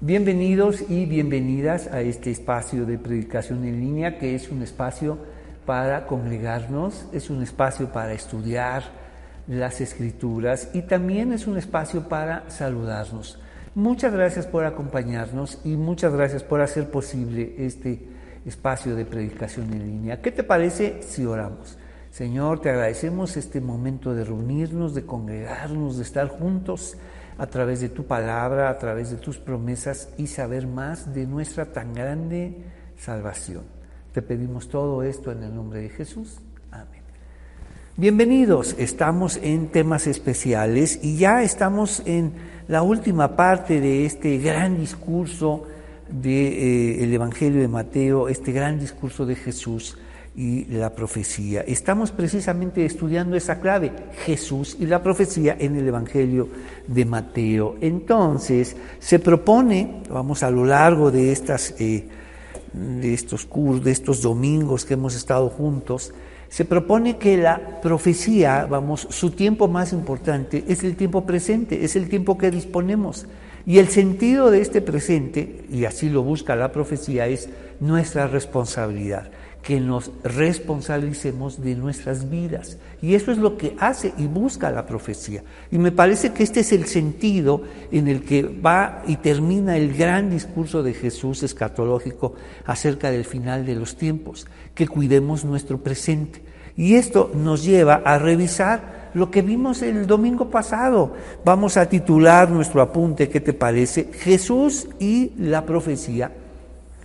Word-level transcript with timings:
Bienvenidos 0.00 0.88
y 0.88 1.06
bienvenidas 1.06 1.88
a 1.88 2.02
este 2.02 2.30
espacio 2.30 2.86
de 2.86 2.98
predicación 2.98 3.64
en 3.64 3.80
línea, 3.80 4.16
que 4.16 4.36
es 4.36 4.48
un 4.48 4.62
espacio 4.62 5.18
para 5.66 6.06
congregarnos, 6.06 7.06
es 7.12 7.30
un 7.30 7.42
espacio 7.42 7.88
para 7.92 8.12
estudiar 8.12 8.84
las 9.48 9.80
escrituras 9.80 10.70
y 10.72 10.82
también 10.82 11.32
es 11.32 11.48
un 11.48 11.58
espacio 11.58 12.08
para 12.08 12.48
saludarnos. 12.48 13.40
Muchas 13.74 14.12
gracias 14.12 14.46
por 14.46 14.66
acompañarnos 14.66 15.58
y 15.64 15.70
muchas 15.70 16.14
gracias 16.14 16.44
por 16.44 16.60
hacer 16.60 16.92
posible 16.92 17.56
este 17.58 18.00
espacio 18.46 18.94
de 18.94 19.04
predicación 19.04 19.72
en 19.72 19.84
línea. 19.84 20.22
¿Qué 20.22 20.30
te 20.30 20.44
parece 20.44 21.02
si 21.02 21.26
oramos? 21.26 21.76
Señor, 22.12 22.60
te 22.60 22.70
agradecemos 22.70 23.36
este 23.36 23.60
momento 23.60 24.14
de 24.14 24.22
reunirnos, 24.22 24.94
de 24.94 25.04
congregarnos, 25.04 25.96
de 25.96 26.04
estar 26.04 26.28
juntos 26.28 26.96
a 27.38 27.46
través 27.46 27.80
de 27.80 27.88
tu 27.88 28.04
palabra, 28.04 28.68
a 28.68 28.78
través 28.78 29.10
de 29.10 29.16
tus 29.16 29.38
promesas 29.38 30.08
y 30.18 30.26
saber 30.26 30.66
más 30.66 31.14
de 31.14 31.26
nuestra 31.26 31.66
tan 31.66 31.94
grande 31.94 32.56
salvación. 32.98 33.62
Te 34.12 34.22
pedimos 34.22 34.68
todo 34.68 35.04
esto 35.04 35.30
en 35.30 35.44
el 35.44 35.54
nombre 35.54 35.80
de 35.80 35.88
Jesús. 35.88 36.38
Amén. 36.72 37.02
Bienvenidos, 37.96 38.74
estamos 38.76 39.38
en 39.40 39.68
temas 39.68 40.08
especiales 40.08 40.98
y 41.02 41.16
ya 41.16 41.44
estamos 41.44 42.02
en 42.06 42.32
la 42.66 42.82
última 42.82 43.36
parte 43.36 43.80
de 43.80 44.04
este 44.04 44.38
gran 44.38 44.76
discurso 44.76 45.64
del 46.08 46.22
de, 46.22 47.04
eh, 47.04 47.14
Evangelio 47.14 47.60
de 47.60 47.68
Mateo, 47.68 48.28
este 48.28 48.50
gran 48.50 48.80
discurso 48.80 49.26
de 49.26 49.36
Jesús 49.36 49.96
y 50.38 50.66
la 50.66 50.94
profecía. 50.94 51.62
Estamos 51.62 52.12
precisamente 52.12 52.86
estudiando 52.86 53.34
esa 53.34 53.58
clave, 53.58 53.90
Jesús 54.24 54.76
y 54.78 54.86
la 54.86 55.02
profecía 55.02 55.56
en 55.58 55.74
el 55.74 55.88
Evangelio 55.88 56.48
de 56.86 57.04
Mateo. 57.04 57.74
Entonces, 57.80 58.76
se 59.00 59.18
propone, 59.18 60.04
vamos 60.08 60.44
a 60.44 60.50
lo 60.52 60.64
largo 60.64 61.10
de, 61.10 61.32
estas, 61.32 61.74
eh, 61.80 62.06
de 62.72 63.14
estos 63.14 63.46
cursos, 63.46 63.82
de 63.82 63.90
estos 63.90 64.22
domingos 64.22 64.84
que 64.84 64.94
hemos 64.94 65.16
estado 65.16 65.48
juntos, 65.48 66.14
se 66.48 66.64
propone 66.64 67.18
que 67.18 67.36
la 67.36 67.80
profecía, 67.82 68.64
vamos, 68.64 69.08
su 69.10 69.32
tiempo 69.32 69.66
más 69.66 69.92
importante 69.92 70.64
es 70.68 70.84
el 70.84 70.94
tiempo 70.94 71.26
presente, 71.26 71.84
es 71.84 71.96
el 71.96 72.08
tiempo 72.08 72.38
que 72.38 72.52
disponemos. 72.52 73.26
Y 73.66 73.80
el 73.80 73.88
sentido 73.88 74.52
de 74.52 74.60
este 74.60 74.82
presente, 74.82 75.64
y 75.68 75.84
así 75.84 76.08
lo 76.08 76.22
busca 76.22 76.54
la 76.54 76.70
profecía, 76.70 77.26
es 77.26 77.48
nuestra 77.80 78.28
responsabilidad 78.28 79.32
que 79.62 79.80
nos 79.80 80.10
responsabilicemos 80.22 81.60
de 81.60 81.74
nuestras 81.74 82.30
vidas. 82.30 82.78
Y 83.02 83.14
eso 83.14 83.32
es 83.32 83.38
lo 83.38 83.56
que 83.56 83.76
hace 83.78 84.14
y 84.16 84.26
busca 84.26 84.70
la 84.70 84.86
profecía. 84.86 85.42
Y 85.70 85.78
me 85.78 85.92
parece 85.92 86.32
que 86.32 86.42
este 86.42 86.60
es 86.60 86.72
el 86.72 86.86
sentido 86.86 87.62
en 87.92 88.08
el 88.08 88.22
que 88.22 88.42
va 88.42 89.02
y 89.06 89.16
termina 89.16 89.76
el 89.76 89.94
gran 89.94 90.30
discurso 90.30 90.82
de 90.82 90.94
Jesús 90.94 91.42
escatológico 91.42 92.34
acerca 92.64 93.10
del 93.10 93.24
final 93.24 93.66
de 93.66 93.74
los 93.74 93.96
tiempos, 93.96 94.46
que 94.74 94.88
cuidemos 94.88 95.44
nuestro 95.44 95.78
presente. 95.78 96.42
Y 96.76 96.94
esto 96.94 97.30
nos 97.34 97.64
lleva 97.64 98.02
a 98.04 98.18
revisar 98.18 99.10
lo 99.14 99.30
que 99.30 99.42
vimos 99.42 99.82
el 99.82 100.06
domingo 100.06 100.48
pasado. 100.48 101.14
Vamos 101.44 101.76
a 101.76 101.88
titular 101.88 102.48
nuestro 102.50 102.80
apunte, 102.80 103.28
¿qué 103.28 103.40
te 103.40 103.52
parece? 103.52 104.10
Jesús 104.12 104.88
y 104.98 105.32
la 105.36 105.66
profecía 105.66 106.30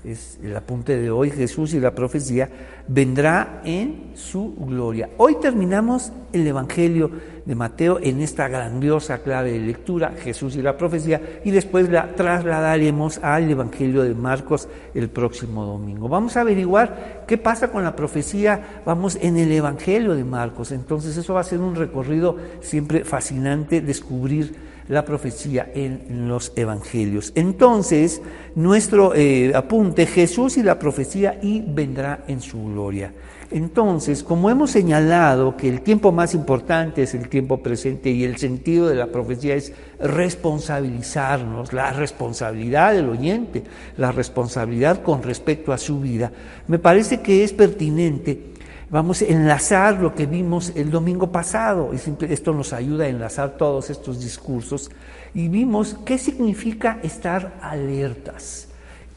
es 0.03 0.37
el 0.43 0.55
apunte 0.55 0.97
de 0.97 1.09
hoy, 1.09 1.31
Jesús 1.31 1.73
y 1.73 1.79
la 1.79 1.95
profecía, 1.95 2.49
vendrá 2.87 3.61
en 3.63 4.11
su 4.15 4.53
gloria. 4.55 5.09
Hoy 5.17 5.37
terminamos 5.41 6.11
el 6.33 6.45
Evangelio 6.45 7.11
de 7.45 7.55
Mateo 7.55 7.99
en 8.01 8.21
esta 8.21 8.47
grandiosa 8.47 9.19
clave 9.19 9.53
de 9.53 9.59
lectura, 9.59 10.13
Jesús 10.17 10.55
y 10.55 10.61
la 10.61 10.77
profecía, 10.77 11.39
y 11.45 11.51
después 11.51 11.89
la 11.89 12.15
trasladaremos 12.15 13.19
al 13.19 13.49
Evangelio 13.49 14.03
de 14.03 14.13
Marcos 14.13 14.67
el 14.93 15.09
próximo 15.09 15.65
domingo. 15.65 16.09
Vamos 16.09 16.35
a 16.35 16.41
averiguar 16.41 17.23
qué 17.27 17.37
pasa 17.37 17.71
con 17.71 17.83
la 17.83 17.95
profecía, 17.95 18.81
vamos 18.85 19.17
en 19.21 19.37
el 19.37 19.51
Evangelio 19.51 20.15
de 20.15 20.23
Marcos, 20.23 20.71
entonces 20.71 21.15
eso 21.15 21.33
va 21.33 21.41
a 21.41 21.45
ser 21.45 21.59
un 21.59 21.75
recorrido 21.75 22.37
siempre 22.61 23.03
fascinante, 23.05 23.81
descubrir 23.81 24.62
la 24.87 25.05
profecía 25.05 25.71
en 25.73 26.27
los 26.27 26.51
evangelios. 26.55 27.31
Entonces, 27.35 28.21
nuestro 28.55 29.13
eh, 29.15 29.53
apunte, 29.55 30.05
Jesús 30.05 30.57
y 30.57 30.63
la 30.63 30.79
profecía 30.79 31.39
y 31.41 31.61
vendrá 31.61 32.23
en 32.27 32.41
su 32.41 32.63
gloria. 32.63 33.13
Entonces, 33.53 34.23
como 34.23 34.49
hemos 34.49 34.71
señalado 34.71 35.55
que 35.55 35.69
el 35.69 35.81
tiempo 35.81 36.11
más 36.11 36.33
importante 36.33 37.03
es 37.03 37.13
el 37.13 37.29
tiempo 37.29 37.61
presente 37.61 38.09
y 38.09 38.23
el 38.23 38.37
sentido 38.37 38.87
de 38.87 38.95
la 38.95 39.07
profecía 39.07 39.53
es 39.53 39.73
responsabilizarnos, 39.99 41.71
la 41.71 41.91
responsabilidad 41.91 42.93
del 42.93 43.09
oyente, 43.09 43.63
la 43.97 44.11
responsabilidad 44.11 45.03
con 45.03 45.21
respecto 45.21 45.71
a 45.71 45.77
su 45.77 45.99
vida, 45.99 46.31
me 46.67 46.79
parece 46.79 47.21
que 47.21 47.43
es 47.43 47.53
pertinente 47.53 48.52
Vamos 48.93 49.23
a 49.23 49.25
enlazar 49.25 49.99
lo 49.99 50.13
que 50.13 50.27
vimos 50.27 50.71
el 50.75 50.91
domingo 50.91 51.31
pasado, 51.31 51.89
y 51.95 52.25
esto 52.31 52.53
nos 52.53 52.73
ayuda 52.73 53.05
a 53.05 53.07
enlazar 53.07 53.57
todos 53.57 53.89
estos 53.89 54.21
discursos, 54.21 54.91
y 55.33 55.47
vimos 55.47 55.97
qué 56.05 56.19
significa 56.19 56.99
estar 57.01 57.55
alertas. 57.59 58.67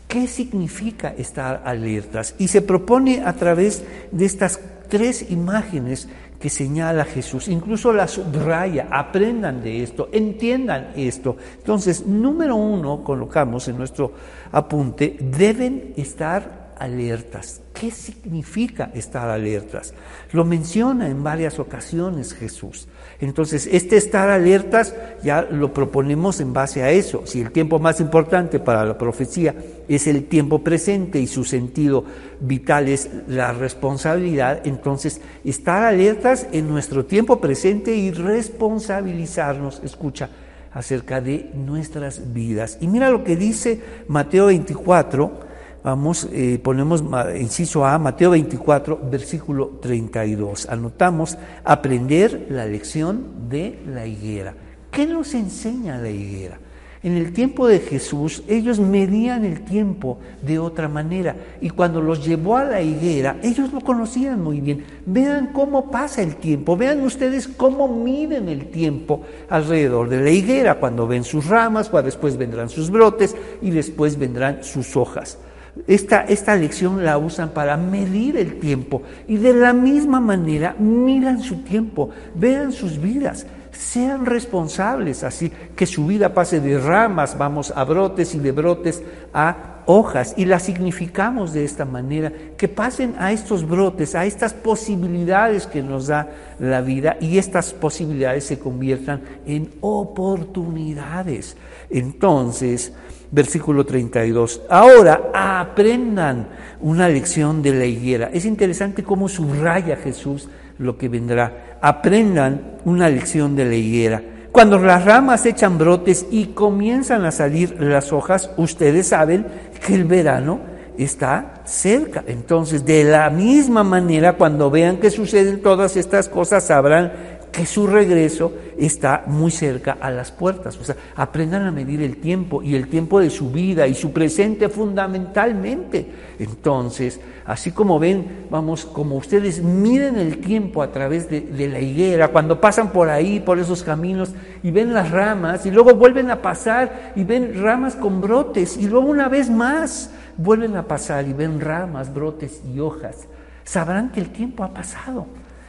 ¿Qué 0.08 0.28
significa 0.28 1.12
estar 1.18 1.60
alertas? 1.66 2.34
Y 2.38 2.48
se 2.48 2.62
propone 2.62 3.22
a 3.22 3.34
través 3.34 3.84
de 4.12 4.24
estas 4.24 4.58
tres 4.88 5.30
imágenes 5.30 6.08
que 6.40 6.48
señala 6.48 7.04
Jesús, 7.04 7.46
incluso 7.46 7.92
la 7.92 8.08
subraya, 8.08 8.88
aprendan 8.90 9.62
de 9.62 9.82
esto, 9.82 10.08
entiendan 10.10 10.92
esto. 10.96 11.36
Entonces, 11.58 12.06
número 12.06 12.56
uno, 12.56 13.04
colocamos 13.04 13.68
en 13.68 13.76
nuestro 13.76 14.14
apunte, 14.52 15.18
deben 15.20 15.92
estar 15.98 16.72
alertas. 16.78 17.60
¿Qué 17.78 17.90
significa 17.90 18.90
estar 18.94 19.28
alertas? 19.28 19.92
Lo 20.32 20.46
menciona 20.46 21.08
en 21.08 21.22
varias 21.22 21.58
ocasiones 21.58 22.32
Jesús. 22.32 22.88
Entonces, 23.20 23.68
este 23.70 23.98
estar 23.98 24.30
alertas 24.30 24.94
ya 25.22 25.42
lo 25.42 25.74
proponemos 25.74 26.40
en 26.40 26.54
base 26.54 26.82
a 26.82 26.90
eso. 26.90 27.26
Si 27.26 27.42
el 27.42 27.52
tiempo 27.52 27.78
más 27.78 28.00
importante 28.00 28.60
para 28.60 28.82
la 28.86 28.96
profecía 28.96 29.54
es 29.88 30.06
el 30.06 30.24
tiempo 30.24 30.64
presente 30.64 31.20
y 31.20 31.26
su 31.26 31.44
sentido 31.44 32.04
vital 32.40 32.88
es 32.88 33.10
la 33.28 33.52
responsabilidad, 33.52 34.66
entonces 34.66 35.20
estar 35.44 35.82
alertas 35.82 36.46
en 36.52 36.68
nuestro 36.68 37.04
tiempo 37.04 37.42
presente 37.42 37.94
y 37.94 38.10
responsabilizarnos, 38.10 39.82
escucha, 39.84 40.30
acerca 40.72 41.20
de 41.20 41.50
nuestras 41.54 42.32
vidas. 42.32 42.78
Y 42.80 42.86
mira 42.86 43.10
lo 43.10 43.22
que 43.22 43.36
dice 43.36 43.80
Mateo 44.08 44.46
24, 44.46 45.45
Vamos, 45.86 46.26
eh, 46.32 46.58
ponemos 46.60 47.04
inciso 47.38 47.86
A, 47.86 47.96
Mateo 48.00 48.30
24, 48.30 49.02
versículo 49.08 49.78
32. 49.80 50.68
Anotamos 50.68 51.38
aprender 51.62 52.48
la 52.50 52.66
lección 52.66 53.48
de 53.48 53.78
la 53.86 54.04
higuera. 54.04 54.52
¿Qué 54.90 55.06
nos 55.06 55.32
enseña 55.32 55.98
la 55.98 56.10
higuera? 56.10 56.58
En 57.04 57.16
el 57.16 57.32
tiempo 57.32 57.68
de 57.68 57.78
Jesús, 57.78 58.42
ellos 58.48 58.80
medían 58.80 59.44
el 59.44 59.60
tiempo 59.60 60.18
de 60.42 60.58
otra 60.58 60.88
manera. 60.88 61.36
Y 61.60 61.70
cuando 61.70 62.00
los 62.00 62.26
llevó 62.26 62.56
a 62.56 62.64
la 62.64 62.82
higuera, 62.82 63.36
ellos 63.44 63.72
lo 63.72 63.80
conocían 63.80 64.42
muy 64.42 64.60
bien. 64.60 64.84
Vean 65.06 65.52
cómo 65.52 65.88
pasa 65.88 66.20
el 66.20 66.34
tiempo. 66.34 66.76
Vean 66.76 67.00
ustedes 67.02 67.46
cómo 67.46 67.86
miden 67.86 68.48
el 68.48 68.72
tiempo 68.72 69.20
alrededor 69.48 70.08
de 70.08 70.20
la 70.20 70.30
higuera. 70.30 70.80
Cuando 70.80 71.06
ven 71.06 71.22
sus 71.22 71.46
ramas, 71.46 71.88
cuando 71.88 72.06
después 72.06 72.36
vendrán 72.36 72.70
sus 72.70 72.90
brotes 72.90 73.36
y 73.62 73.70
después 73.70 74.18
vendrán 74.18 74.64
sus 74.64 74.96
hojas. 74.96 75.38
Esta, 75.86 76.22
esta 76.22 76.56
lección 76.56 77.04
la 77.04 77.18
usan 77.18 77.50
para 77.50 77.76
medir 77.76 78.36
el 78.36 78.58
tiempo 78.58 79.02
y 79.28 79.36
de 79.36 79.52
la 79.52 79.72
misma 79.72 80.20
manera 80.20 80.74
miran 80.78 81.40
su 81.42 81.56
tiempo, 81.56 82.10
vean 82.34 82.72
sus 82.72 83.00
vidas, 83.00 83.46
sean 83.72 84.24
responsables, 84.26 85.22
así 85.22 85.52
que 85.76 85.86
su 85.86 86.06
vida 86.06 86.32
pase 86.32 86.60
de 86.60 86.78
ramas, 86.78 87.36
vamos 87.36 87.72
a 87.76 87.84
brotes 87.84 88.34
y 88.34 88.38
de 88.38 88.52
brotes 88.52 89.02
a 89.34 89.82
hojas 89.86 90.34
y 90.36 90.44
las 90.44 90.64
significamos 90.64 91.52
de 91.52 91.64
esta 91.64 91.84
manera, 91.84 92.32
que 92.56 92.68
pasen 92.68 93.14
a 93.18 93.32
estos 93.32 93.66
brotes, 93.66 94.14
a 94.14 94.24
estas 94.24 94.52
posibilidades 94.52 95.66
que 95.66 95.82
nos 95.82 96.08
da 96.08 96.28
la 96.58 96.80
vida 96.80 97.16
y 97.20 97.38
estas 97.38 97.72
posibilidades 97.72 98.44
se 98.44 98.58
conviertan 98.58 99.22
en 99.46 99.70
oportunidades. 99.80 101.56
Entonces, 101.88 102.92
versículo 103.30 103.84
32. 103.84 104.62
Ahora 104.68 105.30
aprendan 105.34 106.48
una 106.80 107.08
lección 107.08 107.62
de 107.62 107.74
la 107.74 107.84
higuera. 107.84 108.30
Es 108.32 108.44
interesante 108.44 109.02
cómo 109.02 109.28
subraya 109.28 109.96
Jesús 109.96 110.48
lo 110.78 110.96
que 110.96 111.08
vendrá. 111.08 111.78
Aprendan 111.80 112.78
una 112.84 113.08
lección 113.08 113.56
de 113.56 113.64
la 113.64 113.74
higuera. 113.74 114.22
Cuando 114.52 114.78
las 114.78 115.04
ramas 115.04 115.44
echan 115.44 115.76
brotes 115.76 116.26
y 116.30 116.46
comienzan 116.46 117.24
a 117.24 117.30
salir 117.30 117.76
las 117.78 118.12
hojas, 118.12 118.50
ustedes 118.56 119.08
saben 119.08 119.46
que 119.84 119.94
el 119.94 120.04
verano 120.04 120.60
está 120.96 121.62
cerca. 121.64 122.24
Entonces, 122.26 122.84
de 122.84 123.04
la 123.04 123.28
misma 123.30 123.84
manera, 123.84 124.34
cuando 124.34 124.70
vean 124.70 124.96
que 124.96 125.10
suceden 125.10 125.60
todas 125.60 125.96
estas 125.96 126.28
cosas, 126.28 126.64
sabrán 126.64 127.12
que 127.56 127.64
su 127.64 127.86
regreso 127.86 128.52
está 128.76 129.24
muy 129.26 129.50
cerca 129.50 129.96
a 129.98 130.10
las 130.10 130.30
puertas. 130.30 130.76
O 130.76 130.84
sea, 130.84 130.94
aprendan 131.14 131.64
a 131.64 131.72
medir 131.72 132.02
el 132.02 132.18
tiempo 132.18 132.62
y 132.62 132.74
el 132.74 132.88
tiempo 132.88 133.18
de 133.18 133.30
su 133.30 133.50
vida 133.50 133.86
y 133.86 133.94
su 133.94 134.12
presente 134.12 134.68
fundamentalmente. 134.68 136.06
Entonces, 136.38 137.18
así 137.46 137.70
como 137.70 137.98
ven, 137.98 138.44
vamos, 138.50 138.84
como 138.84 139.16
ustedes 139.16 139.62
miden 139.62 140.16
el 140.16 140.36
tiempo 140.42 140.82
a 140.82 140.92
través 140.92 141.30
de, 141.30 141.40
de 141.40 141.68
la 141.68 141.80
higuera, 141.80 142.28
cuando 142.28 142.60
pasan 142.60 142.92
por 142.92 143.08
ahí, 143.08 143.40
por 143.40 143.58
esos 143.58 143.82
caminos, 143.82 144.34
y 144.62 144.70
ven 144.70 144.92
las 144.92 145.10
ramas, 145.10 145.64
y 145.64 145.70
luego 145.70 145.94
vuelven 145.94 146.30
a 146.30 146.42
pasar 146.42 147.14
y 147.16 147.24
ven 147.24 147.62
ramas 147.62 147.96
con 147.96 148.20
brotes, 148.20 148.76
y 148.76 148.86
luego 148.86 149.06
una 149.06 149.30
vez 149.30 149.48
más 149.48 150.10
vuelven 150.36 150.76
a 150.76 150.82
pasar 150.82 151.26
y 151.26 151.32
ven 151.32 151.58
ramas, 151.58 152.12
brotes 152.12 152.60
y 152.70 152.80
hojas 152.80 153.26
sabrán 153.66 154.10
que 154.10 154.20
el 154.20 154.30
tiempo 154.30 154.64
ha 154.64 154.68
pasado, 154.68 155.26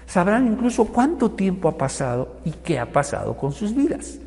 sabrán 0.08 0.48
incluso 0.48 0.86
cuánto 0.86 1.32
tiempo 1.32 1.68
ha 1.68 1.78
pasado 1.78 2.38
y 2.46 2.52
qué 2.52 2.80
ha 2.80 2.92
pasado 2.92 3.36
con 3.36 3.52
sus 3.52 3.76
vidas, 3.76 4.18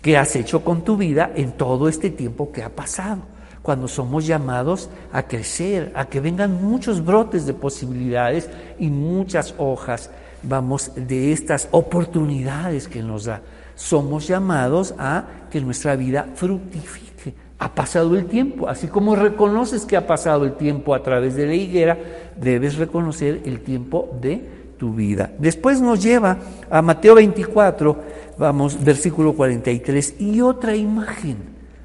qué 0.00 0.16
has 0.16 0.34
hecho 0.36 0.64
con 0.64 0.82
tu 0.82 0.96
vida 0.96 1.30
en 1.34 1.52
todo 1.52 1.88
este 1.88 2.08
tiempo 2.10 2.52
que 2.52 2.62
ha 2.62 2.70
pasado, 2.70 3.22
cuando 3.60 3.88
somos 3.88 4.26
llamados 4.26 4.88
a 5.12 5.24
crecer, 5.24 5.92
a 5.94 6.06
que 6.06 6.20
vengan 6.20 6.62
muchos 6.62 7.04
brotes 7.04 7.44
de 7.44 7.52
posibilidades 7.52 8.48
y 8.78 8.88
muchas 8.88 9.54
hojas, 9.58 10.10
vamos, 10.42 10.92
de 10.94 11.32
estas 11.32 11.68
oportunidades 11.72 12.86
que 12.88 13.02
nos 13.02 13.24
da. 13.24 13.42
Somos 13.74 14.26
llamados 14.26 14.94
a 14.98 15.24
que 15.50 15.60
nuestra 15.60 15.96
vida 15.96 16.28
fructifique 16.34 17.34
ha 17.58 17.74
pasado 17.74 18.16
el 18.16 18.26
tiempo. 18.26 18.68
Así 18.68 18.86
como 18.86 19.16
reconoces 19.16 19.84
que 19.84 19.96
ha 19.96 20.06
pasado 20.06 20.44
el 20.44 20.54
tiempo 20.54 20.94
a 20.94 21.02
través 21.02 21.34
de 21.34 21.46
la 21.46 21.54
higuera, 21.54 21.98
debes 22.36 22.76
reconocer 22.76 23.42
el 23.44 23.60
tiempo 23.60 24.16
de 24.20 24.57
tu 24.78 24.94
vida. 24.94 25.32
Después 25.38 25.80
nos 25.80 26.02
lleva 26.02 26.38
a 26.70 26.80
Mateo 26.80 27.16
24, 27.16 27.96
vamos, 28.38 28.82
versículo 28.82 29.34
43, 29.34 30.14
y 30.20 30.40
otra 30.40 30.74
imagen, 30.74 31.36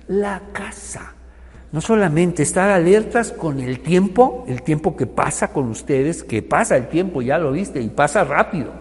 la 0.07 0.41
casa. 0.53 1.13
No 1.71 1.81
solamente 1.81 2.43
estar 2.43 2.69
alertas 2.69 3.31
con 3.31 3.59
el 3.59 3.79
tiempo, 3.79 4.45
el 4.47 4.61
tiempo 4.61 4.95
que 4.95 5.07
pasa 5.07 5.51
con 5.51 5.69
ustedes, 5.69 6.23
que 6.23 6.41
pasa 6.41 6.77
el 6.77 6.87
tiempo, 6.87 7.21
ya 7.21 7.37
lo 7.39 7.51
viste, 7.51 7.81
y 7.81 7.89
pasa 7.89 8.23
rápido. 8.23 8.71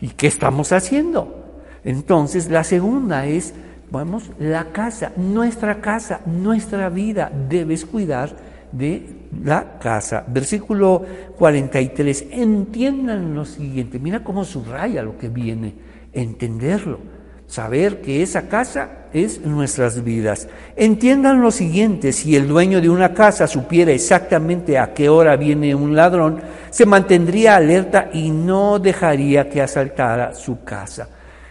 ¿Y 0.00 0.08
qué 0.08 0.26
estamos 0.26 0.72
haciendo? 0.72 1.60
Entonces, 1.84 2.50
la 2.50 2.64
segunda 2.64 3.26
es 3.26 3.54
Vamos, 3.90 4.30
la 4.38 4.66
casa, 4.66 5.10
nuestra 5.16 5.80
casa, 5.80 6.20
nuestra 6.24 6.88
vida, 6.88 7.30
debes 7.48 7.84
cuidar 7.84 8.30
de 8.72 9.02
la 9.44 9.78
casa. 9.78 10.24
Versículo 10.26 11.04
43, 11.38 12.26
entiendan 12.30 13.34
lo 13.34 13.44
siguiente, 13.44 13.98
mira 13.98 14.22
cómo 14.24 14.44
subraya 14.44 15.02
lo 15.02 15.18
que 15.18 15.28
viene, 15.28 15.74
entenderlo, 16.12 16.98
saber 17.46 18.00
que 18.00 18.22
esa 18.22 18.48
casa 18.48 19.06
es 19.12 19.44
nuestras 19.44 20.04
vidas. 20.04 20.48
Entiendan 20.76 21.40
lo 21.40 21.50
siguiente, 21.50 22.12
si 22.12 22.36
el 22.36 22.46
dueño 22.46 22.80
de 22.80 22.88
una 22.88 23.12
casa 23.12 23.46
supiera 23.46 23.92
exactamente 23.92 24.78
a 24.78 24.94
qué 24.94 25.08
hora 25.08 25.36
viene 25.36 25.74
un 25.74 25.96
ladrón, 25.96 26.40
se 26.70 26.86
mantendría 26.86 27.56
alerta 27.56 28.10
y 28.12 28.30
no 28.30 28.78
dejaría 28.78 29.48
que 29.48 29.62
asaltara 29.62 30.34
su 30.34 30.62
casa 30.62 31.08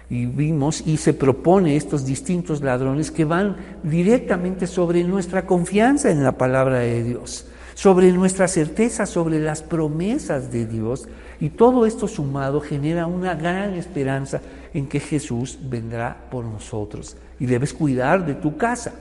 y 0.10 0.26
vimos 0.26 0.82
y 0.86 0.98
se 0.98 1.14
propone 1.14 1.76
estos 1.76 2.06
distintos 2.06 2.62
ladrones 2.62 3.12
que 3.12 3.26
van 3.26 3.58
directamente 3.84 4.66
sobre 4.66 5.04
nuestra 5.04 5.46
confianza 5.46 6.10
en 6.10 6.24
la 6.24 6.32
palabra 6.32 6.80
de 6.80 7.04
Dios, 7.04 7.46
sobre 7.76 8.12
nuestra 8.12 8.48
certeza, 8.48 9.06
sobre 9.06 9.40
las 9.40 9.62
promesas 9.62 10.52
de 10.52 10.66
Dios. 10.66 11.08
Y 11.40 11.50
todo 11.52 11.86
esto 11.86 12.08
sumado 12.08 12.60
genera 12.60 13.06
una 13.06 13.36
gran 13.36 13.76
esperanza 13.76 14.42
en 14.74 14.88
que 14.88 15.00
Jesús 15.00 15.60
vendrá 15.62 16.18
por 16.32 16.44
nosotros. 16.44 17.16
Y 17.40 17.46
debes 17.46 17.74
cuidar 17.74 18.26
de 18.26 18.34
tu 18.34 18.58
casa. 18.58 18.94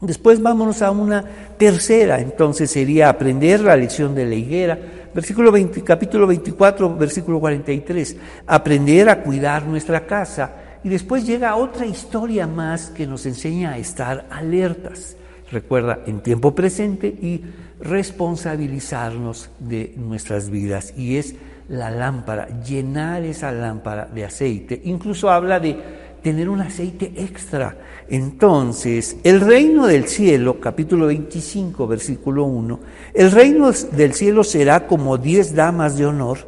Después 0.00 0.40
vámonos 0.40 0.80
a 0.80 0.90
una 0.90 1.24
tercera, 1.58 2.20
entonces 2.20 2.70
sería 2.70 3.10
aprender 3.10 3.60
la 3.60 3.76
lección 3.76 4.14
de 4.14 4.24
la 4.24 4.34
higuera, 4.34 4.78
versículo 5.14 5.50
20, 5.52 5.82
capítulo 5.82 6.26
24, 6.26 6.96
versículo 6.96 7.40
43, 7.40 8.16
aprender 8.46 9.08
a 9.08 9.22
cuidar 9.22 9.64
nuestra 9.66 10.06
casa. 10.06 10.54
Y 10.82 10.88
después 10.88 11.26
llega 11.26 11.56
otra 11.56 11.86
historia 11.86 12.46
más 12.46 12.90
que 12.90 13.06
nos 13.06 13.26
enseña 13.26 13.72
a 13.72 13.78
estar 13.78 14.26
alertas. 14.30 15.16
Recuerda, 15.50 16.00
en 16.06 16.20
tiempo 16.20 16.54
presente 16.54 17.08
y 17.08 17.44
responsabilizarnos 17.80 19.50
de 19.58 19.94
nuestras 19.96 20.48
vidas. 20.48 20.94
Y 20.96 21.16
es 21.16 21.34
la 21.68 21.90
lámpara, 21.90 22.48
llenar 22.62 23.22
esa 23.24 23.52
lámpara 23.52 24.06
de 24.06 24.24
aceite. 24.24 24.80
Incluso 24.84 25.30
habla 25.30 25.60
de 25.60 25.76
tener 26.22 26.48
un 26.48 26.60
aceite 26.60 27.12
extra. 27.16 27.76
Entonces, 28.08 29.16
el 29.24 29.40
reino 29.40 29.86
del 29.86 30.08
cielo, 30.08 30.60
capítulo 30.60 31.06
25, 31.06 31.86
versículo 31.86 32.44
1, 32.44 32.80
el 33.14 33.30
reino 33.30 33.70
del 33.70 34.14
cielo 34.14 34.44
será 34.44 34.86
como 34.86 35.18
diez 35.18 35.54
damas 35.54 35.96
de 35.96 36.06
honor 36.06 36.38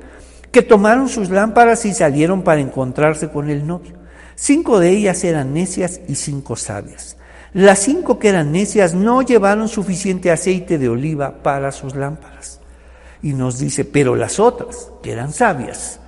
que 0.51 0.63
tomaron 0.63 1.09
sus 1.09 1.31
lámparas 1.31 1.85
y 1.87 1.95
salieron 1.95 2.43
para 2.43 2.61
encontrarse 2.61 3.31
con 3.31 3.49
el 3.49 3.67
novio. 3.67 3.95
Cinco 4.35 4.79
de 4.79 4.91
ellas 4.91 5.25
eran 5.25 5.55
necias 5.55 6.01
y 6.09 6.15
cinco 6.17 6.57
sabias. 6.57 7.17
Las 7.55 7.81
cinco 7.81 8.19
que 8.19 8.29
eran 8.29 8.53
necias 8.53 8.95
no 8.95 9.23
llevaron 9.23 9.69
suficiente 9.69 10.31
aceite 10.31 10.79
de 10.79 10.89
oliva 10.89 11.43
para 11.43 11.71
sus 11.71 11.95
lámparas. 11.95 12.61
Y 13.23 13.35
nos 13.35 13.59
dice, 13.59 13.85
pero 13.85 14.17
las 14.17 14.41
otras, 14.41 14.91
que 15.03 15.13
eran 15.13 15.33
sabias, 15.33 16.01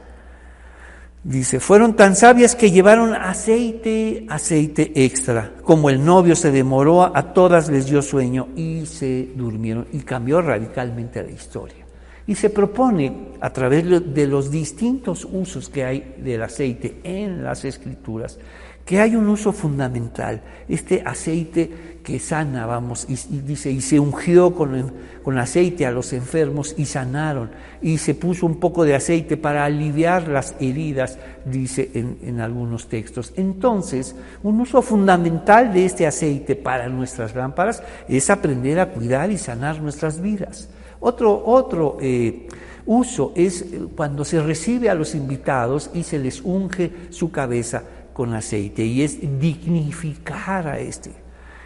Dice, 1.24 1.58
fueron 1.58 1.96
tan 1.96 2.16
sabias 2.16 2.54
que 2.54 2.70
llevaron 2.70 3.14
aceite, 3.14 4.26
aceite 4.28 4.92
extra. 4.94 5.54
Como 5.62 5.88
el 5.88 6.04
novio 6.04 6.36
se 6.36 6.50
demoró, 6.50 7.16
a 7.16 7.32
todas 7.32 7.70
les 7.70 7.86
dio 7.86 8.02
sueño 8.02 8.48
y 8.54 8.84
se 8.84 9.30
durmieron. 9.34 9.86
Y 9.92 10.00
cambió 10.00 10.42
radicalmente 10.42 11.22
la 11.22 11.30
historia. 11.30 11.86
Y 12.26 12.34
se 12.34 12.50
propone, 12.50 13.30
a 13.40 13.50
través 13.50 14.14
de 14.14 14.26
los 14.26 14.50
distintos 14.50 15.26
usos 15.30 15.70
que 15.70 15.84
hay 15.84 16.14
del 16.18 16.42
aceite 16.42 17.00
en 17.02 17.42
las 17.42 17.64
escrituras, 17.64 18.38
que 18.84 19.00
hay 19.00 19.16
un 19.16 19.28
uso 19.28 19.52
fundamental. 19.52 20.42
Este 20.68 21.02
aceite 21.04 21.94
que 22.02 22.18
sana, 22.18 22.66
vamos, 22.66 23.06
y, 23.08 23.38
dice, 23.38 23.70
y 23.70 23.80
se 23.80 23.98
ungió 23.98 24.54
con, 24.54 24.92
con, 25.22 25.38
aceite 25.38 25.86
a 25.86 25.90
los 25.90 26.12
enfermos 26.12 26.74
y 26.76 26.84
sanaron, 26.84 27.50
y 27.80 27.96
se 27.96 28.14
puso 28.14 28.44
un 28.44 28.60
poco 28.60 28.84
de 28.84 28.94
aceite 28.94 29.38
para 29.38 29.64
aliviar 29.64 30.28
las 30.28 30.54
heridas, 30.60 31.18
dice 31.46 31.90
en, 31.94 32.40
algunos 32.40 32.88
textos. 32.88 33.32
Entonces, 33.36 34.14
un 34.42 34.60
uso 34.60 34.82
fundamental 34.82 35.72
de 35.72 35.86
este 35.86 36.06
aceite 36.06 36.56
para 36.56 36.90
nuestras 36.90 37.34
lámparas 37.34 37.82
es 38.06 38.28
aprender 38.28 38.78
a 38.80 38.90
cuidar 38.90 39.30
y 39.30 39.38
sanar 39.38 39.80
nuestras 39.80 40.20
vidas. 40.20 40.68
Otro, 41.00 41.42
otro 41.46 41.96
eh, 42.02 42.48
uso 42.84 43.32
es 43.34 43.64
cuando 43.96 44.26
se 44.26 44.42
recibe 44.42 44.90
a 44.90 44.94
los 44.94 45.14
invitados 45.14 45.90
y 45.94 46.02
se 46.02 46.18
les 46.18 46.42
unge 46.42 46.92
su 47.10 47.30
cabeza 47.30 47.82
con 48.14 48.32
aceite, 48.32 48.86
y 48.86 49.02
es 49.02 49.18
dignificar 49.38 50.66
a 50.66 50.78
este. 50.78 51.10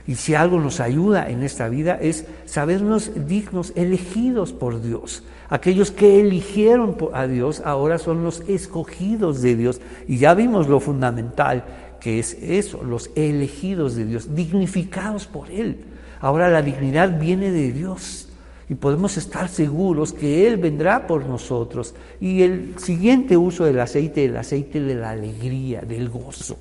Y 0.09 0.15
si 0.15 0.35
algo 0.35 0.59
nos 0.59 0.81
ayuda 0.81 1.29
en 1.29 1.43
esta 1.43 1.69
vida 1.69 1.99
es 2.01 2.25
sabernos 2.47 3.13
dignos, 3.29 3.75
elegidos 3.77 4.55
por 4.55 4.81
Dios. 4.81 5.23
Aquellos 5.51 5.91
que 5.91 6.21
eligieron 6.21 6.97
a 7.13 7.27
Dios 7.27 7.61
ahora 7.65 7.99
son 7.99 8.25
los 8.25 8.41
escogidos 8.49 9.43
de 9.43 9.55
Dios. 9.55 9.83
Y 10.07 10.17
ya 10.17 10.33
vimos 10.33 10.67
lo 10.67 10.81
fundamental 10.81 11.65
que 12.01 12.19
es 12.19 12.39
eso, 12.41 12.83
los 12.83 13.11
elegidos 13.17 13.97
de 13.97 14.07
Dios, 14.07 14.35
dignificados 14.35 15.27
por 15.27 15.51
Él. 15.51 15.85
Ahora 16.21 16.49
la 16.49 16.63
dignidad 16.63 17.21
viene 17.21 17.51
de 17.51 17.71
Dios 17.73 18.28
y 18.69 18.75
podemos 18.75 19.17
estar 19.17 19.49
seguros 19.49 20.13
que 20.13 20.47
Él 20.47 20.59
vendrá 20.59 21.07
por 21.07 21.25
nosotros. 21.27 21.95
Y 22.21 22.43
el 22.43 22.75
siguiente 22.79 23.37
uso 23.37 23.65
del 23.65 23.81
aceite, 23.81 24.27
el 24.27 24.37
aceite 24.37 24.81
de 24.81 24.95
la 24.95 25.11
alegría, 25.11 25.81
del 25.81 26.11
gozo. 26.11 26.59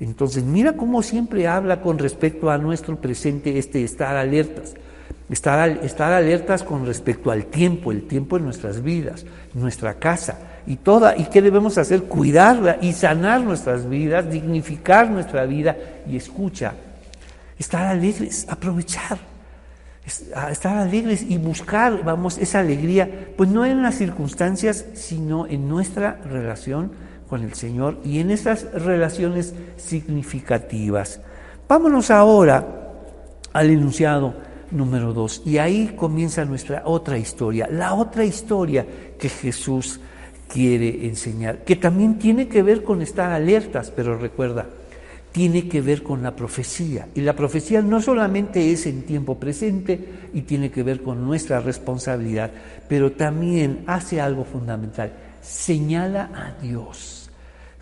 Entonces, 0.00 0.42
mira 0.44 0.74
cómo 0.74 1.02
siempre 1.02 1.46
habla 1.46 1.80
con 1.80 1.98
respecto 1.98 2.50
a 2.50 2.58
nuestro 2.58 2.96
presente 2.96 3.58
este 3.58 3.84
estar 3.84 4.16
alertas. 4.16 4.74
Estar, 5.30 5.68
estar 5.82 6.12
alertas 6.12 6.62
con 6.62 6.86
respecto 6.86 7.30
al 7.30 7.46
tiempo, 7.46 7.90
el 7.90 8.06
tiempo 8.06 8.36
en 8.36 8.44
nuestras 8.44 8.82
vidas, 8.82 9.26
nuestra 9.54 9.94
casa 9.94 10.38
y 10.66 10.76
toda, 10.76 11.16
y 11.16 11.24
qué 11.24 11.42
debemos 11.42 11.78
hacer, 11.78 12.04
cuidarla 12.04 12.78
y 12.80 12.92
sanar 12.92 13.40
nuestras 13.40 13.88
vidas, 13.88 14.30
dignificar 14.30 15.10
nuestra 15.10 15.44
vida 15.44 15.76
y 16.08 16.16
escucha, 16.16 16.74
estar 17.58 17.86
alegres, 17.86 18.46
aprovechar, 18.48 19.18
estar 20.06 20.78
alegres 20.78 21.22
y 21.28 21.36
buscar, 21.36 22.04
vamos, 22.04 22.38
esa 22.38 22.60
alegría, 22.60 23.32
pues 23.36 23.50
no 23.50 23.64
en 23.64 23.82
las 23.82 23.96
circunstancias, 23.96 24.86
sino 24.94 25.46
en 25.46 25.68
nuestra 25.68 26.20
relación 26.24 26.92
con 27.28 27.42
el 27.42 27.54
Señor 27.54 27.98
y 28.04 28.20
en 28.20 28.30
esas 28.30 28.72
relaciones 28.72 29.54
significativas. 29.76 31.20
Vámonos 31.68 32.10
ahora 32.12 32.64
al 33.52 33.70
enunciado 33.70 34.34
número 34.70 35.12
dos 35.12 35.42
y 35.44 35.58
ahí 35.58 35.94
comienza 35.96 36.44
nuestra 36.44 36.82
otra 36.84 37.18
historia, 37.18 37.68
la 37.70 37.94
otra 37.94 38.24
historia 38.24 38.86
que 39.18 39.28
Jesús 39.28 40.00
quiere 40.48 41.06
enseñar, 41.06 41.64
que 41.64 41.74
también 41.74 42.18
tiene 42.18 42.46
que 42.46 42.62
ver 42.62 42.84
con 42.84 43.02
estar 43.02 43.32
alertas, 43.32 43.92
pero 43.94 44.16
recuerda, 44.16 44.66
tiene 45.36 45.68
que 45.68 45.82
ver 45.82 46.02
con 46.02 46.22
la 46.22 46.34
profecía. 46.34 47.08
Y 47.14 47.20
la 47.20 47.36
profecía 47.36 47.82
no 47.82 48.00
solamente 48.00 48.72
es 48.72 48.86
en 48.86 49.02
tiempo 49.02 49.38
presente 49.38 50.30
y 50.32 50.40
tiene 50.40 50.70
que 50.70 50.82
ver 50.82 51.02
con 51.02 51.26
nuestra 51.26 51.60
responsabilidad, 51.60 52.50
pero 52.88 53.12
también 53.12 53.84
hace 53.86 54.18
algo 54.18 54.46
fundamental, 54.46 55.12
señala 55.42 56.30
a 56.34 56.58
Dios. 56.62 57.28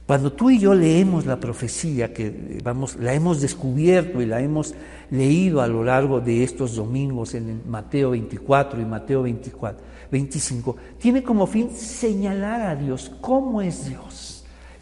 Cuando 0.05 0.33
tú 0.33 0.51
y 0.51 0.59
yo 0.59 0.75
leemos 0.75 1.27
la 1.27 1.39
profecía, 1.39 2.13
que 2.13 2.59
vamos, 2.65 2.97
la 2.97 3.15
hemos 3.15 3.41
descubierto 3.41 4.21
y 4.21 4.27
la 4.27 4.41
hemos 4.41 4.75
leído 5.13 5.61
a 5.61 5.69
lo 5.69 5.85
largo 5.85 6.21
de 6.21 6.43
estos 6.43 6.75
domingos 6.75 7.35
en 7.35 7.63
Mateo 7.71 8.11
24 8.11 8.81
y 8.81 8.85
Mateo 8.85 9.23
24, 9.23 9.81
25, 10.11 10.77
tiene 10.99 11.23
como 11.23 11.47
fin 11.47 11.71
señalar 11.71 12.63
a 12.63 12.75
Dios, 12.75 13.13
cómo 13.21 13.63
es 13.63 13.89
Dios. 13.89 14.34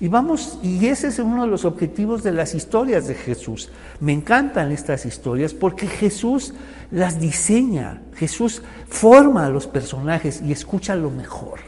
Y 0.02 0.08
vamos, 0.08 0.58
y 0.64 0.88
ese 0.88 1.06
es 1.06 1.20
uno 1.20 1.44
de 1.44 1.48
los 1.48 1.64
objetivos 1.64 2.24
de 2.24 2.32
las 2.32 2.56
historias 2.56 3.06
de 3.06 3.14
Jesús. 3.14 3.70
Me 4.00 4.12
encantan 4.12 4.72
estas 4.72 5.06
historias 5.06 5.54
porque 5.54 5.86
Jesús 5.86 6.54
las 6.90 7.20
diseña, 7.20 8.02
Jesús 8.16 8.62
forma 8.88 9.46
a 9.46 9.48
los 9.48 9.68
personajes 9.68 10.42
y 10.44 10.50
escucha 10.50 10.96
lo 10.96 11.08
mejor. 11.08 11.60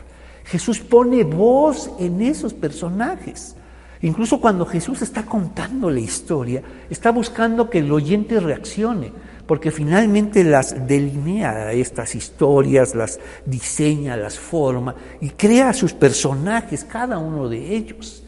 Jesús 0.47 0.81
pone 0.81 1.23
voz 1.23 1.93
en 2.01 2.23
esos 2.23 2.53
personajes. 2.53 3.55
Incluso 4.03 4.41
cuando 4.41 4.67
Jesús 4.67 5.01
está 5.03 5.25
contando 5.25 5.89
la 5.89 6.01
historia, 6.01 6.61
está 6.91 7.13
buscando 7.13 7.71
que 7.71 7.79
el 7.79 7.93
oyente 7.93 8.41
reaccione, 8.41 9.13
porque 9.47 9.71
finalmente 9.71 10.43
las 10.43 10.89
delinea 10.89 11.71
estas 11.71 12.17
historias, 12.17 12.97
las 12.97 13.21
diseña, 13.47 14.17
las 14.17 14.41
forma 14.41 14.97
y 15.21 15.31
crea 15.31 15.73
sus 15.73 15.93
personajes, 15.93 16.83
cada 16.83 17.19
uno 17.19 17.49
de 17.49 17.77
ellos 17.77 18.24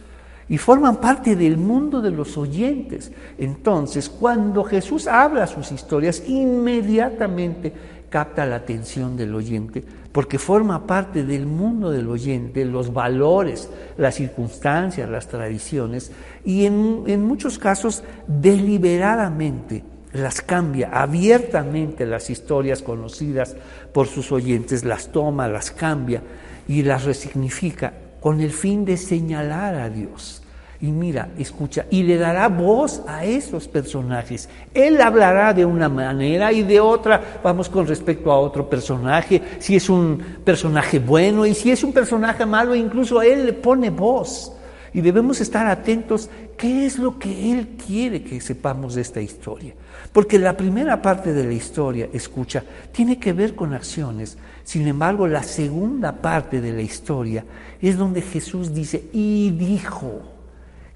y 0.49 0.59
forman 0.59 0.97
parte 0.97 1.35
del 1.35 1.57
mundo 1.57 2.00
de 2.00 2.11
los 2.11 2.38
oyentes. 2.38 3.11
Entonces, 3.38 4.09
cuando 4.09 4.62
Jesús 4.65 5.07
habla 5.07 5.47
sus 5.47 5.73
historias, 5.73 6.23
inmediatamente 6.26 7.73
capta 8.09 8.47
la 8.47 8.57
atención 8.57 9.17
del 9.17 9.35
oyente, 9.35 9.83
porque 10.12 10.38
forma 10.38 10.87
parte 10.87 11.25
del 11.25 11.47
mundo 11.47 11.91
del 11.91 12.09
oyente, 12.09 12.65
los 12.65 12.93
valores, 12.93 13.69
las 13.99 14.15
circunstancias, 14.15 15.11
las 15.11 15.26
tradiciones, 15.26 16.12
y 16.45 16.65
en, 16.67 17.03
en 17.07 17.25
muchos 17.25 17.59
casos 17.59 18.05
deliberadamente 18.29 19.83
las 20.12 20.41
cambia, 20.41 20.91
abiertamente 20.93 22.07
las 22.07 22.31
historias 22.31 22.83
conocidas 22.83 23.57
por 23.93 24.07
sus 24.07 24.31
oyentes, 24.33 24.85
las 24.85 25.09
toma, 25.09 25.49
las 25.49 25.73
cambia 25.73 26.23
y 26.69 26.83
las 26.85 27.05
resignifica 27.05 27.93
con 28.26 28.40
el 28.40 28.50
fin 28.50 28.85
de 28.85 28.97
señalar 28.97 29.76
a 29.76 29.88
Dios. 29.88 30.42
Y 30.80 30.87
mira, 30.87 31.28
escucha, 31.38 31.87
y 31.90 32.02
le 32.02 32.16
dará 32.16 32.49
voz 32.49 33.00
a 33.06 33.25
esos 33.25 33.68
personajes. 33.68 34.49
Él 34.75 35.00
hablará 35.00 35.54
de 35.54 35.64
una 35.64 35.88
manera 35.88 36.50
y 36.50 36.64
de 36.64 36.80
otra, 36.80 37.38
vamos 37.45 37.68
con 37.68 37.87
respecto 37.87 38.33
a 38.33 38.40
otro 38.40 38.68
personaje, 38.68 39.40
si 39.61 39.76
es 39.76 39.88
un 39.88 40.21
personaje 40.45 40.99
bueno 40.99 41.47
y 41.47 41.54
si 41.54 41.71
es 41.71 41.85
un 41.85 41.92
personaje 41.92 42.45
malo, 42.45 42.75
incluso 42.75 43.23
Él 43.23 43.47
le 43.47 43.52
pone 43.52 43.90
voz. 43.90 44.52
Y 44.92 45.02
debemos 45.02 45.40
estar 45.40 45.68
atentos 45.68 46.28
qué 46.56 46.85
es 46.85 46.99
lo 46.99 47.21
que 47.21 47.52
Él 47.52 47.76
quiere 47.87 48.25
que 48.25 48.40
sepamos 48.40 48.97
de 48.97 49.02
esta 49.02 49.21
historia. 49.21 49.73
Porque 50.12 50.37
la 50.40 50.56
primera 50.56 51.00
parte 51.00 51.33
de 51.33 51.45
la 51.45 51.52
historia, 51.52 52.09
escucha, 52.12 52.64
tiene 52.90 53.21
que 53.21 53.33
ver 53.33 53.54
con 53.54 53.73
acciones. 53.73 54.37
Sin 54.66 54.88
embargo, 54.88 55.28
la 55.28 55.44
segunda 55.44 56.11
parte 56.11 56.61
de 56.61 56.73
la 56.73 56.82
historia 56.82 57.44
es 57.80 57.96
donde 57.96 58.20
Jesús 58.20 58.75
dice, 58.75 59.04
y 59.12 59.52
dijo, 59.52 60.23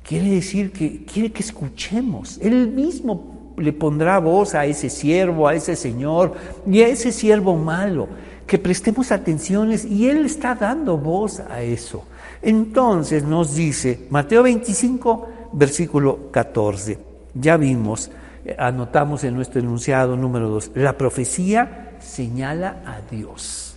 quiere 0.02 0.28
decir 0.28 0.72
que 0.72 1.04
quiere 1.04 1.30
que 1.30 1.44
escuchemos. 1.44 2.36
Él 2.42 2.66
mismo 2.72 3.52
le 3.56 3.72
pondrá 3.72 4.18
voz 4.18 4.56
a 4.56 4.66
ese 4.66 4.90
siervo, 4.90 5.46
a 5.46 5.54
ese 5.54 5.76
señor 5.76 6.34
y 6.68 6.80
a 6.82 6.88
ese 6.88 7.12
siervo 7.12 7.54
malo, 7.54 8.08
que 8.44 8.58
prestemos 8.58 9.12
atenciones 9.12 9.84
y 9.84 10.08
Él 10.08 10.26
está 10.26 10.56
dando 10.56 10.98
voz 10.98 11.38
a 11.38 11.62
eso. 11.62 12.02
Entonces 12.42 13.22
nos 13.22 13.54
dice 13.54 14.08
Mateo 14.10 14.42
25, 14.42 15.28
versículo 15.52 16.32
14, 16.32 16.98
ya 17.34 17.56
vimos, 17.56 18.10
anotamos 18.58 19.22
en 19.22 19.36
nuestro 19.36 19.60
enunciado 19.60 20.16
número 20.16 20.48
2, 20.48 20.72
la 20.74 20.98
profecía 20.98 21.89
señala 22.00 22.82
a 22.86 23.00
Dios. 23.10 23.76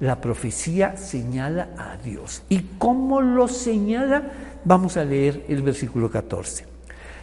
La 0.00 0.20
profecía 0.20 0.96
señala 0.96 1.68
a 1.76 1.96
Dios. 2.02 2.42
¿Y 2.48 2.60
cómo 2.78 3.20
lo 3.20 3.48
señala? 3.48 4.22
Vamos 4.64 4.96
a 4.96 5.04
leer 5.04 5.44
el 5.48 5.62
versículo 5.62 6.10
14. 6.10 6.70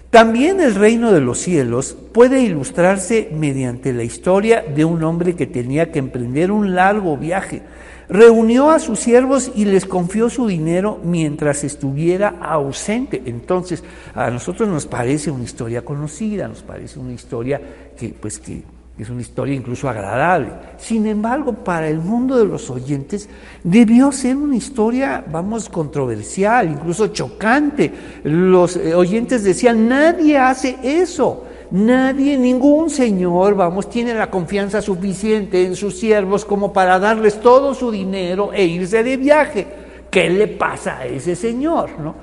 También 0.10 0.62
el 0.62 0.76
reino 0.76 1.12
de 1.12 1.20
los 1.20 1.40
cielos 1.40 1.98
puede 2.14 2.42
ilustrarse 2.42 3.30
mediante 3.34 3.92
la 3.94 4.04
historia 4.04 4.62
de 4.62 4.86
un 4.86 5.04
hombre 5.04 5.36
que 5.36 5.48
tenía 5.48 5.92
que 5.92 6.00
emprender 6.00 6.52
un 6.52 6.76
largo 6.76 7.18
viaje. 7.18 7.64
Reunió 8.08 8.72
a 8.72 8.80
sus 8.80 9.00
siervos 9.00 9.52
y 9.54 9.66
les 9.66 9.86
confió 9.86 10.30
su 10.30 10.48
dinero 10.48 11.02
mientras 11.04 11.66
estuviera 11.66 12.36
ausente. 12.42 13.22
Entonces, 13.26 13.84
a 14.16 14.30
nosotros 14.30 14.70
nos 14.70 14.86
parece 14.86 15.30
una 15.30 15.44
historia 15.44 15.84
conocida, 15.84 16.48
nos 16.48 16.64
parece 16.64 17.00
una 17.00 17.12
historia 17.12 17.60
que, 17.98 18.10
pues, 18.10 18.40
que 18.40 18.64
es 18.98 19.10
una 19.12 19.22
historia 19.22 19.54
incluso 19.54 19.88
agradable. 19.88 20.50
Sin 20.78 21.06
embargo, 21.06 21.54
para 21.54 21.88
el 21.88 22.00
mundo 22.00 22.36
de 22.36 22.46
los 22.46 22.70
oyentes 22.72 23.30
debió 23.64 24.12
ser 24.12 24.36
una 24.36 24.56
historia, 24.56 25.24
vamos, 25.32 25.70
controversial, 25.70 26.70
incluso 26.70 27.08
chocante. 27.08 27.92
Los 28.24 28.76
eh, 28.76 28.96
oyentes 28.96 29.44
decían, 29.44 29.88
nadie 29.88 30.38
hace 30.38 30.78
eso. 30.82 31.46
Nadie, 31.70 32.38
ningún 32.38 32.90
señor, 32.90 33.54
vamos, 33.56 33.90
tiene 33.90 34.14
la 34.14 34.32
confianza 34.32 34.82
suficiente 34.82 35.66
en 35.66 35.76
sus 35.76 36.00
siervos 36.00 36.46
como 36.46 36.74
para 36.74 36.98
darles 36.98 37.40
todo 37.40 37.74
su 37.76 37.92
dinero 37.92 38.52
e 38.52 38.66
irse 38.66 39.04
de 39.04 39.18
viaje. 39.18 39.68
¿Qué 40.10 40.30
le 40.30 40.48
pasa 40.48 41.00
a 41.00 41.06
ese 41.06 41.36
señor? 41.36 41.92
¿no? 42.00 42.16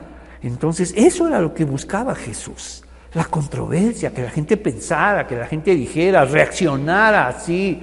Entonces, 0.43 0.93
eso 0.97 1.28
era 1.28 1.40
lo 1.40 1.54
que 1.54 1.64
buscaba 1.64 2.14
Jesús 2.14 2.84
la 3.14 3.25
controversia, 3.25 4.12
que 4.12 4.23
la 4.23 4.30
gente 4.30 4.56
pensara, 4.56 5.26
que 5.26 5.37
la 5.37 5.47
gente 5.47 5.75
dijera, 5.75 6.25
reaccionara 6.25 7.28
así. 7.28 7.80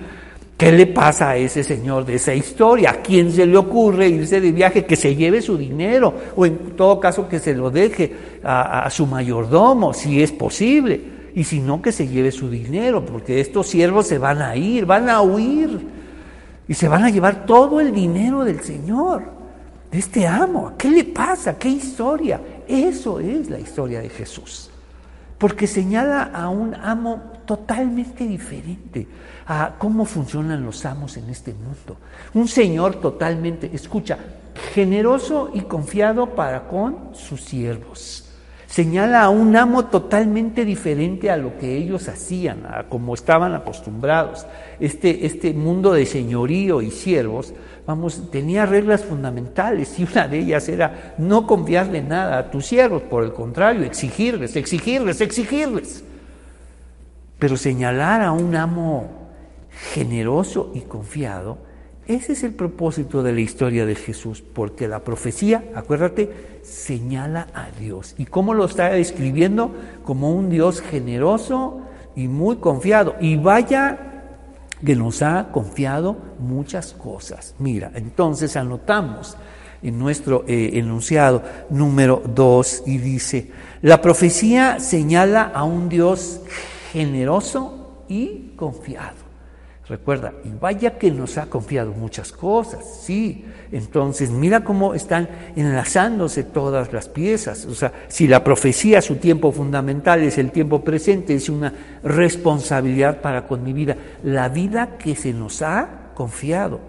¿Qué 0.57 0.71
le 0.71 0.85
pasa 0.85 1.31
a 1.31 1.37
ese 1.37 1.63
señor 1.63 2.05
de 2.05 2.15
esa 2.15 2.35
historia? 2.35 2.91
¿A 2.91 3.01
quién 3.01 3.31
se 3.31 3.47
le 3.47 3.57
ocurre 3.57 4.09
irse 4.09 4.39
de 4.39 4.51
viaje 4.51 4.85
que 4.85 4.95
se 4.95 5.15
lleve 5.15 5.41
su 5.41 5.57
dinero? 5.57 6.13
O 6.35 6.45
en 6.45 6.75
todo 6.75 6.99
caso 6.99 7.27
que 7.27 7.39
se 7.39 7.55
lo 7.55 7.71
deje 7.71 8.13
a, 8.43 8.87
su 8.91 9.07
mayordomo, 9.07 9.93
si 9.93 10.21
es 10.21 10.31
posible. 10.31 11.01
Y 11.33 11.45
si 11.45 11.61
no, 11.61 11.81
que 11.81 11.91
se 11.91 12.07
lleve 12.07 12.31
su 12.31 12.49
dinero, 12.49 13.03
porque 13.03 13.39
estos 13.39 13.67
siervos 13.67 14.05
se 14.05 14.19
van 14.19 14.41
a 14.41 14.55
ir, 14.55 14.85
van 14.85 15.09
a 15.09 15.21
huir. 15.21 15.79
Y 16.67 16.73
se 16.75 16.87
van 16.87 17.05
a 17.05 17.09
llevar 17.09 17.45
todo 17.45 17.79
el 17.79 17.91
dinero 17.91 18.43
del 18.43 18.59
Señor, 18.59 19.23
de 19.89 19.97
este 19.97 20.27
amo. 20.27 20.73
¿Qué 20.77 20.91
le 20.91 21.05
pasa? 21.05 21.57
¿Qué 21.57 21.69
historia? 21.69 22.39
Eso 22.67 23.19
es 23.19 23.49
la 23.49 23.59
historia 23.59 24.01
de 24.01 24.09
Jesús 24.09 24.70
porque 25.41 25.65
señala 25.65 26.21
a 26.21 26.49
un 26.49 26.75
amo 26.75 27.41
totalmente 27.47 28.27
diferente 28.27 29.07
a 29.47 29.73
cómo 29.79 30.05
funcionan 30.05 30.63
los 30.63 30.85
amos 30.85 31.17
en 31.17 31.31
este 31.31 31.51
mundo. 31.51 31.97
Un 32.35 32.47
señor 32.47 33.01
totalmente, 33.01 33.71
escucha, 33.73 34.19
generoso 34.75 35.49
y 35.51 35.61
confiado 35.61 36.35
para 36.35 36.67
con 36.67 37.09
sus 37.13 37.41
siervos. 37.41 38.29
Señala 38.67 39.23
a 39.23 39.29
un 39.29 39.55
amo 39.55 39.85
totalmente 39.85 40.63
diferente 40.63 41.31
a 41.31 41.37
lo 41.37 41.57
que 41.57 41.75
ellos 41.75 42.07
hacían, 42.07 42.67
a 42.67 42.83
como 42.83 43.15
estaban 43.15 43.55
acostumbrados. 43.55 44.45
Este, 44.79 45.25
este 45.25 45.53
mundo 45.53 45.91
de 45.91 46.05
señorío 46.05 46.83
y 46.83 46.91
siervos 46.91 47.55
vamos, 47.85 48.29
tenía 48.31 48.65
reglas 48.65 49.03
fundamentales 49.03 49.99
y 49.99 50.03
una 50.03 50.27
de 50.27 50.39
ellas 50.39 50.67
era 50.69 51.15
no 51.17 51.47
confiarle 51.47 52.01
nada 52.01 52.37
a 52.37 52.51
tus 52.51 52.65
siervos, 52.65 53.01
por 53.03 53.23
el 53.23 53.33
contrario, 53.33 53.83
exigirles, 53.83 54.55
exigirles, 54.55 55.21
exigirles. 55.21 56.03
Pero 57.39 57.57
señalar 57.57 58.21
a 58.21 58.31
un 58.31 58.55
amo 58.55 59.29
generoso 59.93 60.71
y 60.75 60.81
confiado, 60.81 61.57
ese 62.07 62.33
es 62.33 62.43
el 62.43 62.53
propósito 62.53 63.23
de 63.23 63.31
la 63.31 63.41
historia 63.41 63.85
de 63.85 63.95
Jesús, 63.95 64.41
porque 64.41 64.87
la 64.87 65.03
profecía, 65.03 65.63
acuérdate, 65.75 66.59
señala 66.61 67.47
a 67.53 67.69
Dios. 67.79 68.15
¿Y 68.17 68.25
cómo 68.25 68.53
lo 68.53 68.65
está 68.65 68.89
describiendo? 68.89 69.71
Como 70.03 70.33
un 70.33 70.49
Dios 70.49 70.81
generoso 70.81 71.81
y 72.15 72.27
muy 72.27 72.57
confiado. 72.57 73.15
Y 73.21 73.37
vaya 73.37 74.10
que 74.85 74.95
nos 74.95 75.21
ha 75.21 75.49
confiado 75.51 76.17
muchas 76.39 76.93
cosas. 76.93 77.55
Mira, 77.59 77.91
entonces 77.95 78.55
anotamos 78.57 79.37
en 79.81 79.97
nuestro 79.97 80.43
eh, 80.47 80.71
enunciado 80.73 81.43
número 81.69 82.21
2 82.25 82.83
y 82.85 82.97
dice, 82.97 83.51
la 83.81 84.01
profecía 84.01 84.79
señala 84.79 85.43
a 85.43 85.63
un 85.63 85.89
Dios 85.89 86.41
generoso 86.91 88.03
y 88.07 88.53
confiado. 88.55 89.31
Recuerda, 89.87 90.33
y 90.45 90.49
vaya 90.49 90.97
que 90.97 91.11
nos 91.11 91.37
ha 91.37 91.47
confiado 91.47 91.91
muchas 91.91 92.31
cosas, 92.31 93.01
sí. 93.01 93.45
Entonces, 93.71 94.29
mira 94.31 94.63
cómo 94.63 94.93
están 94.93 95.29
enlazándose 95.55 96.43
todas 96.43 96.91
las 96.91 97.07
piezas. 97.07 97.65
O 97.65 97.73
sea, 97.73 97.93
si 98.09 98.27
la 98.27 98.43
profecía, 98.43 99.01
su 99.01 99.15
tiempo 99.15 99.51
fundamental 99.51 100.21
es 100.23 100.37
el 100.37 100.51
tiempo 100.51 100.81
presente, 100.81 101.35
es 101.35 101.47
una 101.47 101.73
responsabilidad 102.03 103.21
para 103.21 103.47
con 103.47 103.63
mi 103.63 103.71
vida, 103.71 103.95
la 104.23 104.49
vida 104.49 104.97
que 104.97 105.15
se 105.15 105.33
nos 105.33 105.61
ha 105.61 106.11
confiado. 106.15 106.79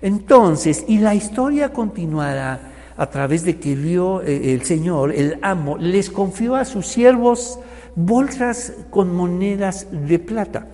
Entonces, 0.00 0.84
y 0.88 0.98
la 0.98 1.14
historia 1.14 1.68
continuará 1.68 2.72
a 2.96 3.06
través 3.10 3.44
de 3.44 3.58
que 3.58 3.74
vio 3.74 4.22
eh, 4.22 4.54
el 4.54 4.64
Señor, 4.64 5.12
el 5.12 5.38
amo, 5.42 5.76
les 5.76 6.10
confió 6.10 6.56
a 6.56 6.64
sus 6.64 6.86
siervos 6.86 7.58
bolsas 7.94 8.72
con 8.90 9.14
monedas 9.14 9.86
de 9.90 10.18
plata. 10.18 10.66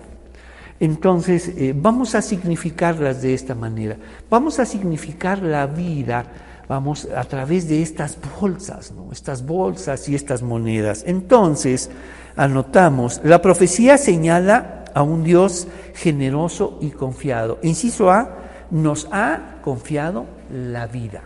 Entonces, 0.79 1.49
eh, 1.57 1.73
vamos 1.75 2.15
a 2.15 2.21
significarlas 2.21 3.21
de 3.21 3.33
esta 3.33 3.53
manera. 3.53 3.97
Vamos 4.29 4.59
a 4.59 4.65
significar 4.65 5.41
la 5.41 5.67
vida, 5.67 6.25
vamos, 6.69 7.07
a 7.15 7.23
través 7.25 7.67
de 7.67 7.81
estas 7.81 8.17
bolsas, 8.39 8.91
¿no? 8.91 9.11
Estas 9.11 9.45
bolsas 9.45 10.07
y 10.07 10.15
estas 10.15 10.41
monedas. 10.41 11.03
Entonces, 11.05 11.89
anotamos, 12.37 13.19
la 13.25 13.41
profecía 13.41 13.97
señala 13.97 14.85
a 14.93 15.03
un 15.03 15.23
Dios 15.23 15.67
generoso 15.95 16.77
y 16.79 16.91
confiado. 16.91 17.59
Inciso 17.61 18.09
A, 18.09 18.37
nos 18.71 19.07
ha 19.11 19.57
confiado 19.61 20.25
la 20.49 20.87
vida. 20.87 21.23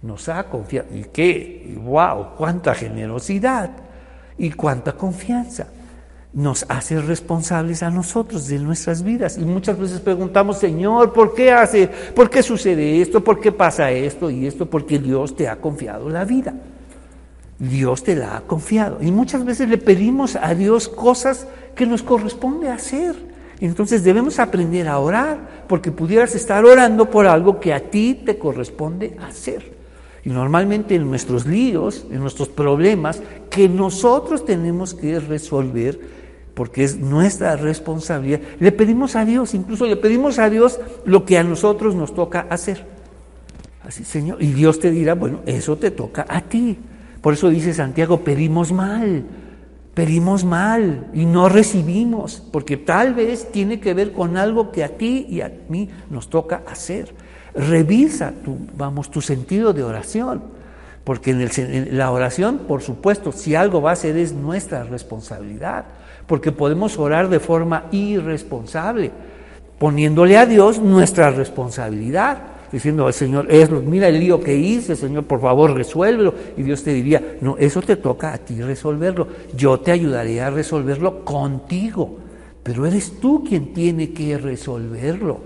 Nos 0.00 0.30
ha 0.30 0.44
confiado. 0.44 0.88
¿Y 0.94 1.04
qué? 1.04 1.76
¡Wow! 1.82 2.36
¡Cuánta 2.38 2.74
generosidad! 2.74 3.70
Y 4.38 4.52
cuánta 4.52 4.92
confianza 4.92 5.66
nos 6.32 6.64
hace 6.68 7.00
responsables 7.00 7.82
a 7.82 7.90
nosotros 7.90 8.46
de 8.46 8.58
nuestras 8.58 9.02
vidas. 9.02 9.36
Y 9.36 9.44
muchas 9.44 9.78
veces 9.78 10.00
preguntamos, 10.00 10.58
Señor, 10.58 11.12
¿por 11.12 11.34
qué 11.34 11.50
hace? 11.50 11.88
¿Por 11.88 12.30
qué 12.30 12.42
sucede 12.42 13.00
esto? 13.00 13.22
¿Por 13.22 13.40
qué 13.40 13.50
pasa 13.50 13.90
esto 13.90 14.30
y 14.30 14.46
esto? 14.46 14.66
Porque 14.66 14.98
Dios 14.98 15.34
te 15.34 15.48
ha 15.48 15.56
confiado 15.56 16.08
la 16.08 16.24
vida. 16.24 16.54
Dios 17.58 18.02
te 18.02 18.16
la 18.16 18.36
ha 18.36 18.40
confiado. 18.42 18.98
Y 19.02 19.10
muchas 19.10 19.44
veces 19.44 19.68
le 19.68 19.76
pedimos 19.76 20.36
a 20.36 20.54
Dios 20.54 20.88
cosas 20.88 21.46
que 21.74 21.84
nos 21.84 22.02
corresponde 22.02 22.68
hacer. 22.68 23.14
Entonces 23.60 24.02
debemos 24.02 24.38
aprender 24.38 24.88
a 24.88 24.98
orar, 24.98 25.64
porque 25.68 25.92
pudieras 25.92 26.34
estar 26.34 26.64
orando 26.64 27.10
por 27.10 27.26
algo 27.26 27.60
que 27.60 27.74
a 27.74 27.90
ti 27.90 28.22
te 28.24 28.38
corresponde 28.38 29.16
hacer. 29.20 29.78
Y 30.24 30.30
normalmente 30.30 30.94
en 30.94 31.08
nuestros 31.08 31.46
líos, 31.46 32.06
en 32.10 32.20
nuestros 32.20 32.48
problemas, 32.48 33.22
que 33.50 33.68
nosotros 33.68 34.44
tenemos 34.44 34.94
que 34.94 35.20
resolver, 35.20 36.19
porque 36.54 36.84
es 36.84 36.98
nuestra 36.98 37.56
responsabilidad. 37.56 38.40
Le 38.58 38.72
pedimos 38.72 39.16
a 39.16 39.24
Dios, 39.24 39.54
incluso 39.54 39.86
le 39.86 39.96
pedimos 39.96 40.38
a 40.38 40.50
Dios 40.50 40.80
lo 41.04 41.24
que 41.24 41.38
a 41.38 41.44
nosotros 41.44 41.94
nos 41.94 42.14
toca 42.14 42.46
hacer. 42.50 42.84
Así, 43.84 44.04
Señor, 44.04 44.42
y 44.42 44.52
Dios 44.52 44.78
te 44.78 44.90
dirá, 44.90 45.14
bueno, 45.14 45.40
eso 45.46 45.76
te 45.76 45.90
toca 45.90 46.26
a 46.28 46.42
ti. 46.42 46.78
Por 47.20 47.34
eso 47.34 47.48
dice 47.48 47.74
Santiago, 47.74 48.20
pedimos 48.20 48.72
mal, 48.72 49.24
pedimos 49.94 50.44
mal 50.44 51.08
y 51.12 51.26
no 51.26 51.48
recibimos, 51.48 52.42
porque 52.52 52.76
tal 52.76 53.14
vez 53.14 53.50
tiene 53.52 53.80
que 53.80 53.94
ver 53.94 54.12
con 54.12 54.36
algo 54.36 54.70
que 54.70 54.84
a 54.84 54.96
ti 54.96 55.26
y 55.28 55.40
a 55.40 55.52
mí 55.68 55.88
nos 56.08 56.28
toca 56.30 56.62
hacer. 56.70 57.14
Revisa 57.54 58.32
tu, 58.44 58.56
vamos, 58.76 59.10
tu 59.10 59.20
sentido 59.20 59.72
de 59.72 59.82
oración, 59.82 60.42
porque 61.04 61.32
en, 61.32 61.40
en 61.40 61.98
la 61.98 62.10
oración, 62.10 62.60
por 62.68 62.82
supuesto, 62.82 63.32
si 63.32 63.54
algo 63.54 63.82
va 63.82 63.92
a 63.92 63.96
ser 63.96 64.16
es 64.16 64.32
nuestra 64.32 64.84
responsabilidad 64.84 65.86
porque 66.30 66.52
podemos 66.52 66.96
orar 66.96 67.28
de 67.28 67.40
forma 67.40 67.86
irresponsable, 67.90 69.10
poniéndole 69.80 70.38
a 70.38 70.46
Dios 70.46 70.78
nuestra 70.78 71.32
responsabilidad, 71.32 72.38
diciendo 72.70 73.08
al 73.08 73.14
Señor, 73.14 73.48
es, 73.50 73.68
mira 73.68 74.06
el 74.06 74.20
lío 74.20 74.38
que 74.40 74.56
hice, 74.56 74.94
Señor, 74.94 75.24
por 75.24 75.40
favor 75.40 75.74
resuélvelo. 75.74 76.32
Y 76.56 76.62
Dios 76.62 76.84
te 76.84 76.92
diría, 76.92 77.36
no, 77.40 77.58
eso 77.58 77.82
te 77.82 77.96
toca 77.96 78.32
a 78.32 78.38
ti 78.38 78.62
resolverlo, 78.62 79.26
yo 79.56 79.80
te 79.80 79.90
ayudaré 79.90 80.40
a 80.40 80.50
resolverlo 80.50 81.24
contigo, 81.24 82.18
pero 82.62 82.86
eres 82.86 83.18
tú 83.18 83.42
quien 83.42 83.74
tiene 83.74 84.12
que 84.12 84.38
resolverlo. 84.38 85.40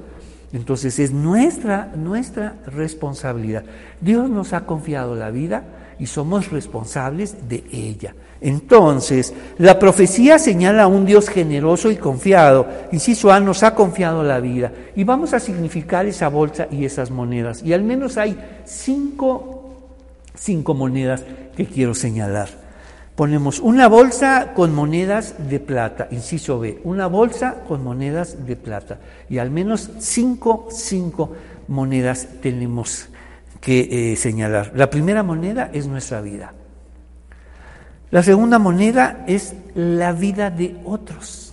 Entonces 0.52 0.98
es 0.98 1.12
nuestra, 1.12 1.94
nuestra 1.96 2.56
responsabilidad. 2.66 3.64
Dios 4.02 4.28
nos 4.28 4.52
ha 4.52 4.66
confiado 4.66 5.14
la 5.14 5.30
vida 5.30 5.64
y 5.98 6.04
somos 6.04 6.50
responsables 6.50 7.48
de 7.48 7.64
ella. 7.72 8.14
Entonces, 8.44 9.32
la 9.56 9.78
profecía 9.78 10.38
señala 10.38 10.82
a 10.82 10.86
un 10.86 11.06
Dios 11.06 11.30
generoso 11.30 11.90
y 11.90 11.96
confiado. 11.96 12.68
Inciso 12.92 13.32
A 13.32 13.40
nos 13.40 13.62
ha 13.62 13.74
confiado 13.74 14.22
la 14.22 14.38
vida. 14.38 14.70
Y 14.94 15.02
vamos 15.04 15.32
a 15.32 15.40
significar 15.40 16.04
esa 16.04 16.28
bolsa 16.28 16.68
y 16.70 16.84
esas 16.84 17.10
monedas. 17.10 17.62
Y 17.62 17.72
al 17.72 17.82
menos 17.82 18.18
hay 18.18 18.38
cinco, 18.66 19.72
cinco 20.34 20.74
monedas 20.74 21.22
que 21.56 21.64
quiero 21.64 21.94
señalar. 21.94 22.50
Ponemos 23.16 23.60
una 23.60 23.88
bolsa 23.88 24.52
con 24.54 24.74
monedas 24.74 25.36
de 25.48 25.58
plata, 25.58 26.08
inciso 26.10 26.58
B, 26.60 26.80
una 26.84 27.06
bolsa 27.06 27.62
con 27.66 27.82
monedas 27.82 28.44
de 28.44 28.56
plata. 28.56 28.98
Y 29.30 29.38
al 29.38 29.50
menos 29.50 29.88
cinco, 30.00 30.68
cinco 30.70 31.32
monedas 31.66 32.28
tenemos 32.42 33.08
que 33.62 34.12
eh, 34.12 34.16
señalar. 34.16 34.72
La 34.74 34.90
primera 34.90 35.22
moneda 35.22 35.70
es 35.72 35.86
nuestra 35.86 36.20
vida. 36.20 36.52
La 38.10 38.22
segunda 38.22 38.58
moneda 38.58 39.24
es 39.26 39.54
la 39.74 40.12
vida 40.12 40.50
de 40.50 40.76
otros. 40.84 41.52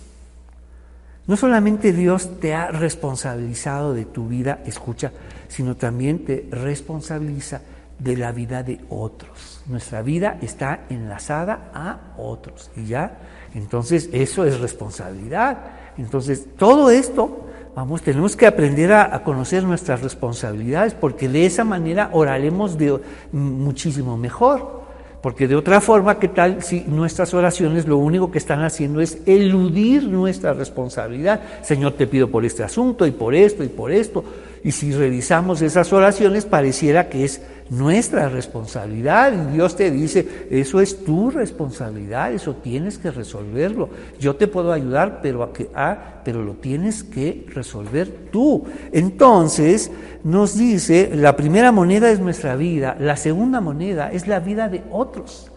No 1.26 1.36
solamente 1.36 1.92
Dios 1.92 2.40
te 2.40 2.52
ha 2.54 2.68
responsabilizado 2.68 3.94
de 3.94 4.04
tu 4.04 4.26
vida, 4.28 4.60
escucha, 4.66 5.12
sino 5.48 5.76
también 5.76 6.24
te 6.24 6.48
responsabiliza 6.50 7.62
de 7.98 8.16
la 8.16 8.32
vida 8.32 8.62
de 8.62 8.80
otros. 8.88 9.62
Nuestra 9.66 10.02
vida 10.02 10.38
está 10.42 10.80
enlazada 10.88 11.70
a 11.72 12.14
otros 12.18 12.70
y 12.76 12.86
ya, 12.86 13.18
entonces 13.54 14.08
eso 14.12 14.44
es 14.44 14.58
responsabilidad. 14.58 15.58
Entonces, 15.96 16.46
todo 16.56 16.90
esto, 16.90 17.46
vamos, 17.76 18.02
tenemos 18.02 18.34
que 18.34 18.46
aprender 18.46 18.92
a, 18.92 19.14
a 19.14 19.22
conocer 19.22 19.62
nuestras 19.62 20.02
responsabilidades 20.02 20.94
porque 20.94 21.28
de 21.28 21.46
esa 21.46 21.62
manera 21.62 22.10
oraremos 22.12 22.76
de 22.76 23.00
muchísimo 23.30 24.16
mejor. 24.16 24.81
Porque 25.22 25.46
de 25.46 25.54
otra 25.54 25.80
forma, 25.80 26.18
¿qué 26.18 26.26
tal 26.26 26.62
si 26.64 26.80
nuestras 26.80 27.32
oraciones 27.32 27.86
lo 27.86 27.96
único 27.96 28.32
que 28.32 28.38
están 28.38 28.64
haciendo 28.64 29.00
es 29.00 29.18
eludir 29.24 30.02
nuestra 30.08 30.52
responsabilidad? 30.52 31.40
Señor, 31.62 31.92
te 31.92 32.08
pido 32.08 32.28
por 32.28 32.44
este 32.44 32.64
asunto 32.64 33.06
y 33.06 33.12
por 33.12 33.32
esto 33.34 33.62
y 33.62 33.68
por 33.68 33.92
esto. 33.92 34.24
Y 34.64 34.72
si 34.72 34.92
revisamos 34.92 35.62
esas 35.62 35.92
oraciones, 35.92 36.44
pareciera 36.44 37.08
que 37.08 37.24
es 37.24 37.40
nuestra 37.72 38.28
responsabilidad 38.28 39.32
y 39.32 39.54
Dios 39.54 39.76
te 39.76 39.90
dice, 39.90 40.46
eso 40.50 40.78
es 40.82 41.06
tu 41.06 41.30
responsabilidad, 41.30 42.30
eso 42.30 42.56
tienes 42.56 42.98
que 42.98 43.10
resolverlo. 43.10 43.88
Yo 44.20 44.36
te 44.36 44.46
puedo 44.46 44.72
ayudar, 44.72 45.20
pero, 45.22 45.42
a 45.42 45.54
que, 45.54 45.70
ah, 45.74 46.20
pero 46.22 46.42
lo 46.42 46.52
tienes 46.52 47.02
que 47.02 47.46
resolver 47.48 48.28
tú. 48.30 48.64
Entonces 48.92 49.90
nos 50.22 50.58
dice, 50.58 51.12
la 51.14 51.34
primera 51.34 51.72
moneda 51.72 52.10
es 52.10 52.20
nuestra 52.20 52.56
vida, 52.56 52.94
la 53.00 53.16
segunda 53.16 53.62
moneda 53.62 54.12
es 54.12 54.26
la 54.26 54.40
vida 54.40 54.68
de 54.68 54.82
otros. 54.90 55.50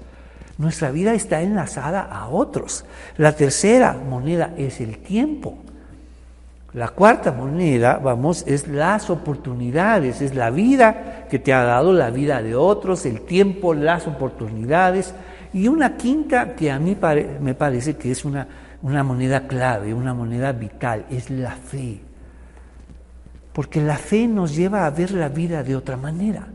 Nuestra 0.57 0.91
vida 0.91 1.13
está 1.13 1.41
enlazada 1.41 1.99
a 1.99 2.29
otros. 2.29 2.85
La 3.17 3.35
tercera 3.35 3.91
moneda 3.91 4.53
es 4.55 4.79
el 4.79 4.99
tiempo. 4.99 5.57
La 6.75 6.89
cuarta 6.89 7.31
moneda, 7.31 8.01
vamos, 8.03 8.43
es 8.45 8.67
las 8.67 9.09
oportunidades, 9.09 10.21
es 10.21 10.35
la 10.35 10.49
vida 10.49 11.25
que 11.29 11.39
te 11.39 11.53
ha 11.53 11.63
dado, 11.63 11.93
la 11.93 12.09
vida 12.09 12.41
de 12.41 12.53
otros, 12.53 13.05
el 13.05 13.21
tiempo, 13.21 13.73
las 13.73 14.07
oportunidades. 14.07 15.13
Y 15.53 15.69
una 15.69 15.95
quinta 15.95 16.53
que 16.53 16.69
a 16.71 16.77
mí 16.77 16.97
me 17.39 17.53
parece 17.53 17.95
que 17.95 18.11
es 18.11 18.25
una, 18.25 18.45
una 18.81 19.05
moneda 19.05 19.47
clave, 19.47 19.93
una 19.93 20.13
moneda 20.13 20.51
vital, 20.51 21.05
es 21.09 21.29
la 21.29 21.51
fe. 21.51 22.01
Porque 23.53 23.79
la 23.79 23.97
fe 23.97 24.27
nos 24.27 24.53
lleva 24.53 24.85
a 24.85 24.89
ver 24.89 25.11
la 25.11 25.29
vida 25.29 25.63
de 25.63 25.77
otra 25.77 25.95
manera. 25.95 26.45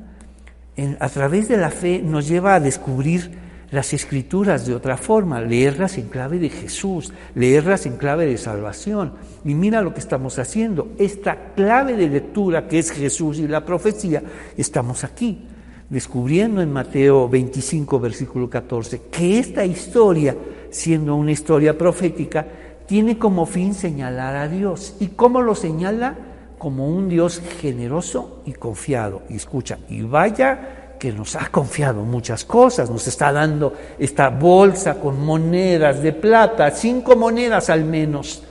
a 0.99 1.09
través 1.09 1.49
de 1.49 1.57
la 1.57 1.71
fe 1.71 2.03
nos 2.05 2.29
lleva 2.29 2.57
a 2.57 2.61
descubrir 2.61 3.31
las 3.71 3.93
escrituras 3.93 4.67
de 4.67 4.75
otra 4.75 4.97
forma, 4.97 5.41
leerlas 5.41 5.97
en 5.99 6.09
clave 6.09 6.39
de 6.39 6.49
Jesús, 6.49 7.13
leerlas 7.35 7.87
en 7.87 7.97
clave 7.97 8.27
de 8.27 8.37
salvación. 8.37 9.13
Y 9.45 9.55
mira 9.55 9.81
lo 9.83 9.95
que 9.95 10.01
estamos 10.01 10.39
haciendo. 10.39 10.89
Esta 10.99 11.53
clave 11.55 11.97
de 11.97 12.09
lectura 12.09 12.67
que 12.67 12.81
es 12.81 12.91
Jesús 12.91 13.39
y 13.39 13.47
la 13.47 13.65
profecía, 13.65 14.23
estamos 14.57 15.05
aquí, 15.05 15.47
descubriendo 15.89 16.61
en 16.63 16.73
Mateo 16.73 17.29
25, 17.29 18.01
versículo 18.01 18.51
14, 18.51 19.03
que 19.11 19.39
esta 19.39 19.65
historia, 19.65 20.37
siendo 20.71 21.15
una 21.15 21.33
historia 21.33 21.79
profética, 21.79 22.47
tiene 22.87 23.19
como 23.19 23.47
fin 23.47 23.73
señalar 23.75 24.35
a 24.35 24.49
Dios. 24.49 24.97
¿Y 24.99 25.09
cómo 25.09 25.43
lo 25.43 25.55
señala? 25.55 26.17
Como 26.59 26.89
un 26.89 27.09
Dios 27.09 27.41
generoso 27.61 28.43
y 28.45 28.53
confiado. 28.53 29.23
Y 29.31 29.37
escucha, 29.37 29.79
y 29.89 30.03
vaya 30.03 30.80
que 31.01 31.11
nos 31.13 31.35
ha 31.35 31.49
confiado 31.51 32.03
muchas 32.03 32.45
cosas, 32.45 32.91
nos 32.91 33.09
está 33.09 33.33
dando 33.33 33.73
esta 33.99 34.29
bolsa 34.29 35.01
con 35.01 35.25
monedas 35.25 36.03
de 36.03 36.13
plata, 36.13 36.71
cinco 36.71 37.17
monedas 37.17 37.71
al 37.71 37.85
menos. 37.85 38.43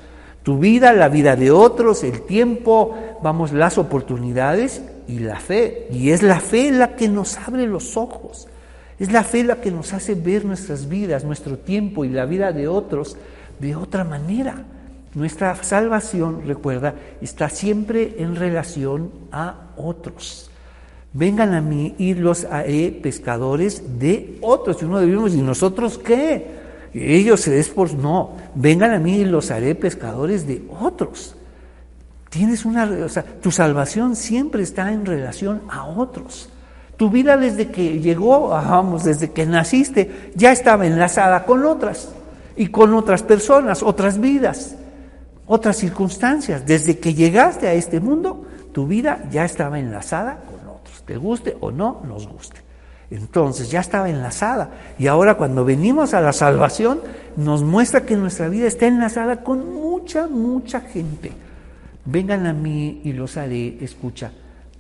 Tu 0.42 0.58
vida, 0.58 0.92
la 0.92 1.10
vida 1.10 1.36
de 1.36 1.52
otros, 1.52 2.04
el 2.04 2.24
tiempo, 2.24 2.98
vamos, 3.22 3.54
las 3.54 3.78
oportunidades 3.78 4.82
y 5.08 5.20
la 5.20 5.40
fe. 5.40 5.88
Y 5.92 6.10
es 6.10 6.24
la 6.24 6.40
fe 6.40 6.72
la 6.72 6.96
que 6.96 7.08
nos 7.08 7.38
abre 7.38 7.68
los 7.68 7.96
ojos. 7.96 8.48
Es 8.98 9.12
la 9.12 9.24
fe 9.24 9.44
la 9.44 9.62
que 9.62 9.70
nos 9.70 9.94
hace 9.94 10.16
ver 10.16 10.44
nuestras 10.44 10.90
vidas, 10.90 11.24
nuestro 11.24 11.60
tiempo 11.60 12.04
y 12.04 12.10
la 12.10 12.26
vida 12.26 12.52
de 12.52 12.68
otros 12.68 13.16
de 13.60 13.76
otra 13.76 14.04
manera. 14.04 14.66
Nuestra 15.14 15.56
salvación, 15.64 16.42
recuerda, 16.48 16.96
está 17.22 17.48
siempre 17.50 18.16
en 18.18 18.36
relación 18.36 19.12
a 19.32 19.70
otros. 19.78 20.49
Vengan 21.14 21.54
a 21.56 21.62
mí 21.62 21.96
y 21.98 22.14
los 22.14 22.46
haré 22.46 22.92
pescadores 22.92 24.00
de 24.00 24.38
otros. 24.42 24.82
Y 24.82 24.86
uno 24.86 25.00
debemos, 25.00 25.34
¿y 25.34 25.42
nosotros 25.42 25.98
qué? 25.98 26.60
Ellos 26.94 27.48
es 27.48 27.70
por 27.70 27.94
no. 27.94 28.32
Vengan 28.56 28.92
a 28.92 29.00
mí 29.00 29.18
y 29.18 29.26
los 29.26 29.50
haré 29.52 29.74
pescadores 29.76 30.48
de 30.48 30.64
otros. 30.80 31.36
Tienes 32.30 32.64
una, 32.64 32.84
o 33.06 33.10
sea, 33.10 33.24
tu 33.24 33.50
salvación 33.50 34.16
siempre 34.16 34.62
está 34.62 34.92
en 34.92 35.06
relación 35.06 35.64
a 35.68 35.86
otros. 35.86 36.50
Tu 36.96 37.10
vida 37.10 37.38
desde 37.38 37.70
que 37.70 38.00
llegó, 38.00 38.50
vamos, 38.50 39.04
desde 39.04 39.32
que 39.32 39.46
naciste, 39.46 40.32
ya 40.36 40.52
estaba 40.52 40.86
enlazada 40.86 41.46
con 41.46 41.66
otras 41.66 42.10
y 42.56 42.68
con 42.68 42.94
otras 42.94 43.24
personas, 43.24 43.82
otras 43.82 44.20
vidas, 44.20 44.76
otras 45.48 45.78
circunstancias. 45.78 46.68
Desde 46.68 47.00
que 47.00 47.16
llegaste 47.16 47.68
a 47.68 47.74
este 47.74 48.00
mundo, 48.00 48.46
tu 48.74 48.86
vida 48.86 49.24
ya 49.32 49.46
estaba 49.46 49.80
enlazada 49.80 50.44
te 51.10 51.18
guste 51.18 51.58
o 51.60 51.72
no 51.72 52.04
nos 52.08 52.28
guste. 52.28 52.58
Entonces 53.10 53.72
ya 53.72 53.80
estaba 53.80 54.12
enlazada. 54.12 54.70
Y 55.00 55.08
ahora 55.08 55.38
cuando 55.38 55.66
venimos 55.66 56.14
a 56.14 56.22
la 56.22 56.34
salvación, 56.34 57.02
nos 57.36 57.64
muestra 57.64 58.06
que 58.06 58.16
nuestra 58.16 58.48
vida 58.48 58.68
está 58.68 58.86
enlazada 58.86 59.44
con 59.44 59.74
mucha, 59.74 60.28
mucha 60.28 60.82
gente. 60.82 61.32
Vengan 62.06 62.46
a 62.46 62.54
mí 62.54 63.02
y 63.04 63.14
los 63.14 63.38
haré, 63.38 63.84
escucha, 63.84 64.32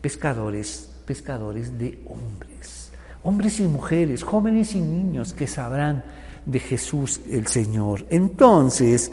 pescadores, 0.01 0.91
pescadores 1.07 1.79
de 1.79 1.97
hombres. 2.05 2.91
Hombres 3.23 3.59
y 3.59 3.63
mujeres, 3.63 4.21
jóvenes 4.21 4.75
y 4.75 4.81
niños 4.81 5.33
que 5.33 5.47
sabrán 5.47 6.03
de 6.45 6.59
Jesús 6.59 7.21
el 7.31 7.47
Señor. 7.47 8.05
Entonces, 8.11 9.11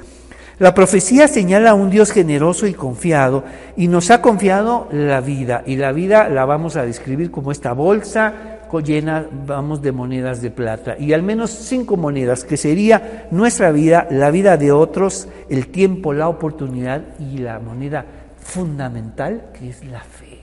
la 0.59 0.75
profecía 0.75 1.29
señala 1.29 1.71
a 1.71 1.75
un 1.75 1.90
Dios 1.90 2.12
generoso 2.12 2.66
y 2.66 2.75
confiado 2.75 3.45
y 3.77 3.88
nos 3.88 4.11
ha 4.11 4.23
confiado 4.23 4.88
la 4.90 5.21
vida. 5.21 5.62
Y 5.66 5.77
la 5.77 5.92
vida 5.92 6.29
la 6.29 6.45
vamos 6.45 6.77
a 6.77 6.87
describir 6.87 7.31
como 7.31 7.53
esta 7.53 7.73
bolsa 7.73 8.57
llena, 8.81 9.27
vamos, 9.47 9.83
de 9.83 9.92
monedas 9.92 10.42
de 10.42 10.51
plata. 10.51 10.97
Y 10.99 11.12
al 11.12 11.23
menos 11.23 11.51
cinco 11.51 11.97
monedas, 11.97 12.45
que 12.45 12.57
sería 12.57 13.27
nuestra 13.31 13.71
vida, 13.71 14.07
la 14.11 14.31
vida 14.31 14.57
de 14.57 14.73
otros, 14.73 15.29
el 15.49 15.69
tiempo, 15.69 16.12
la 16.12 16.29
oportunidad 16.29 17.03
y 17.19 17.38
la 17.38 17.59
moneda 17.59 18.05
fundamental, 18.38 19.51
que 19.59 19.71
es 19.71 19.85
la 19.85 20.01
fe. 20.01 20.42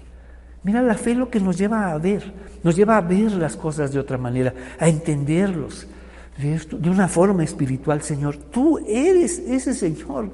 Mira, 0.64 0.82
la 0.82 0.96
fe 0.96 1.14
lo 1.14 1.30
que 1.30 1.40
nos 1.40 1.58
lleva 1.58 1.92
a 1.92 1.98
ver, 1.98 2.24
nos 2.64 2.76
lleva 2.76 2.98
a 2.98 3.02
ver 3.02 3.32
las 3.34 3.56
cosas 3.56 3.92
de 3.92 4.00
otra 4.00 4.18
manera, 4.18 4.54
a 4.80 4.88
entenderlos 4.88 5.88
de 6.38 6.90
una 6.90 7.08
forma 7.08 7.44
espiritual, 7.44 8.02
Señor. 8.02 8.38
Tú 8.38 8.80
eres 8.88 9.40
ese 9.40 9.74
Señor, 9.74 10.30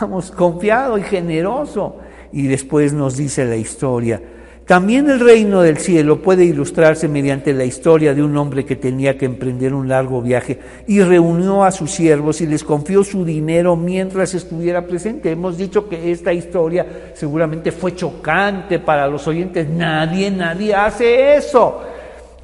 vamos, 0.00 0.30
confiado 0.30 0.96
y 0.98 1.02
generoso. 1.02 1.96
Y 2.32 2.46
después 2.46 2.92
nos 2.92 3.16
dice 3.16 3.44
la 3.44 3.56
historia. 3.56 4.20
También 4.66 5.08
el 5.08 5.20
reino 5.20 5.62
del 5.62 5.78
cielo 5.78 6.20
puede 6.20 6.44
ilustrarse 6.44 7.06
mediante 7.06 7.52
la 7.52 7.64
historia 7.64 8.14
de 8.14 8.22
un 8.24 8.36
hombre 8.36 8.64
que 8.64 8.74
tenía 8.74 9.16
que 9.16 9.24
emprender 9.24 9.72
un 9.72 9.88
largo 9.88 10.20
viaje 10.20 10.58
y 10.88 11.00
reunió 11.02 11.62
a 11.62 11.70
sus 11.70 11.92
siervos 11.92 12.40
y 12.40 12.48
les 12.48 12.64
confió 12.64 13.04
su 13.04 13.24
dinero 13.24 13.76
mientras 13.76 14.34
estuviera 14.34 14.84
presente. 14.84 15.30
Hemos 15.30 15.56
dicho 15.56 15.88
que 15.88 16.10
esta 16.10 16.32
historia 16.32 17.12
seguramente 17.14 17.70
fue 17.70 17.94
chocante 17.94 18.80
para 18.80 19.06
los 19.06 19.28
oyentes. 19.28 19.68
Nadie, 19.68 20.32
nadie 20.32 20.74
hace 20.74 21.36
eso. 21.36 21.80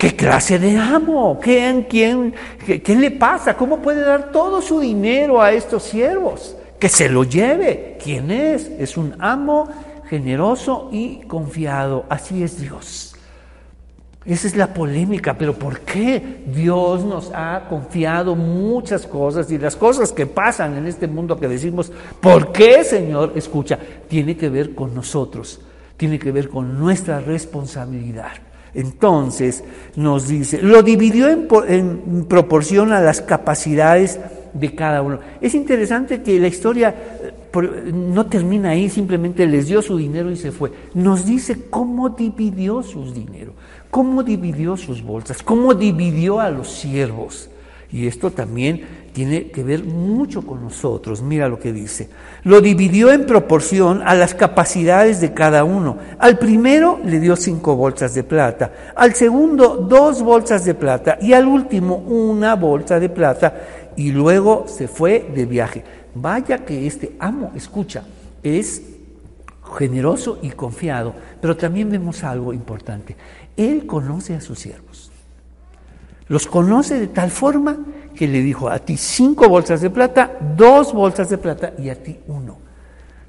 ¿Qué 0.03 0.17
clase 0.17 0.59
de 0.59 0.77
amo? 0.77 1.39
¿Quién, 1.41 1.85
qué, 1.85 2.97
le 2.97 3.13
pasa? 3.13 3.57
¿Cómo 3.57 3.81
puede 3.81 4.01
dar 4.01 4.33
todo 4.33 4.61
su 4.61 4.81
dinero 4.81 5.41
a 5.41 5.53
estos 5.53 5.85
siervos? 5.85 6.57
Que 6.81 6.89
se 6.89 7.09
lo 7.09 7.23
lleve. 7.23 7.99
¿Quién 8.03 8.33
es? 8.33 8.67
Es 8.81 8.97
un 8.97 9.15
amo 9.21 9.69
generoso 10.09 10.89
y 10.91 11.21
confiado. 11.29 12.05
Así 12.09 12.43
es 12.43 12.61
Dios. 12.61 13.15
Esa 14.25 14.49
es 14.49 14.57
la 14.57 14.75
polémica, 14.75 15.39
pero 15.39 15.55
¿por 15.55 15.79
qué 15.83 16.43
Dios 16.49 17.05
nos 17.05 17.31
ha 17.33 17.67
confiado 17.69 18.35
muchas 18.35 19.07
cosas 19.07 19.53
y 19.53 19.59
las 19.59 19.77
cosas 19.77 20.11
que 20.11 20.27
pasan 20.27 20.77
en 20.77 20.89
este 20.89 21.07
mundo 21.07 21.39
que 21.39 21.47
decimos, 21.47 21.93
¿por 22.21 22.51
qué 22.51 22.83
Señor? 22.83 23.35
Escucha, 23.37 23.79
tiene 24.09 24.37
que 24.37 24.49
ver 24.49 24.75
con 24.75 24.97
nosotros, 24.97 25.61
tiene 25.97 26.19
que 26.19 26.33
ver 26.33 26.49
con 26.49 26.77
nuestra 26.77 27.21
responsabilidad. 27.21 28.33
Entonces 28.75 29.65
nos 29.97 30.29
dice, 30.29 30.63
lo 30.63 30.83
dividió 30.83 31.29
en, 31.29 32.25
proporción 32.29 32.93
a 32.93 33.01
las 33.01 33.21
capacidades 33.21 34.19
de 34.55 34.75
cada 34.75 35.03
uno. 35.03 35.19
Es 35.41 35.55
interesante 35.55 36.23
que 36.23 36.39
la 36.41 36.49
historia 36.49 36.95
eh, 37.23 37.93
no 37.93 38.27
termina 38.27 38.71
ahí, 38.71 38.89
simplemente 38.89 39.47
les 39.47 39.67
dio 39.67 39.83
su 39.83 39.97
dinero 39.99 40.31
y 40.31 40.37
se 40.37 40.53
fue. 40.53 40.73
Nos 40.95 41.27
dice 41.27 41.67
cómo 41.69 42.09
dividió 42.11 42.83
sus 42.83 43.15
dinero, 43.15 43.53
cómo 43.91 44.23
dividió 44.23 44.77
sus 44.77 45.03
bolsas, 45.03 45.43
cómo 45.43 45.75
dividió 45.75 46.41
a 46.41 46.51
los 46.51 46.71
siervos. 46.71 47.51
Y 47.93 48.07
esto 48.07 48.31
también 48.31 49.03
tiene 49.13 49.51
que 49.51 49.63
ver 49.63 49.85
mucho 49.85 50.43
con 50.43 50.63
nosotros. 50.63 51.21
Mira 51.21 51.49
lo 51.49 51.59
que 51.59 51.73
dice. 51.73 52.09
Lo 52.45 52.61
dividió 52.63 53.13
en 53.13 53.27
proporción 53.27 54.03
a 54.05 54.15
las 54.15 54.35
capacidades 54.35 55.21
de 55.21 55.35
cada 55.35 55.65
uno. 55.65 55.99
Al 56.19 56.39
primero 56.39 56.99
le 57.05 57.21
dio 57.21 57.37
cinco 57.37 57.77
bolsas 57.77 58.15
de 58.15 58.25
plata, 58.25 58.73
al 58.97 59.15
segundo 59.15 59.77
dos 59.77 60.23
bolsas 60.23 60.65
de 60.65 60.75
plata 60.75 61.19
y 61.21 61.35
al 61.35 61.47
último 61.47 61.97
una 61.97 62.55
bolsa 62.55 62.99
de 62.99 63.11
plata 63.11 63.55
y 63.97 64.11
luego 64.11 64.65
se 64.67 64.89
fue 64.89 65.31
de 65.35 65.45
viaje. 65.45 65.85
Vaya 66.15 66.65
que 66.65 66.87
este 66.87 67.13
amo, 67.19 67.53
escucha, 67.55 68.05
es 68.43 68.83
generoso 69.79 70.39
y 70.43 70.51
confiado, 70.51 71.15
pero 71.41 71.57
también 71.57 71.91
vemos 71.91 72.25
algo 72.25 72.53
importante. 72.53 73.17
Él 73.57 73.87
conoce 73.87 74.35
a 74.35 74.41
sus 74.41 74.59
siervos. 74.59 74.92
Los 76.29 76.47
conoce 76.47 76.99
de 76.99 77.09
tal 77.09 77.31
forma 77.31 77.77
que 78.15 78.29
le 78.29 78.41
dijo 78.41 78.69
a 78.69 78.79
ti 78.79 78.97
cinco 78.97 79.49
bolsas 79.49 79.81
de 79.81 79.91
plata, 79.91 80.39
dos 80.57 80.93
bolsas 80.93 81.29
de 81.29 81.39
plata 81.39 81.73
y 81.79 81.89
a 81.89 82.03
ti 82.03 82.19
uno. 82.29 82.59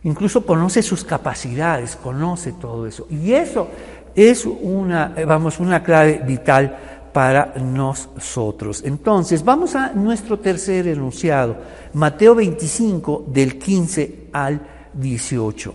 Incluso 0.04 0.46
conoce 0.46 0.82
sus 0.82 1.04
capacidades, 1.04 1.96
conoce 1.96 2.54
todo 2.54 2.86
eso. 2.86 3.08
Y 3.10 3.34
eso 3.34 3.70
es 4.14 4.46
una, 4.46 5.14
vamos, 5.26 5.60
una 5.60 5.82
clave 5.82 6.22
vital 6.26 6.78
para 7.14 7.54
nosotros. 7.56 8.82
Entonces, 8.84 9.46
vamos 9.46 9.76
a 9.76 9.94
nuestro 9.94 10.40
tercer 10.40 10.88
enunciado, 10.88 11.56
Mateo 11.94 12.36
25, 12.36 13.26
del 13.28 13.58
15 13.58 14.28
al 14.34 14.60
18. 14.94 15.74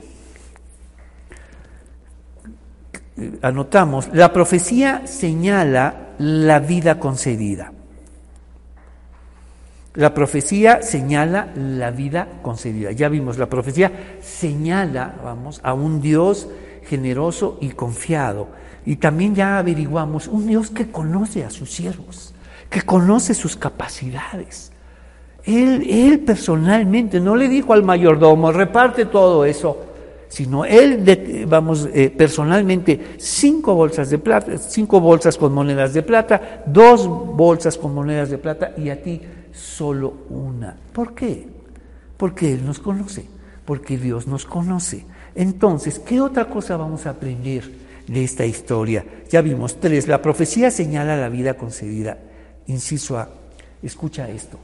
Anotamos, 3.42 4.08
la 4.12 4.32
profecía 4.32 5.06
señala 5.06 6.08
la 6.18 6.60
vida 6.60 7.00
concedida. 7.00 7.72
La 9.94 10.14
profecía 10.14 10.82
señala 10.82 11.48
la 11.56 11.90
vida 11.90 12.28
concedida. 12.42 12.92
Ya 12.92 13.08
vimos, 13.08 13.36
la 13.36 13.48
profecía 13.48 13.90
señala, 14.20 15.16
vamos, 15.24 15.60
a 15.64 15.74
un 15.74 16.00
Dios 16.00 16.48
generoso 16.84 17.58
y 17.60 17.70
confiado. 17.70 18.48
Y 18.86 18.96
también 18.96 19.34
ya 19.34 19.58
averiguamos, 19.58 20.28
un 20.28 20.46
Dios 20.46 20.70
que 20.70 20.90
conoce 20.90 21.44
a 21.44 21.50
sus 21.50 21.72
siervos, 21.72 22.34
que 22.70 22.82
conoce 22.82 23.34
sus 23.34 23.56
capacidades. 23.56 24.70
Él, 25.44 25.84
él 25.90 26.20
personalmente 26.20 27.18
no 27.18 27.34
le 27.34 27.48
dijo 27.48 27.72
al 27.72 27.82
mayordomo, 27.82 28.52
reparte 28.52 29.06
todo 29.06 29.44
eso, 29.44 29.87
sino 30.28 30.64
él, 30.64 31.46
vamos, 31.48 31.88
eh, 31.92 32.10
personalmente, 32.10 33.16
cinco 33.18 33.74
bolsas 33.74 34.10
de 34.10 34.18
plata, 34.18 34.58
cinco 34.58 35.00
bolsas 35.00 35.36
con 35.36 35.52
monedas 35.52 35.94
de 35.94 36.02
plata, 36.02 36.62
dos 36.66 37.06
bolsas 37.08 37.76
con 37.78 37.94
monedas 37.94 38.30
de 38.30 38.38
plata 38.38 38.72
y 38.76 38.90
a 38.90 39.02
ti 39.02 39.20
solo 39.52 40.14
una. 40.30 40.76
¿Por 40.92 41.14
qué? 41.14 41.48
Porque 42.16 42.52
Él 42.52 42.64
nos 42.64 42.78
conoce, 42.78 43.24
porque 43.64 43.96
Dios 43.96 44.26
nos 44.26 44.44
conoce. 44.44 45.06
Entonces, 45.34 45.98
¿qué 45.98 46.20
otra 46.20 46.46
cosa 46.46 46.76
vamos 46.76 47.06
a 47.06 47.10
aprender 47.10 47.64
de 48.06 48.24
esta 48.24 48.44
historia? 48.44 49.04
Ya 49.30 49.40
vimos 49.40 49.80
tres. 49.80 50.08
La 50.08 50.20
profecía 50.20 50.70
señala 50.70 51.16
la 51.16 51.28
vida 51.28 51.54
concedida. 51.54 52.18
Inciso 52.66 53.18
A, 53.18 53.30
escucha 53.82 54.28
esto. 54.28 54.58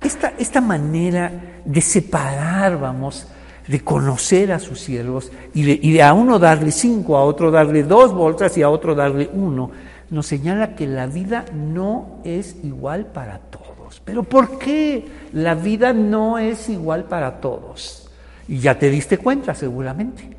Esta, 0.00 0.34
esta 0.38 0.60
manera 0.60 1.62
de 1.64 1.80
separar, 1.80 2.78
vamos, 2.78 3.28
de 3.66 3.80
conocer 3.80 4.52
a 4.52 4.58
sus 4.58 4.80
siervos 4.80 5.30
y 5.54 5.92
de, 5.92 6.02
a 6.02 6.12
uno 6.12 6.38
darle 6.38 6.72
cinco, 6.72 7.16
a 7.16 7.24
otro 7.24 7.50
darle 7.50 7.82
dos 7.82 8.12
bolsas 8.12 8.56
y 8.58 8.62
a 8.62 8.70
otro 8.70 8.94
darle 8.94 9.30
uno, 9.32 9.70
nos 10.10 10.26
señala 10.26 10.74
que 10.74 10.86
la 10.86 11.06
vida 11.06 11.44
no 11.54 12.20
es 12.24 12.56
igual 12.62 13.06
para 13.06 13.38
todos. 13.38 14.00
Pero 14.04 14.24
¿por 14.24 14.58
qué 14.58 15.06
la 15.32 15.54
vida 15.54 15.92
no 15.92 16.38
es 16.38 16.68
igual 16.68 17.04
para 17.04 17.40
todos? 17.40 18.10
Y 18.48 18.58
ya 18.58 18.78
te 18.78 18.90
diste 18.90 19.18
cuenta 19.18 19.54
seguramente. 19.54 20.36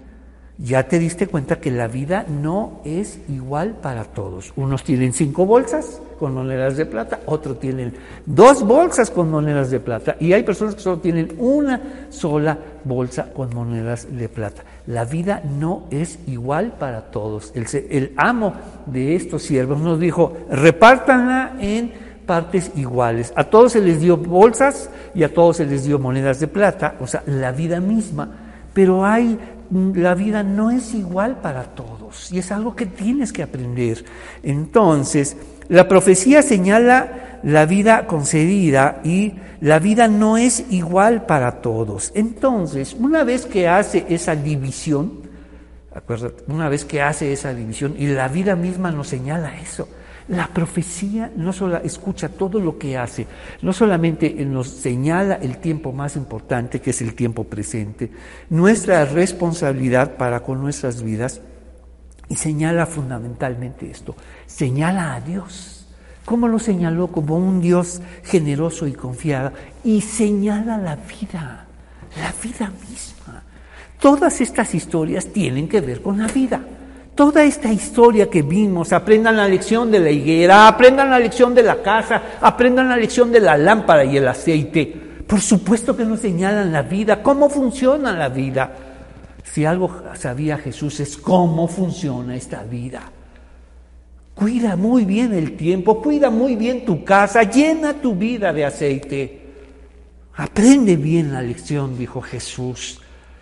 Ya 0.59 0.87
te 0.87 0.99
diste 0.99 1.25
cuenta 1.27 1.59
que 1.59 1.71
la 1.71 1.87
vida 1.87 2.25
no 2.29 2.81
es 2.85 3.19
igual 3.27 3.77
para 3.81 4.03
todos. 4.03 4.53
Unos 4.55 4.83
tienen 4.83 5.13
cinco 5.13 5.47
bolsas 5.47 6.01
con 6.23 6.35
monedas 6.35 6.77
de 6.77 6.85
plata, 6.85 7.19
otros 7.25 7.59
tienen 7.59 7.93
dos 8.25 8.63
bolsas 8.63 9.11
con 9.11 9.29
monedas 9.29 9.69
de 9.69 9.81
plata 9.81 10.15
y 10.21 10.31
hay 10.31 10.43
personas 10.43 10.73
que 10.73 10.79
solo 10.79 10.99
tienen 10.99 11.35
una 11.37 11.81
sola 12.11 12.57
bolsa 12.85 13.33
con 13.33 13.53
monedas 13.53 14.07
de 14.09 14.29
plata. 14.29 14.63
La 14.87 15.03
vida 15.03 15.43
no 15.59 15.83
es 15.91 16.19
igual 16.25 16.75
para 16.79 17.11
todos. 17.11 17.51
El, 17.55 17.65
el 17.89 18.13
amo 18.15 18.53
de 18.85 19.17
estos 19.17 19.43
siervos 19.43 19.81
nos 19.81 19.99
dijo, 19.99 20.31
repártanla 20.49 21.57
en 21.59 21.91
partes 22.25 22.71
iguales. 22.77 23.33
A 23.35 23.43
todos 23.43 23.73
se 23.73 23.81
les 23.81 23.99
dio 23.99 24.15
bolsas 24.15 24.89
y 25.13 25.23
a 25.23 25.33
todos 25.33 25.57
se 25.57 25.65
les 25.65 25.83
dio 25.83 25.99
monedas 25.99 26.39
de 26.39 26.47
plata, 26.47 26.95
o 27.01 27.05
sea, 27.07 27.21
la 27.25 27.51
vida 27.51 27.81
misma. 27.81 28.29
Pero 28.73 29.05
hay, 29.05 29.37
la 29.93 30.15
vida 30.15 30.41
no 30.41 30.71
es 30.71 30.93
igual 30.93 31.41
para 31.41 31.63
todos 31.63 32.31
y 32.31 32.39
es 32.39 32.51
algo 32.51 32.75
que 32.75 32.85
tienes 32.85 33.33
que 33.33 33.43
aprender. 33.43 34.05
Entonces, 34.43 35.35
la 35.73 35.87
profecía 35.87 36.43
señala 36.43 37.39
la 37.41 37.65
vida 37.65 38.05
concedida 38.05 39.01
y 39.03 39.33
la 39.59 39.79
vida 39.79 40.07
no 40.07 40.37
es 40.37 40.65
igual 40.69 41.25
para 41.25 41.63
todos. 41.63 42.11
Entonces, 42.13 42.95
una 42.99 43.23
vez 43.23 43.47
que 43.47 43.67
hace 43.67 44.05
esa 44.07 44.35
división, 44.35 45.21
acuérdate, 45.91 46.43
una 46.47 46.69
vez 46.69 46.85
que 46.85 47.01
hace 47.01 47.33
esa 47.33 47.55
división 47.55 47.95
y 47.97 48.05
la 48.05 48.27
vida 48.27 48.55
misma 48.55 48.91
nos 48.91 49.07
señala 49.07 49.59
eso, 49.59 49.89
la 50.27 50.45
profecía 50.45 51.31
no 51.35 51.51
solo 51.51 51.77
escucha 51.77 52.29
todo 52.29 52.59
lo 52.59 52.77
que 52.77 52.95
hace, 52.95 53.25
no 53.63 53.73
solamente 53.73 54.29
nos 54.45 54.67
señala 54.67 55.39
el 55.41 55.57
tiempo 55.57 55.91
más 55.91 56.15
importante, 56.15 56.81
que 56.81 56.91
es 56.91 57.01
el 57.01 57.15
tiempo 57.15 57.45
presente, 57.45 58.11
nuestra 58.51 59.05
responsabilidad 59.05 60.17
para 60.17 60.41
con 60.41 60.61
nuestras 60.61 61.01
vidas, 61.01 61.41
y 62.29 62.35
señala 62.35 62.85
fundamentalmente 62.85 63.89
esto, 63.89 64.15
señala 64.55 65.15
a 65.15 65.21
Dios. 65.21 65.85
¿Cómo 66.25 66.47
lo 66.47 66.59
señaló? 66.59 67.07
Como 67.07 67.37
un 67.37 67.59
Dios 67.59 68.01
generoso 68.23 68.87
y 68.87 68.93
confiado, 68.93 69.51
y 69.83 70.01
señala 70.01 70.77
la 70.77 70.95
vida, 70.95 71.65
la 72.17 72.33
vida 72.41 72.71
misma. 72.89 73.43
Todas 73.99 74.39
estas 74.41 74.73
historias 74.73 75.27
tienen 75.27 75.67
que 75.67 75.81
ver 75.81 76.01
con 76.01 76.17
la 76.17 76.27
vida. 76.27 76.61
Toda 77.15 77.43
esta 77.43 77.71
historia 77.71 78.29
que 78.29 78.41
vimos, 78.41 78.91
aprendan 78.91 79.37
la 79.37 79.47
lección 79.47 79.91
de 79.91 79.99
la 79.99 80.09
higuera, 80.09 80.67
aprendan 80.67 81.09
la 81.09 81.19
lección 81.19 81.53
de 81.53 81.63
la 81.63 81.81
casa, 81.81 82.21
aprendan 82.41 82.89
la 82.89 82.97
lección 82.97 83.31
de 83.31 83.39
la 83.39 83.57
lámpara 83.57 84.03
y 84.03 84.17
el 84.17 84.27
aceite. 84.27 84.85
Por 85.27 85.41
supuesto 85.41 85.95
que 85.95 86.05
nos 86.05 86.21
señalan 86.21 86.71
la 86.71 86.81
vida, 86.81 87.21
cómo 87.21 87.49
funciona 87.49 88.13
la 88.13 88.29
vida. 88.29 88.71
Si 89.43 89.65
algo 89.65 90.01
sabía 90.15 90.57
Jesús 90.57 90.99
es 91.01 91.17
cómo 91.17 91.67
funciona 91.67 92.35
esta 92.35 92.63
vida. 92.63 93.03
Cuida 94.35 94.75
muy 94.75 95.05
bien 95.05 95.33
el 95.33 95.55
tiempo, 95.55 96.01
cuida 96.01 96.29
muy 96.29 96.55
bien 96.55 96.85
tu 96.85 97.03
casa, 97.03 97.43
llena 97.43 97.93
tu 97.93 98.15
vida 98.15 98.51
de 98.51 98.65
aceite. 98.65 99.41
Aprende 100.35 100.95
bien 100.95 101.31
la 101.31 101.41
lección, 101.41 101.97
dijo 101.97 102.21
Jesús. 102.21 102.99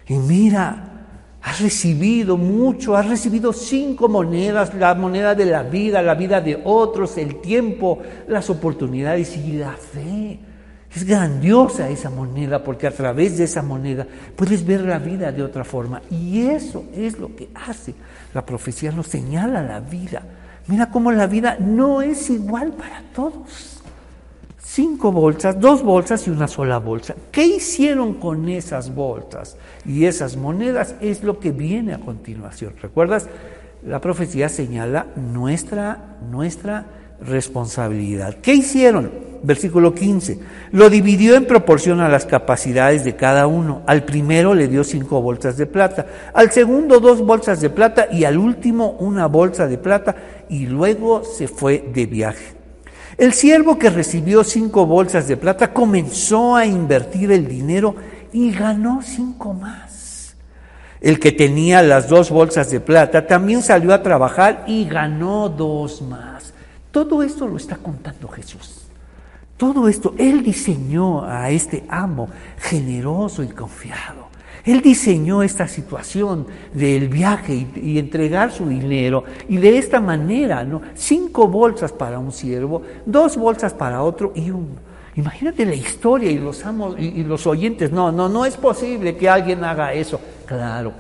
Y 0.08 0.15
mira, 0.15 0.91
Has 1.43 1.60
recibido 1.60 2.38
mucho, 2.38 2.95
has 2.95 3.10
recibido 3.10 3.51
cinco 3.51 4.08
monedas, 4.08 4.75
la 4.75 4.93
moneda 4.93 5.34
de 5.34 5.45
la 5.45 5.63
vida, 5.63 6.01
la 6.04 6.13
vida 6.13 6.39
de 6.39 6.62
otros, 6.63 7.17
el 7.17 7.41
tiempo, 7.41 7.99
las 8.27 8.49
oportunidades 8.51 9.36
y 9.38 9.54
la 9.54 9.71
fe. 9.71 10.39
Es 10.93 11.04
grandiosa 11.04 11.89
esa 11.89 12.12
moneda 12.12 12.63
porque 12.63 12.86
a 12.86 12.91
través 12.91 13.38
de 13.38 13.45
esa 13.45 13.63
moneda 13.63 14.06
puedes 14.36 14.63
ver 14.63 14.82
la 14.82 14.99
vida 14.99 15.32
de 15.32 15.41
otra 15.41 15.63
forma. 15.63 16.01
Y 16.12 16.41
eso 16.41 16.86
es 16.93 17.17
lo 17.17 17.36
que 17.36 17.49
hace. 17.56 17.95
La 18.36 18.45
profecía 18.45 18.91
nos 18.91 19.08
señala 19.08 19.63
la 19.63 19.80
vida. 19.80 20.21
Mira 20.67 20.89
cómo 20.89 21.12
la 21.12 21.28
vida 21.28 21.58
no 21.60 22.02
es 22.02 22.30
igual 22.30 22.71
para 22.71 23.02
todos 23.13 23.82
cinco 24.71 25.12
bolsas, 25.12 25.60
dos 25.60 25.84
bolsas 25.84 26.26
y 26.28 26.30
una 26.30 26.47
sola 26.47 26.78
bolsa. 26.78 27.13
¿Qué 27.32 27.45
hicieron 27.45 28.13
con 28.13 28.47
esas 28.47 28.95
bolsas 28.95 29.58
y 29.86 30.06
esas 30.06 30.38
monedas? 30.38 30.95
Es 31.02 31.24
lo 31.24 31.39
que 31.39 31.52
viene 31.52 31.93
a 31.93 32.00
continuación. 32.00 32.74
¿Recuerdas? 32.82 33.28
La 33.86 34.00
profecía 34.00 34.47
señala 34.47 35.08
nuestra, 35.15 36.17
nuestra 36.30 36.86
responsabilidad. 37.25 38.38
¿Qué 38.41 38.53
hicieron? 38.53 39.12
Versículo 39.43 39.95
15. 39.95 40.39
Lo 40.71 40.89
dividió 40.89 41.36
en 41.36 41.45
proporción 41.45 41.99
a 41.99 42.10
las 42.10 42.25
capacidades 42.25 43.03
de 43.03 43.15
cada 43.15 43.47
uno. 43.47 43.81
Al 43.88 44.03
primero 44.03 44.53
le 44.53 44.67
dio 44.67 44.84
cinco 44.84 45.21
bolsas 45.21 45.57
de 45.57 45.65
plata, 45.65 46.05
al 46.34 46.51
segundo 46.51 46.99
dos 46.99 47.21
bolsas 47.21 47.60
de 47.62 47.69
plata 47.69 48.07
y 48.12 48.23
al 48.23 48.38
último 48.38 48.91
una 48.99 49.27
bolsa 49.27 49.67
de 49.67 49.77
plata 49.77 50.15
y 50.49 50.67
luego 50.67 51.23
se 51.23 51.47
fue 51.47 51.89
de 51.93 52.05
viaje. 52.05 52.55
El 53.17 53.34
siervo 53.34 53.77
que 53.77 53.89
recibió 53.89 54.43
cinco 54.43 54.86
bolsas 54.86 55.27
de 55.27 55.38
plata 55.38 55.73
comenzó 55.73 56.55
a 56.55 56.65
invertir 56.65 57.31
el 57.31 57.47
dinero 57.47 57.95
y 58.31 58.51
ganó 58.51 59.01
cinco 59.03 59.53
más. 59.53 60.36
El 61.01 61.19
que 61.19 61.31
tenía 61.31 61.81
las 61.81 62.07
dos 62.07 62.29
bolsas 62.29 62.69
de 62.69 62.79
plata 62.79 63.25
también 63.25 63.63
salió 63.63 63.93
a 63.93 64.03
trabajar 64.03 64.63
y 64.67 64.86
ganó 64.86 65.49
dos 65.49 66.01
más. 66.03 66.31
Todo 66.91 67.23
esto 67.23 67.47
lo 67.47 67.58
está 67.58 67.77
contando 67.77 68.27
Jesús. 68.27 68.82
Todo 69.58 69.88
esto, 69.88 70.13
Él 70.17 70.43
diseñó 70.43 71.23
a 71.23 71.49
este 71.51 71.84
amo 71.88 72.30
generoso 72.58 73.43
y 73.43 73.47
confiado. 73.47 74.30
Él 74.63 74.82
diseñó 74.82 75.41
esta 75.41 75.67
situación 75.67 76.45
del 76.73 77.10
viaje 77.10 77.67
y, 77.75 77.97
entregar 77.97 78.51
su 78.51 78.67
dinero 78.67 79.23
y 79.49 79.58
de 79.58 79.77
esta 79.77 79.99
manera, 79.99 80.63
¿no? 80.63 80.82
Cinco 80.93 81.47
bolsas 81.47 81.91
para 81.91 82.19
un 82.19 82.32
siervo, 82.32 82.84
dos 83.06 83.38
bolsas 83.38 83.73
para 83.73 84.04
otro 84.04 84.34
y 84.36 84.51
uno. 84.51 84.91
Imagínate 85.15 85.65
la 85.65 85.75
historia 85.75 86.32
y 86.32 86.38
los 86.38 86.65
amos 86.65 86.95
y, 86.99 87.23
los 87.23 87.47
oyentes. 87.47 87.91
No, 87.91 88.12
no, 88.12 88.30
no 88.30 88.45
es 88.45 88.56
posible 88.56 89.15
que 89.15 89.30
alguien 89.30 89.63
haga 89.63 89.93
eso. 89.93 90.19
Claro, 90.45 90.93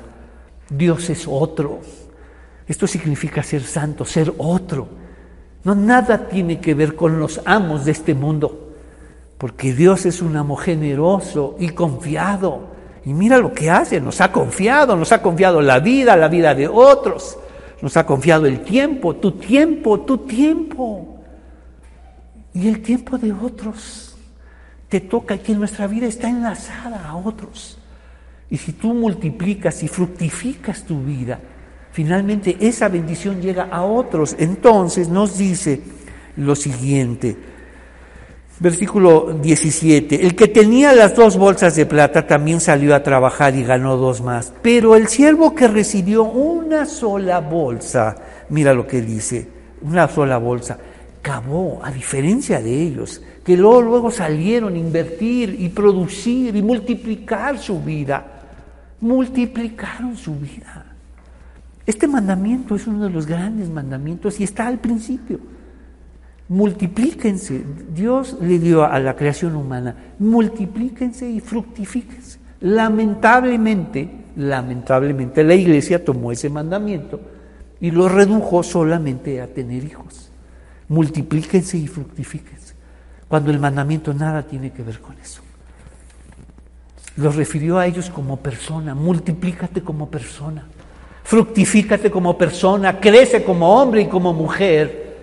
Dios 0.69 1.09
es 1.09 1.27
otro. 1.27 1.79
Esto 2.67 2.87
significa 2.87 3.43
ser 3.43 3.61
santo, 3.61 4.05
ser 4.05 4.33
otro. 4.37 5.00
No 5.63 5.75
nada 5.75 6.27
tiene 6.27 6.59
que 6.59 6.73
ver 6.73 6.95
con 6.95 7.19
los 7.19 7.41
amos 7.45 7.85
de 7.85 7.91
este 7.91 8.13
mundo, 8.13 8.73
porque 9.37 9.73
Dios 9.73 10.05
es 10.05 10.21
un 10.21 10.35
amo 10.35 10.55
generoso 10.55 11.55
y 11.59 11.69
confiado. 11.69 12.71
Y 13.05 13.13
mira 13.13 13.37
lo 13.37 13.53
que 13.53 13.69
hace, 13.69 13.99
nos 13.99 14.21
ha 14.21 14.31
confiado, 14.31 14.95
nos 14.95 15.11
ha 15.11 15.21
confiado 15.21 15.61
la 15.61 15.79
vida, 15.79 16.15
la 16.15 16.27
vida 16.27 16.53
de 16.55 16.67
otros, 16.67 17.37
nos 17.81 17.97
ha 17.97 18.05
confiado 18.05 18.45
el 18.45 18.61
tiempo, 18.61 19.15
tu 19.15 19.31
tiempo, 19.33 20.01
tu 20.01 20.19
tiempo. 20.19 21.19
Y 22.53 22.67
el 22.67 22.81
tiempo 22.81 23.17
de 23.17 23.31
otros 23.31 24.15
te 24.89 24.99
toca 24.99 25.37
que 25.37 25.55
nuestra 25.55 25.87
vida 25.87 26.07
está 26.07 26.29
enlazada 26.29 27.07
a 27.07 27.15
otros. 27.15 27.77
Y 28.49 28.57
si 28.57 28.73
tú 28.73 28.93
multiplicas 28.93 29.81
y 29.83 29.87
fructificas 29.87 30.83
tu 30.83 31.01
vida, 31.01 31.39
finalmente 31.91 32.57
esa 32.59 32.87
bendición 32.87 33.41
llega 33.41 33.63
a 33.71 33.83
otros. 33.83 34.35
Entonces 34.39 35.09
nos 35.09 35.37
dice 35.37 35.81
lo 36.37 36.55
siguiente, 36.55 37.35
Versículo 38.61 39.39
17. 39.41 40.23
El 40.23 40.35
que 40.35 40.47
tenía 40.47 40.93
las 40.93 41.15
dos 41.15 41.35
bolsas 41.35 41.75
de 41.75 41.87
plata 41.87 42.27
también 42.27 42.59
salió 42.59 42.93
a 42.93 43.01
trabajar 43.01 43.55
y 43.55 43.63
ganó 43.63 43.97
dos 43.97 44.21
más. 44.21 44.53
Pero 44.61 44.95
el 44.95 45.07
siervo 45.07 45.55
que 45.55 45.67
recibió 45.67 46.25
una 46.25 46.85
sola 46.85 47.39
bolsa, 47.39 48.17
mira 48.49 48.75
lo 48.75 48.85
que 48.85 49.01
dice, 49.01 49.47
una 49.81 50.07
sola 50.07 50.37
bolsa, 50.37 50.77
cavó, 51.23 51.79
a 51.83 51.91
diferencia 51.91 52.61
de 52.61 52.83
ellos, 52.83 53.23
que 53.43 53.57
luego, 53.57 53.81
luego 53.81 54.11
salieron 54.11 54.75
a 54.75 54.77
invertir 54.77 55.55
y 55.57 55.69
producir 55.69 56.55
y 56.55 56.61
multiplicar 56.61 57.57
su 57.57 57.81
vida. 57.81 58.43
Multiplicaron 58.99 60.15
su 60.15 60.35
vida. 60.35 60.90
Este 61.85 62.07
mandamiento 62.07 62.75
es 62.75 62.87
uno 62.87 63.05
de 63.05 63.09
los 63.09 63.25
grandes 63.25 63.69
mandamientos 63.69 64.39
y 64.39 64.43
está 64.43 64.67
al 64.67 64.79
principio 64.79 65.39
multiplíquense. 66.51 67.63
Dios 67.95 68.35
le 68.41 68.59
dio 68.59 68.83
a 68.83 68.99
la 68.99 69.15
creación 69.15 69.55
humana, 69.55 69.95
multiplíquense 70.19 71.29
y 71.29 71.39
fructifíquense. 71.39 72.39
Lamentablemente, 72.59 74.09
lamentablemente 74.35 75.45
la 75.45 75.55
iglesia 75.55 76.03
tomó 76.03 76.31
ese 76.31 76.49
mandamiento 76.49 77.21
y 77.79 77.91
lo 77.91 78.09
redujo 78.09 78.63
solamente 78.63 79.41
a 79.41 79.47
tener 79.47 79.85
hijos. 79.85 80.29
Multiplíquense 80.89 81.77
y 81.77 81.87
fructifíquense. 81.87 82.75
Cuando 83.29 83.49
el 83.49 83.59
mandamiento 83.59 84.13
nada 84.13 84.43
tiene 84.43 84.73
que 84.73 84.83
ver 84.83 84.99
con 84.99 85.17
eso. 85.19 85.41
Los 87.15 87.37
refirió 87.37 87.79
a 87.79 87.87
ellos 87.87 88.09
como 88.09 88.37
persona, 88.37 88.93
multiplícate 88.93 89.83
como 89.83 90.09
persona, 90.09 90.65
fructifícate 91.31 92.11
como 92.11 92.37
persona, 92.37 92.99
crece 92.99 93.41
como 93.41 93.81
hombre 93.81 94.01
y 94.01 94.07
como 94.07 94.33
mujer 94.33 95.15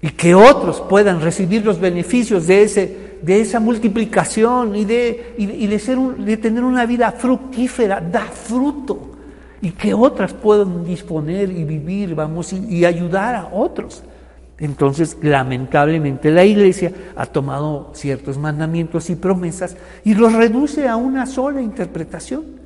y 0.00 0.10
que 0.10 0.36
otros 0.36 0.80
puedan 0.88 1.20
recibir 1.20 1.64
los 1.64 1.80
beneficios 1.80 2.46
de 2.46 2.62
ese 2.62 3.10
de 3.20 3.40
esa 3.40 3.58
multiplicación 3.58 4.76
y 4.76 4.84
de, 4.84 5.34
y 5.36 6.36
tener 6.36 6.62
una 6.62 6.86
vida 6.86 7.10
fructífera, 7.10 8.00
da 8.00 8.20
fruto 8.20 9.10
y 9.60 9.72
que 9.72 9.92
otras 9.92 10.32
puedan 10.32 10.84
disponer 10.84 11.50
y 11.50 11.64
vivir, 11.64 12.14
vamos, 12.14 12.52
y, 12.52 12.84
ayudar 12.84 13.34
a 13.34 13.48
otros. 13.52 14.04
Entonces, 14.60 15.18
lamentablemente, 15.22 16.30
la 16.30 16.44
iglesia 16.44 16.92
ha 17.16 17.26
tomado 17.26 17.90
ciertos 17.94 18.38
mandamientos 18.38 19.10
y 19.10 19.16
promesas 19.16 19.76
y 20.04 20.14
los 20.14 20.32
reduce 20.32 20.86
a 20.88 20.94
una 20.94 21.26
sola 21.26 21.60
interpretación. 21.60 22.59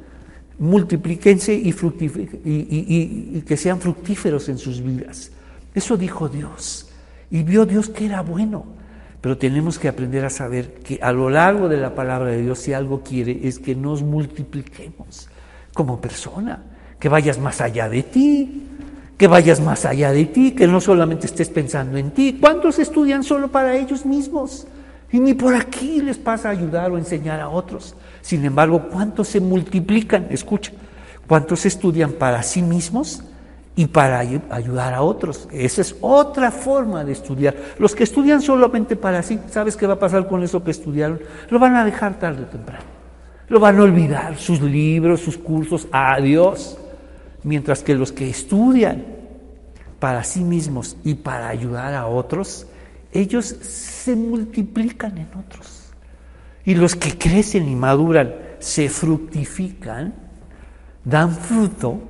Multiplíquense 0.58 1.52
y, 1.54 1.70
y, 1.70 3.36
y, 3.36 3.40
que 3.42 3.56
sean 3.56 3.80
fructíferos 3.80 4.48
en 4.48 4.58
sus 4.58 4.82
vidas. 4.82 5.30
Eso 5.74 5.96
dijo 5.96 6.28
Dios. 6.28 6.88
Y 7.30 7.42
vio 7.42 7.66
Dios 7.66 7.88
que 7.88 8.06
era 8.06 8.22
bueno. 8.22 8.64
Pero 9.20 9.36
tenemos 9.38 9.78
que 9.78 9.88
aprender 9.88 10.24
a 10.24 10.30
saber 10.30 10.74
que 10.74 10.98
a 11.02 11.10
lo 11.10 11.30
largo 11.30 11.68
de 11.68 11.78
la 11.78 11.94
palabra 11.94 12.30
de 12.30 12.42
Dios, 12.42 12.58
si 12.58 12.72
algo 12.72 13.02
quiere, 13.02 13.40
es 13.48 13.58
que 13.58 13.74
nos 13.74 14.02
multipliquemos 14.02 15.28
como 15.72 16.00
persona 16.00 16.62
que 17.00 17.08
vayas 17.08 17.38
más 17.38 17.60
allá 17.60 17.88
de 17.88 18.02
ti, 18.02 18.62
que 19.16 19.26
vayas 19.26 19.60
más 19.60 19.84
allá 19.84 20.12
de 20.12 20.26
ti, 20.26 20.52
que 20.52 20.66
no 20.66 20.80
solamente 20.80 21.26
estés 21.26 21.48
pensando 21.48 21.98
en 21.98 22.10
ti. 22.10 22.38
¿Cuántos 22.40 22.78
estudian 22.78 23.22
solo 23.24 23.48
para 23.50 23.76
ellos 23.76 24.04
mismos? 24.04 24.66
Y 25.14 25.20
ni 25.20 25.33
por 25.33 25.55
aquí 25.55 26.00
les 26.00 26.18
pasa 26.18 26.48
ayudar 26.48 26.90
o 26.90 26.98
enseñar 26.98 27.38
a 27.38 27.48
otros. 27.48 27.94
Sin 28.20 28.44
embargo, 28.44 28.88
¿cuántos 28.90 29.29
se 29.29 29.38
multiplican? 29.38 30.27
Escucha, 30.29 30.72
¿cuántos 31.29 31.64
estudian 31.66 32.14
para 32.14 32.42
sí 32.42 32.62
mismos 32.62 33.22
y 33.77 33.87
para 33.87 34.18
ayudar 34.18 34.92
a 34.92 35.03
otros? 35.03 35.48
Esa 35.53 35.83
es 35.83 35.94
otra 36.00 36.50
forma 36.50 37.05
de 37.05 37.12
estudiar. 37.12 37.55
Los 37.79 37.94
que 37.94 38.03
estudian 38.03 38.42
solamente 38.42 38.96
para 38.96 39.22
sí, 39.22 39.38
¿sabes 39.50 39.77
qué 39.77 39.87
va 39.87 39.94
a 39.94 39.98
pasar 40.00 40.27
con 40.27 40.42
eso 40.42 40.64
que 40.64 40.72
estudiaron? 40.72 41.20
Lo 41.48 41.61
van 41.61 41.77
a 41.77 41.85
dejar 41.85 42.18
tarde 42.18 42.42
o 42.42 42.46
temprano. 42.46 42.83
Lo 43.46 43.61
van 43.61 43.79
a 43.79 43.83
olvidar, 43.85 44.37
sus 44.37 44.61
libros, 44.61 45.20
sus 45.20 45.38
cursos, 45.38 45.87
adiós. 45.92 46.77
Mientras 47.44 47.85
que 47.85 47.94
los 47.94 48.11
que 48.11 48.29
estudian 48.29 49.05
para 50.00 50.24
sí 50.24 50.42
mismos 50.42 50.96
y 51.05 51.14
para 51.14 51.46
ayudar 51.50 51.94
a 51.94 52.09
otros, 52.09 52.66
ellos 53.14 53.46
se 53.46 54.14
multiplican 54.16 55.16
en 55.16 55.29
otros. 55.38 55.92
Y 56.64 56.74
los 56.74 56.96
que 56.96 57.16
crecen 57.16 57.68
y 57.68 57.74
maduran, 57.74 58.35
se 58.59 58.88
fructifican, 58.88 60.14
dan 61.05 61.31
fruto, 61.31 62.00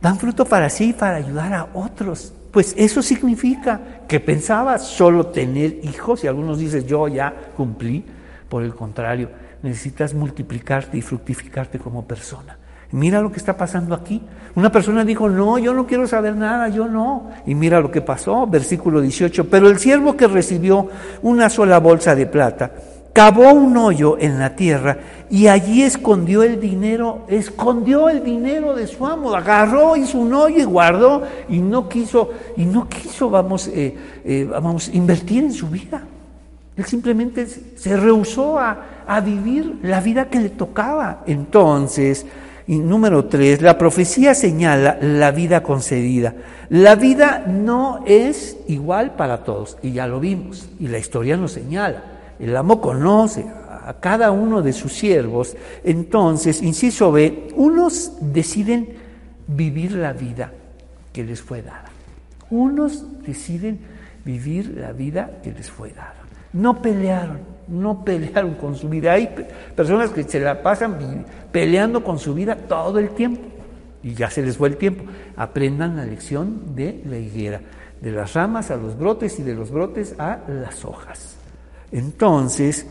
dan 0.00 0.18
fruto 0.18 0.44
para 0.44 0.68
sí 0.68 0.90
y 0.90 0.92
para 0.92 1.16
ayudar 1.16 1.52
a 1.52 1.68
otros. 1.74 2.32
Pues 2.50 2.74
eso 2.76 3.02
significa 3.02 4.02
que 4.08 4.18
pensabas 4.18 4.86
solo 4.86 5.26
tener 5.26 5.80
hijos 5.84 6.24
y 6.24 6.26
algunos 6.26 6.58
dicen 6.58 6.86
yo 6.86 7.06
ya 7.06 7.52
cumplí. 7.56 8.04
Por 8.48 8.64
el 8.64 8.74
contrario, 8.74 9.30
necesitas 9.62 10.12
multiplicarte 10.14 10.98
y 10.98 11.02
fructificarte 11.02 11.78
como 11.78 12.06
persona. 12.06 12.58
Mira 12.92 13.20
lo 13.20 13.30
que 13.30 13.38
está 13.38 13.56
pasando 13.56 13.94
aquí. 13.94 14.20
Una 14.56 14.72
persona 14.72 15.04
dijo, 15.04 15.28
no, 15.28 15.58
yo 15.58 15.72
no 15.72 15.86
quiero 15.86 16.08
saber 16.08 16.34
nada, 16.34 16.68
yo 16.68 16.88
no. 16.88 17.30
Y 17.46 17.54
mira 17.54 17.80
lo 17.80 17.90
que 17.90 18.00
pasó, 18.00 18.46
versículo 18.46 19.00
18. 19.00 19.48
Pero 19.48 19.68
el 19.68 19.78
siervo 19.78 20.16
que 20.16 20.26
recibió 20.26 20.88
una 21.22 21.48
sola 21.48 21.78
bolsa 21.78 22.16
de 22.16 22.26
plata, 22.26 22.72
cavó 23.12 23.52
un 23.52 23.76
hoyo 23.76 24.16
en 24.18 24.38
la 24.38 24.56
tierra 24.56 24.98
y 25.28 25.46
allí 25.46 25.82
escondió 25.82 26.42
el 26.42 26.60
dinero, 26.60 27.24
escondió 27.28 28.08
el 28.08 28.24
dinero 28.24 28.74
de 28.74 28.86
su 28.86 29.06
amo, 29.06 29.34
agarró, 29.34 29.96
hizo 29.96 30.18
un 30.18 30.34
hoyo 30.34 30.58
y 30.58 30.64
guardó 30.64 31.22
y 31.48 31.58
no 31.58 31.88
quiso, 31.88 32.30
y 32.56 32.64
no 32.64 32.88
quiso, 32.88 33.30
vamos, 33.30 33.68
eh, 33.68 33.96
eh, 34.24 34.48
vamos, 34.50 34.88
invertir 34.92 35.44
en 35.44 35.52
su 35.52 35.68
vida. 35.68 36.02
Él 36.76 36.84
simplemente 36.84 37.46
se 37.46 37.96
rehusó 37.96 38.58
a, 38.58 38.78
a 39.06 39.20
vivir 39.20 39.78
la 39.82 40.00
vida 40.00 40.28
que 40.28 40.40
le 40.40 40.48
tocaba. 40.50 41.22
Entonces, 41.26 42.26
y 42.70 42.78
número 42.78 43.24
tres, 43.24 43.62
la 43.62 43.76
profecía 43.76 44.32
señala 44.32 44.96
la 45.02 45.32
vida 45.32 45.60
concedida. 45.60 46.36
La 46.68 46.94
vida 46.94 47.44
no 47.44 48.04
es 48.06 48.58
igual 48.68 49.16
para 49.16 49.42
todos, 49.42 49.76
y 49.82 49.90
ya 49.90 50.06
lo 50.06 50.20
vimos, 50.20 50.68
y 50.78 50.86
la 50.86 50.98
historia 50.98 51.36
nos 51.36 51.50
señala. 51.50 52.04
El 52.38 52.56
amo 52.56 52.80
conoce 52.80 53.44
a 53.44 53.96
cada 53.98 54.30
uno 54.30 54.62
de 54.62 54.72
sus 54.72 54.92
siervos. 54.92 55.56
Entonces, 55.82 56.62
inciso 56.62 57.10
B, 57.10 57.48
unos 57.56 58.12
deciden 58.20 58.90
vivir 59.48 59.90
la 59.90 60.12
vida 60.12 60.52
que 61.12 61.24
les 61.24 61.42
fue 61.42 61.62
dada. 61.62 61.90
Unos 62.50 63.04
deciden 63.26 63.80
vivir 64.24 64.76
la 64.78 64.92
vida 64.92 65.40
que 65.42 65.50
les 65.50 65.68
fue 65.68 65.90
dada. 65.90 66.14
No 66.52 66.80
pelearon, 66.80 67.40
no 67.70 68.04
pelearon 68.04 68.54
con 68.54 68.74
su 68.74 68.88
vida. 68.88 69.12
Hay 69.12 69.28
personas 69.74 70.10
que 70.10 70.24
se 70.24 70.40
la 70.40 70.62
pasan 70.62 71.24
peleando 71.52 72.02
con 72.02 72.18
su 72.18 72.34
vida 72.34 72.56
todo 72.56 72.98
el 72.98 73.10
tiempo 73.10 73.42
y 74.02 74.14
ya 74.14 74.30
se 74.30 74.42
les 74.42 74.56
fue 74.56 74.68
el 74.68 74.76
tiempo. 74.76 75.04
Aprendan 75.36 75.96
la 75.96 76.04
lección 76.04 76.74
de 76.74 77.02
la 77.08 77.18
higuera, 77.18 77.60
de 78.00 78.12
las 78.12 78.34
ramas 78.34 78.70
a 78.70 78.76
los 78.76 78.98
brotes 78.98 79.38
y 79.38 79.42
de 79.42 79.54
los 79.54 79.70
brotes 79.70 80.14
a 80.18 80.40
las 80.48 80.84
hojas. 80.84 81.36
Entonces, 81.92 82.86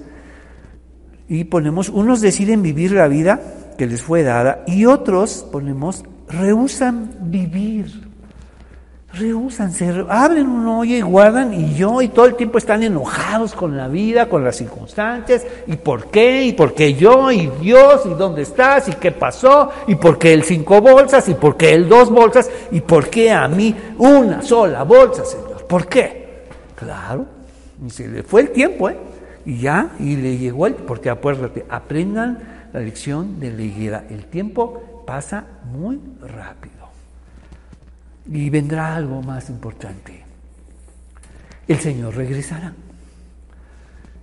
y 1.27 1.43
ponemos, 1.43 1.89
unos 1.89 2.21
deciden 2.21 2.61
vivir 2.61 2.91
la 2.91 3.07
vida 3.07 3.39
que 3.77 3.87
les 3.87 4.01
fue 4.01 4.23
dada 4.23 4.63
y 4.67 4.85
otros, 4.85 5.47
ponemos, 5.51 6.03
rehusan 6.27 7.11
vivir 7.21 8.08
Rehusan, 9.11 9.71
se 9.71 10.05
abren 10.07 10.47
un 10.47 10.67
hoyo 10.67 10.95
y 10.95 11.01
guardan 11.01 11.51
y 11.51 11.73
yo 11.73 11.99
y 12.01 12.09
todo 12.09 12.27
el 12.27 12.35
tiempo 12.35 12.59
están 12.59 12.83
enojados 12.83 13.55
con 13.55 13.75
la 13.75 13.87
vida, 13.87 14.29
con 14.29 14.43
las 14.43 14.57
circunstancias, 14.57 15.45
y 15.65 15.77
por 15.77 16.11
qué, 16.11 16.45
y 16.45 16.53
por 16.53 16.75
qué 16.75 16.93
yo, 16.93 17.31
y 17.31 17.47
Dios, 17.59 18.03
y 18.05 18.09
dónde 18.09 18.43
estás, 18.43 18.87
y 18.87 18.93
qué 18.93 19.11
pasó, 19.11 19.71
y 19.87 19.95
por 19.95 20.19
qué 20.19 20.33
el 20.33 20.43
cinco 20.43 20.79
bolsas, 20.79 21.27
y 21.27 21.33
por 21.33 21.57
qué 21.57 21.73
el 21.73 21.89
dos 21.89 22.11
bolsas, 22.11 22.51
y 22.71 22.81
por 22.81 23.09
qué 23.09 23.31
a 23.31 23.47
mí 23.47 23.75
una 23.97 24.43
sola 24.43 24.83
bolsa, 24.83 25.25
Señor. 25.25 25.65
¿Por 25.65 25.87
qué? 25.87 26.45
Claro, 26.75 27.25
y 27.83 27.89
se 27.89 28.07
le 28.07 28.21
fue 28.21 28.41
el 28.41 28.51
tiempo, 28.51 28.91
¿eh? 28.91 28.97
Y 29.43 29.57
ya, 29.57 29.89
y 29.99 30.17
le 30.17 30.37
llegó 30.37 30.67
el, 30.67 30.75
porque 30.75 31.09
acuérdate, 31.09 31.65
aprendan 31.67 32.67
la 32.71 32.79
lección 32.79 33.39
de 33.39 33.51
la 33.51 33.61
higuera. 33.63 34.03
El 34.07 34.25
tiempo 34.25 35.03
pasa 35.07 35.45
muy 35.71 35.99
rápido. 36.21 36.78
Y 38.31 38.49
vendrá 38.49 38.95
algo 38.95 39.21
más 39.21 39.49
importante. 39.49 40.23
El 41.67 41.79
Señor 41.79 42.15
regresará. 42.15 42.73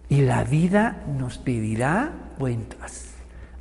Y 0.08 0.22
la 0.22 0.44
vida 0.44 1.04
nos 1.18 1.38
pedirá 1.38 2.12
cuentas. 2.38 3.06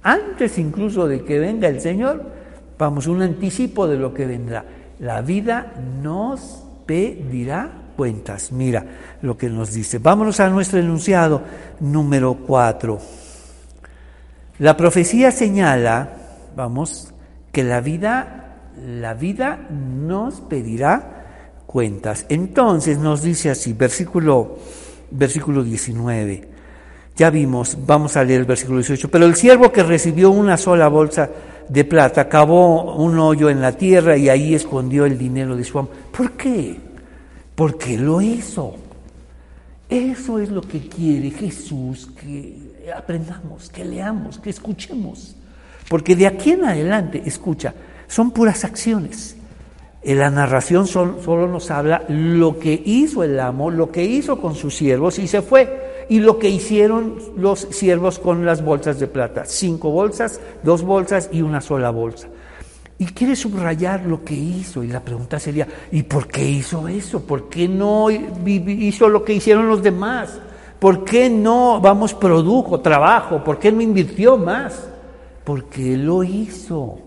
Antes 0.03 0.59
incluso 0.59 1.07
de 1.07 1.23
que 1.23 1.39
venga 1.39 1.67
el 1.67 1.81
Señor, 1.81 2.31
vamos, 2.77 3.07
un 3.07 3.23
anticipo 3.23 3.87
de 3.87 3.97
lo 3.97 4.13
que 4.13 4.27
vendrá. 4.27 4.63
La 4.99 5.21
vida 5.21 5.73
nos 6.01 6.63
pedirá 6.85 7.71
cuentas. 7.95 8.51
Mira 8.51 8.85
lo 9.21 9.37
que 9.37 9.49
nos 9.49 9.73
dice. 9.73 9.97
Vámonos 9.97 10.39
a 10.39 10.49
nuestro 10.49 10.79
enunciado 10.79 11.41
número 11.79 12.35
4. 12.35 12.99
La 14.59 14.77
profecía 14.77 15.31
señala, 15.31 16.09
vamos, 16.55 17.13
que 17.51 17.63
la 17.63 17.81
vida 17.81 18.44
la 18.83 19.13
vida 19.13 19.67
nos 19.69 20.41
pedirá 20.41 21.61
cuentas. 21.65 22.25
Entonces 22.29 22.97
nos 22.97 23.21
dice 23.21 23.49
así, 23.49 23.73
versículo, 23.73 24.57
versículo 25.11 25.63
19. 25.63 26.49
Ya 27.15 27.29
vimos, 27.29 27.77
vamos 27.85 28.17
a 28.17 28.23
leer 28.23 28.41
el 28.41 28.45
versículo 28.45 28.79
18. 28.79 29.09
Pero 29.09 29.25
el 29.25 29.35
siervo 29.35 29.71
que 29.71 29.83
recibió 29.83 30.31
una 30.31 30.57
sola 30.57 30.87
bolsa 30.87 31.29
de 31.67 31.83
plata 31.85 32.27
cavó 32.27 32.95
un 32.95 33.17
hoyo 33.17 33.49
en 33.49 33.61
la 33.61 33.71
tierra 33.71 34.17
y 34.17 34.29
ahí 34.29 34.53
escondió 34.53 35.05
el 35.05 35.17
dinero 35.17 35.55
de 35.55 35.63
su 35.63 35.79
amo. 35.79 35.89
¿Por 36.15 36.31
qué? 36.33 36.77
Porque 37.55 37.97
lo 37.97 38.21
hizo. 38.21 38.75
Eso 39.89 40.39
es 40.39 40.49
lo 40.49 40.61
que 40.61 40.87
quiere 40.87 41.29
Jesús, 41.29 42.09
que 42.19 42.91
aprendamos, 42.95 43.69
que 43.69 43.85
leamos, 43.85 44.39
que 44.39 44.49
escuchemos. 44.49 45.35
Porque 45.87 46.15
de 46.15 46.27
aquí 46.27 46.51
en 46.51 46.65
adelante, 46.65 47.21
escucha, 47.25 47.73
son 48.07 48.31
puras 48.31 48.63
acciones. 48.63 49.35
La 50.03 50.29
narración 50.29 50.85
solo, 50.85 51.47
nos 51.47 51.71
habla 51.71 52.03
lo 52.07 52.59
que 52.59 52.79
hizo 52.85 53.23
el 53.23 53.39
amo, 53.39 53.71
lo 53.71 53.91
que 53.91 54.03
hizo 54.03 54.39
con 54.39 54.53
sus 54.53 54.75
siervos 54.75 55.17
y 55.17 55.27
se 55.27 55.41
fue. 55.41 56.05
Y 56.09 56.19
lo 56.19 56.37
que 56.37 56.47
hicieron 56.47 57.17
los 57.37 57.61
siervos 57.71 58.19
con 58.19 58.45
las 58.45 58.63
bolsas 58.63 58.99
de 58.99 59.07
plata. 59.07 59.45
Cinco 59.45 59.89
bolsas, 59.89 60.39
dos 60.61 60.83
bolsas 60.83 61.29
y 61.31 61.41
una 61.41 61.59
sola 61.59 61.89
bolsa. 61.89 62.27
Y 62.99 63.07
quiere 63.07 63.35
subrayar 63.35 64.05
lo 64.05 64.23
que 64.23 64.35
hizo. 64.35 64.83
Y 64.83 64.89
la 64.89 64.99
pregunta 64.99 65.39
sería, 65.39 65.67
¿y 65.91 66.03
por 66.03 66.27
qué 66.27 66.47
hizo 66.47 66.87
eso? 66.87 67.25
¿Por 67.25 67.49
qué 67.49 67.67
no 67.67 68.11
hizo 68.11 69.09
lo 69.09 69.23
que 69.23 69.33
hicieron 69.33 69.67
los 69.67 69.81
demás? 69.81 70.39
¿Por 70.79 71.03
qué 71.03 71.31
no, 71.31 71.81
vamos, 71.81 72.13
produjo 72.13 72.79
trabajo? 72.79 73.43
¿Por 73.43 73.57
qué 73.57 73.71
no 73.71 73.81
invirtió 73.81 74.37
más? 74.37 74.87
Porque 75.43 75.97
lo 75.97 76.23
hizo. 76.23 76.99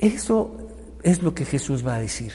Eso 0.00 0.56
es 1.02 1.22
lo 1.22 1.34
que 1.34 1.44
Jesús 1.44 1.86
va 1.86 1.96
a 1.96 2.00
decir. 2.00 2.32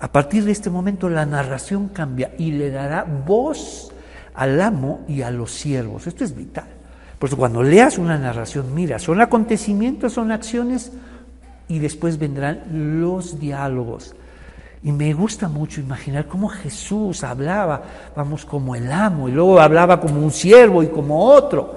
A 0.00 0.10
partir 0.10 0.44
de 0.44 0.52
este 0.52 0.70
momento 0.70 1.08
la 1.08 1.24
narración 1.24 1.88
cambia 1.88 2.34
y 2.38 2.52
le 2.52 2.70
dará 2.70 3.04
voz 3.04 3.92
al 4.34 4.60
amo 4.60 5.04
y 5.08 5.22
a 5.22 5.30
los 5.30 5.52
siervos. 5.52 6.06
Esto 6.06 6.24
es 6.24 6.34
vital. 6.36 6.66
Por 7.18 7.28
eso 7.28 7.36
cuando 7.36 7.62
leas 7.62 7.96
una 7.96 8.18
narración, 8.18 8.74
mira, 8.74 8.98
son 8.98 9.20
acontecimientos, 9.20 10.12
son 10.12 10.32
acciones 10.32 10.92
y 11.68 11.78
después 11.78 12.18
vendrán 12.18 13.00
los 13.00 13.38
diálogos. 13.38 14.14
Y 14.82 14.92
me 14.92 15.14
gusta 15.14 15.48
mucho 15.48 15.80
imaginar 15.80 16.26
cómo 16.26 16.48
Jesús 16.48 17.24
hablaba, 17.24 17.82
vamos, 18.14 18.44
como 18.44 18.74
el 18.74 18.92
amo, 18.92 19.30
y 19.30 19.32
luego 19.32 19.58
hablaba 19.58 19.98
como 19.98 20.20
un 20.20 20.30
siervo 20.30 20.82
y 20.82 20.88
como 20.88 21.24
otro. 21.24 21.74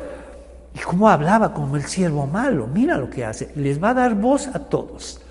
Y 0.76 0.80
cómo 0.80 1.08
hablaba 1.08 1.54
como 1.54 1.78
el 1.78 1.84
siervo 1.84 2.28
malo. 2.28 2.68
Mira 2.68 2.98
lo 2.98 3.10
que 3.10 3.24
hace. 3.24 3.52
Les 3.56 3.82
va 3.82 3.92
a 3.92 3.94
dar 3.94 4.16
voz 4.16 4.48
a 4.48 4.60
todos. 4.60 5.22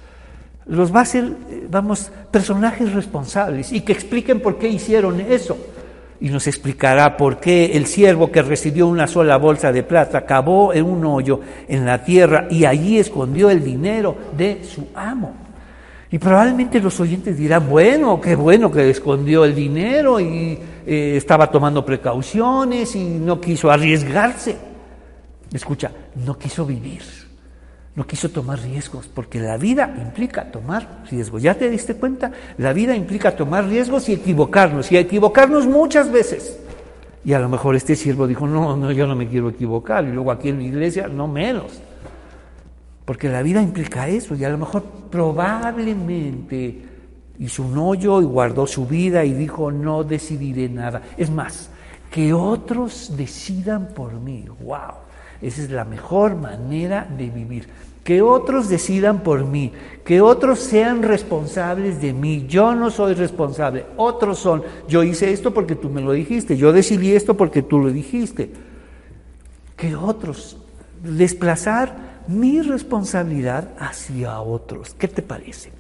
Los 0.67 0.93
va 0.93 1.01
a 1.01 1.03
hacer, 1.03 1.31
vamos, 1.71 2.11
personajes 2.31 2.93
responsables 2.93 3.73
y 3.73 3.83
que 3.83 3.93
expliquen 3.93 4.41
por 4.41 4.59
qué 4.59 4.69
hicieron 4.69 5.21
eso 5.21 5.57
y 6.21 6.29
nos 6.29 6.47
explicará 6.47 7.17
por 7.17 7.39
qué 7.39 7.77
el 7.77 7.87
siervo 7.87 8.33
que 8.33 8.43
recibió 8.43 8.87
una 8.87 9.07
sola 9.07 9.37
bolsa 9.37 9.71
de 9.71 9.83
plata 9.83 10.25
cavó 10.25 10.73
en 10.73 10.85
un 10.85 11.05
hoyo 11.05 11.41
en 11.69 11.85
la 11.85 12.03
tierra 12.03 12.49
y 12.51 12.65
allí 12.65 12.99
escondió 12.99 13.51
el 13.51 13.63
dinero 13.63 14.17
de 14.37 14.65
su 14.65 14.89
amo. 14.95 15.35
Y 16.11 16.19
probablemente 16.19 16.81
los 16.81 16.99
oyentes 17.01 17.37
dirán, 17.37 17.69
bueno, 17.69 18.21
qué 18.21 18.35
bueno 18.35 18.71
que 18.71 18.89
escondió 18.91 19.45
el 19.45 19.55
dinero 19.55 20.19
y 20.21 20.59
eh, 20.87 21.15
estaba 21.17 21.51
tomando 21.51 21.85
precauciones 21.85 22.95
y 22.97 23.05
no 23.05 23.41
quiso 23.41 23.71
arriesgarse. 23.71 24.57
Escucha, 25.53 25.91
no 26.25 26.39
quiso 26.39 26.65
vivir 26.65 27.26
no 27.97 28.07
quiso 28.07 28.29
tomar 28.29 28.61
riesgos, 28.61 29.09
porque 29.09 29.41
la 29.41 29.57
vida 29.57 29.97
implica 29.99 30.53
tomar 30.53 31.03
riesgos. 31.11 31.43
¿Ya 31.43 31.55
te 31.55 31.71
diste 31.71 31.95
cuenta? 31.95 32.31
La 32.59 32.75
vida 32.75 32.95
implica 32.95 33.35
tomar 33.35 33.67
riesgos 33.67 34.09
y 34.11 34.13
equivocarnos, 34.13 34.93
y 34.93 34.99
equivocarnos 34.99 35.67
muchas 35.67 36.13
veces. 36.13 36.61
Y 37.25 37.33
a 37.33 37.39
lo 37.39 37.49
mejor 37.49 37.75
este 37.75 37.97
siervo 37.97 38.27
dijo, 38.27 38.47
no, 38.47 38.77
no, 38.77 38.93
yo 38.93 39.07
no 39.07 39.17
me 39.17 39.27
quiero 39.27 39.49
equivocar, 39.49 40.05
y 40.05 40.13
luego 40.13 40.31
aquí 40.31 40.51
en 40.51 40.59
la 40.59 40.65
iglesia, 40.65 41.09
no 41.09 41.27
menos. 41.27 41.81
Porque 43.07 43.31
la 43.31 43.43
vida 43.43 43.63
implica 43.63 44.07
eso, 44.09 44.35
y 44.35 44.45
a 44.45 44.51
lo 44.51 44.59
mejor 44.59 44.83
probablemente 45.11 46.83
hizo 47.39 47.63
un 47.63 47.79
hoyo 47.79 48.21
y 48.21 48.27
guardó 48.27 48.67
su 48.67 48.87
vida 48.87 49.25
y 49.25 49.33
dijo, 49.33 49.73
no 49.73 50.05
decidiré 50.05 50.69
nada. 50.69 51.01
Es 51.17 51.31
más, 51.31 51.71
que 52.11 52.35
otros 52.35 53.17
decidan 53.17 53.89
por 53.95 54.13
mí. 54.21 54.45
¡Wow! 54.61 55.07
Esa 55.41 55.63
es 55.63 55.71
la 55.71 55.85
mejor 55.85 56.37
manera 56.37 57.07
de 57.17 57.29
vivir 57.31 57.69
que 58.07 58.23
otros 58.23 58.69
decidan 58.69 59.25
por 59.25 59.45
mí, 59.45 59.73
que 60.05 60.21
otros 60.21 60.61
sean 60.61 61.03
responsables 61.03 62.01
de 62.01 62.13
mí. 62.13 62.47
Yo 62.49 62.73
no 62.73 62.89
soy 62.93 63.15
responsable, 63.15 63.85
otros 63.97 64.39
son. 64.39 64.63
Yo 64.87 65.03
hice 65.03 65.33
esto 65.33 65.53
porque 65.53 65.75
tú 65.75 65.91
me 65.91 66.01
lo 66.01 66.13
dijiste, 66.13 66.57
yo 66.57 66.73
decidí 66.73 67.17
esto 67.17 67.37
porque 67.37 67.63
tú 67.63 67.81
lo 67.81 67.91
dijiste. 67.91 68.53
Que 69.77 69.97
otros, 69.97 70.57
desplazar 71.03 72.23
mi 72.29 72.63
responsabilidad 72.63 73.71
hacia 73.77 74.41
otros. 74.41 74.95
¿Qué 74.95 75.09
te 75.09 75.23
parece? 75.23 75.73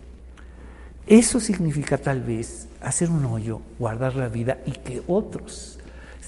Eso 1.06 1.38
significa 1.38 1.96
tal 1.96 2.22
vez 2.22 2.66
hacer 2.80 3.08
un 3.08 3.24
hoyo, 3.24 3.60
guardar 3.78 4.16
la 4.16 4.26
vida 4.26 4.58
y 4.66 4.72
que 4.72 5.00
otros 5.06 5.78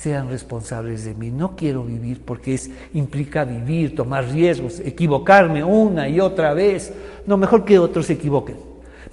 sean 0.01 0.29
responsables 0.29 1.05
de 1.05 1.15
mí. 1.15 1.31
No 1.31 1.57
quiero 1.57 1.83
vivir 1.85 2.21
porque 2.25 2.55
es, 2.55 2.71
implica 2.95 3.45
vivir, 3.45 3.95
tomar 3.95 4.29
riesgos, 4.29 4.81
equivocarme 4.81 5.65
una 5.65 6.09
y 6.09 6.21
otra 6.21 6.55
vez. 6.55 6.93
No, 7.27 7.37
mejor 7.37 7.65
que 7.65 7.79
otros 7.79 8.07
se 8.07 8.15
equivoquen. 8.15 8.57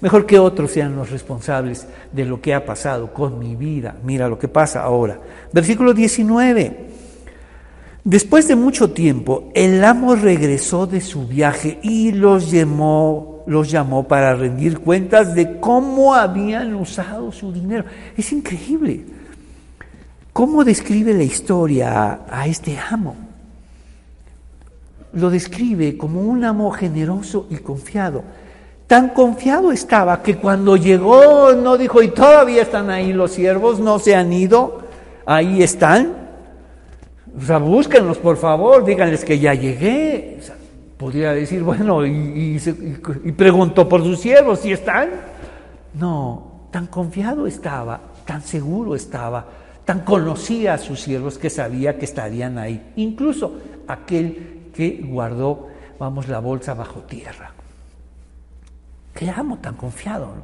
Mejor 0.00 0.26
que 0.26 0.38
otros 0.38 0.70
sean 0.70 0.94
los 0.94 1.10
responsables 1.10 1.86
de 2.12 2.24
lo 2.24 2.40
que 2.40 2.54
ha 2.54 2.64
pasado 2.64 3.12
con 3.12 3.38
mi 3.38 3.56
vida. 3.56 3.96
Mira 4.04 4.28
lo 4.28 4.38
que 4.38 4.48
pasa 4.48 4.82
ahora. 4.82 5.18
Versículo 5.52 5.94
19. 5.94 6.86
Después 8.04 8.46
de 8.46 8.54
mucho 8.54 8.92
tiempo, 8.92 9.50
el 9.54 9.82
amo 9.82 10.14
regresó 10.14 10.86
de 10.86 11.00
su 11.00 11.26
viaje 11.26 11.80
y 11.82 12.12
los 12.12 12.52
llamó, 12.52 13.42
los 13.48 13.68
llamó 13.68 14.06
para 14.06 14.36
rendir 14.36 14.78
cuentas 14.78 15.34
de 15.34 15.58
cómo 15.58 16.14
habían 16.14 16.74
usado 16.74 17.32
su 17.32 17.52
dinero. 17.52 17.84
Es 18.16 18.32
increíble. 18.32 19.15
¿Cómo 20.36 20.64
describe 20.64 21.14
la 21.14 21.22
historia 21.22 22.26
a, 22.28 22.46
este 22.46 22.78
amo? 22.78 23.16
Lo 25.14 25.30
describe 25.30 25.96
como 25.96 26.20
un 26.20 26.44
amo 26.44 26.70
generoso 26.72 27.46
y 27.48 27.56
confiado. 27.56 28.22
Tan 28.86 29.08
confiado 29.14 29.72
estaba 29.72 30.22
que 30.22 30.36
cuando 30.36 30.76
llegó 30.76 31.54
no 31.54 31.78
dijo, 31.78 32.02
y 32.02 32.08
todavía 32.08 32.60
están 32.60 32.90
ahí 32.90 33.14
los 33.14 33.30
siervos, 33.30 33.80
no 33.80 33.98
se 33.98 34.14
han 34.14 34.30
ido, 34.30 34.80
ahí 35.24 35.62
están. 35.62 36.12
O 37.34 37.42
sea, 37.42 37.56
búsquenlos 37.56 38.18
por 38.18 38.36
favor, 38.36 38.84
díganles 38.84 39.24
que 39.24 39.38
ya 39.38 39.54
llegué. 39.54 40.40
podría 40.98 41.32
decir, 41.32 41.62
bueno, 41.62 42.04
y, 42.04 42.60
preguntó 43.34 43.88
por 43.88 44.02
sus 44.02 44.20
siervos, 44.20 44.60
si 44.60 44.70
están? 44.70 45.08
No, 45.94 46.68
tan 46.70 46.88
confiado 46.88 47.46
estaba, 47.46 47.98
tan 48.26 48.42
seguro 48.42 48.94
estaba 48.94 49.64
Tan 49.86 50.00
conocía 50.00 50.74
a 50.74 50.78
sus 50.78 51.00
siervos 51.00 51.38
que 51.38 51.48
sabía 51.48 51.96
que 51.96 52.04
estarían 52.04 52.58
ahí. 52.58 52.92
Incluso 52.96 53.60
aquel 53.86 54.70
que 54.74 55.00
guardó, 55.02 55.68
vamos, 55.96 56.26
la 56.26 56.40
bolsa 56.40 56.74
bajo 56.74 57.02
tierra. 57.02 57.52
Qué 59.14 59.30
amo 59.30 59.58
tan 59.58 59.76
confiado. 59.76 60.34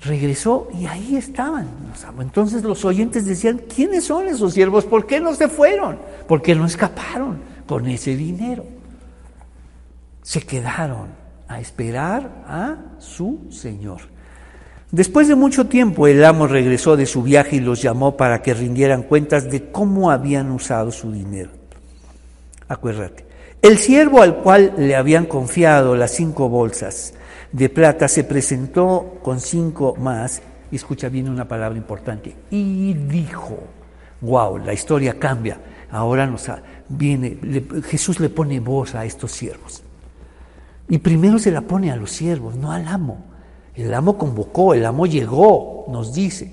Regresó 0.00 0.68
y 0.72 0.86
ahí 0.86 1.16
estaban. 1.16 1.66
Entonces 2.20 2.62
los 2.62 2.84
oyentes 2.84 3.26
decían, 3.26 3.62
¿quiénes 3.74 4.04
son 4.04 4.28
esos 4.28 4.54
siervos? 4.54 4.84
¿Por 4.84 5.06
qué 5.06 5.18
no 5.18 5.34
se 5.34 5.48
fueron? 5.48 5.98
¿Por 6.28 6.40
qué 6.40 6.54
no 6.54 6.66
escaparon 6.66 7.40
con 7.66 7.88
ese 7.88 8.14
dinero? 8.14 8.64
Se 10.22 10.40
quedaron 10.42 11.08
a 11.48 11.58
esperar 11.58 12.44
a 12.46 12.76
su 12.98 13.48
Señor. 13.50 14.02
Después 14.92 15.26
de 15.26 15.34
mucho 15.34 15.66
tiempo 15.66 16.06
el 16.06 16.24
amo 16.24 16.46
regresó 16.46 16.96
de 16.96 17.06
su 17.06 17.22
viaje 17.22 17.56
y 17.56 17.60
los 17.60 17.82
llamó 17.82 18.16
para 18.16 18.42
que 18.42 18.54
rindieran 18.54 19.02
cuentas 19.02 19.50
de 19.50 19.70
cómo 19.70 20.10
habían 20.10 20.50
usado 20.50 20.92
su 20.92 21.10
dinero. 21.10 21.50
Acuérdate, 22.68 23.26
el 23.62 23.78
siervo 23.78 24.22
al 24.22 24.36
cual 24.36 24.74
le 24.76 24.94
habían 24.94 25.26
confiado 25.26 25.96
las 25.96 26.12
cinco 26.12 26.48
bolsas 26.48 27.14
de 27.52 27.68
plata 27.68 28.08
se 28.08 28.24
presentó 28.24 29.18
con 29.22 29.40
cinco 29.40 29.96
más, 29.96 30.42
y 30.70 30.76
escucha 30.76 31.08
bien 31.08 31.28
una 31.28 31.48
palabra 31.48 31.78
importante, 31.78 32.36
y 32.50 32.92
dijo, 32.92 33.58
wow, 34.20 34.58
la 34.58 34.72
historia 34.72 35.18
cambia, 35.18 35.58
ahora 35.90 36.26
nos 36.26 36.50
viene, 36.88 37.38
Jesús 37.84 38.20
le 38.20 38.28
pone 38.28 38.60
voz 38.60 38.94
a 38.94 39.04
estos 39.04 39.32
siervos. 39.32 39.82
Y 40.88 40.98
primero 40.98 41.38
se 41.38 41.50
la 41.50 41.62
pone 41.62 41.90
a 41.90 41.96
los 41.96 42.10
siervos, 42.10 42.56
no 42.56 42.70
al 42.72 42.86
amo. 42.86 43.24
El 43.76 43.92
amo 43.92 44.16
convocó, 44.16 44.74
el 44.74 44.84
amo 44.86 45.06
llegó, 45.06 45.84
nos 45.88 46.14
dice. 46.14 46.50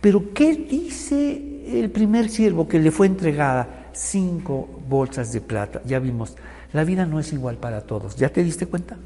Pero 0.00 0.32
¿qué 0.34 0.54
dice 0.54 1.80
el 1.80 1.90
primer 1.90 2.28
siervo 2.28 2.68
que 2.68 2.78
le 2.78 2.90
fue 2.90 3.06
entregada? 3.06 3.88
Cinco 3.92 4.68
bolsas 4.88 5.32
de 5.32 5.40
plata. 5.40 5.80
Ya 5.86 5.98
vimos, 5.98 6.36
la 6.72 6.84
vida 6.84 7.06
no 7.06 7.18
es 7.18 7.32
igual 7.32 7.56
para 7.56 7.80
todos. 7.82 8.16
¿Ya 8.16 8.28
te 8.28 8.44
diste 8.44 8.66
cuenta? 8.66 8.96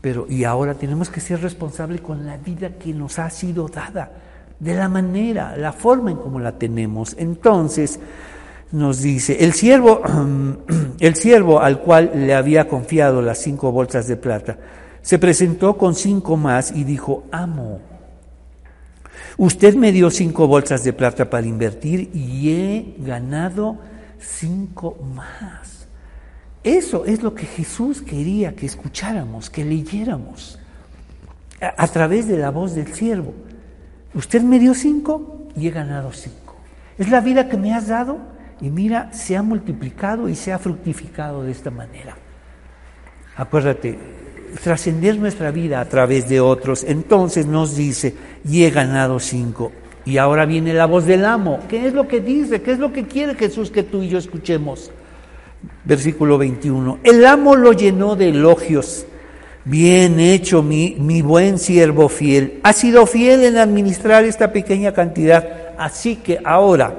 Pero 0.00 0.26
y 0.28 0.44
ahora 0.44 0.74
tenemos 0.74 1.10
que 1.10 1.20
ser 1.20 1.42
responsables 1.42 2.00
con 2.00 2.26
la 2.26 2.36
vida 2.36 2.70
que 2.78 2.92
nos 2.92 3.18
ha 3.18 3.28
sido 3.30 3.68
dada, 3.68 4.12
de 4.60 4.74
la 4.74 4.88
manera, 4.88 5.56
la 5.56 5.72
forma 5.72 6.12
en 6.12 6.16
cómo 6.16 6.38
la 6.38 6.52
tenemos. 6.52 7.16
Entonces 7.18 7.98
nos 8.72 9.02
dice, 9.02 9.44
el 9.44 9.52
siervo, 9.52 10.02
el 11.00 11.14
siervo 11.16 11.60
al 11.60 11.80
cual 11.80 12.12
le 12.14 12.34
había 12.34 12.68
confiado 12.68 13.22
las 13.22 13.38
cinco 13.38 13.72
bolsas 13.72 14.06
de 14.06 14.16
plata, 14.16 14.58
se 15.06 15.20
presentó 15.20 15.78
con 15.78 15.94
cinco 15.94 16.36
más 16.36 16.72
y 16.72 16.82
dijo, 16.82 17.26
amo, 17.30 17.78
usted 19.36 19.76
me 19.76 19.92
dio 19.92 20.10
cinco 20.10 20.48
bolsas 20.48 20.82
de 20.82 20.92
plata 20.92 21.30
para 21.30 21.46
invertir 21.46 22.10
y 22.12 22.50
he 22.50 22.96
ganado 22.98 23.78
cinco 24.18 24.98
más. 25.14 25.86
Eso 26.64 27.04
es 27.04 27.22
lo 27.22 27.36
que 27.36 27.46
Jesús 27.46 28.02
quería 28.02 28.56
que 28.56 28.66
escucháramos, 28.66 29.48
que 29.48 29.64
leyéramos 29.64 30.58
a, 31.60 31.86
través 31.86 32.26
de 32.26 32.38
la 32.38 32.50
voz 32.50 32.74
del 32.74 32.92
siervo. 32.92 33.32
Usted 34.12 34.42
me 34.42 34.58
dio 34.58 34.74
cinco 34.74 35.46
y 35.54 35.68
he 35.68 35.70
ganado 35.70 36.12
cinco. 36.12 36.56
Es 36.98 37.10
la 37.10 37.20
vida 37.20 37.48
que 37.48 37.56
me 37.56 37.72
has 37.72 37.86
dado 37.86 38.18
y 38.60 38.70
mira, 38.70 39.12
se 39.12 39.36
ha 39.36 39.42
multiplicado 39.42 40.28
y 40.28 40.34
se 40.34 40.52
ha 40.52 40.58
fructificado 40.58 41.44
de 41.44 41.52
esta 41.52 41.70
manera. 41.70 42.16
Acuérdate, 43.36 44.25
trascender 44.62 45.18
nuestra 45.18 45.50
vida 45.50 45.80
a 45.80 45.84
través 45.84 46.28
de 46.28 46.40
otros. 46.40 46.84
Entonces 46.84 47.46
nos 47.46 47.76
dice, 47.76 48.14
y 48.48 48.64
he 48.64 48.70
ganado 48.70 49.20
cinco. 49.20 49.72
Y 50.04 50.18
ahora 50.18 50.46
viene 50.46 50.72
la 50.72 50.86
voz 50.86 51.04
del 51.04 51.24
amo. 51.24 51.60
¿Qué 51.68 51.86
es 51.86 51.92
lo 51.92 52.06
que 52.06 52.20
dice? 52.20 52.62
¿Qué 52.62 52.72
es 52.72 52.78
lo 52.78 52.92
que 52.92 53.06
quiere 53.06 53.34
Jesús 53.34 53.70
que 53.70 53.82
tú 53.82 54.02
y 54.02 54.08
yo 54.08 54.18
escuchemos? 54.18 54.92
Versículo 55.84 56.38
21. 56.38 57.00
El 57.02 57.26
amo 57.26 57.56
lo 57.56 57.72
llenó 57.72 58.14
de 58.14 58.28
elogios. 58.28 59.04
Bien 59.64 60.20
hecho, 60.20 60.62
mi, 60.62 60.96
mi 60.98 61.22
buen 61.22 61.58
siervo 61.58 62.08
fiel. 62.08 62.60
Ha 62.62 62.72
sido 62.72 63.04
fiel 63.06 63.42
en 63.42 63.56
administrar 63.56 64.24
esta 64.24 64.52
pequeña 64.52 64.92
cantidad. 64.92 65.74
así 65.76 66.16
que 66.16 66.38
ahora 66.44 66.94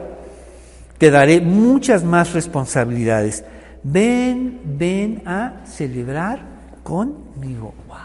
te 0.98 1.10
daré 1.10 1.40
muchas 1.40 2.04
más 2.04 2.34
responsabilidades. 2.34 3.44
Ven, 3.84 4.60
ven 4.66 5.22
a 5.26 5.62
celebrar 5.66 6.42
conmigo. 7.38 7.74
Wow. 7.88 7.98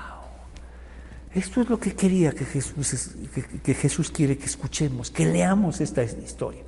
Esto 1.34 1.62
es 1.62 1.70
lo 1.70 1.78
que 1.78 1.94
quería 1.94 2.32
que 2.32 2.44
Jesús, 2.44 3.16
que 3.62 3.74
Jesús 3.74 4.10
quiere 4.10 4.36
que 4.36 4.44
escuchemos, 4.44 5.10
que 5.10 5.24
leamos 5.24 5.80
esta 5.80 6.02
historia 6.02 6.62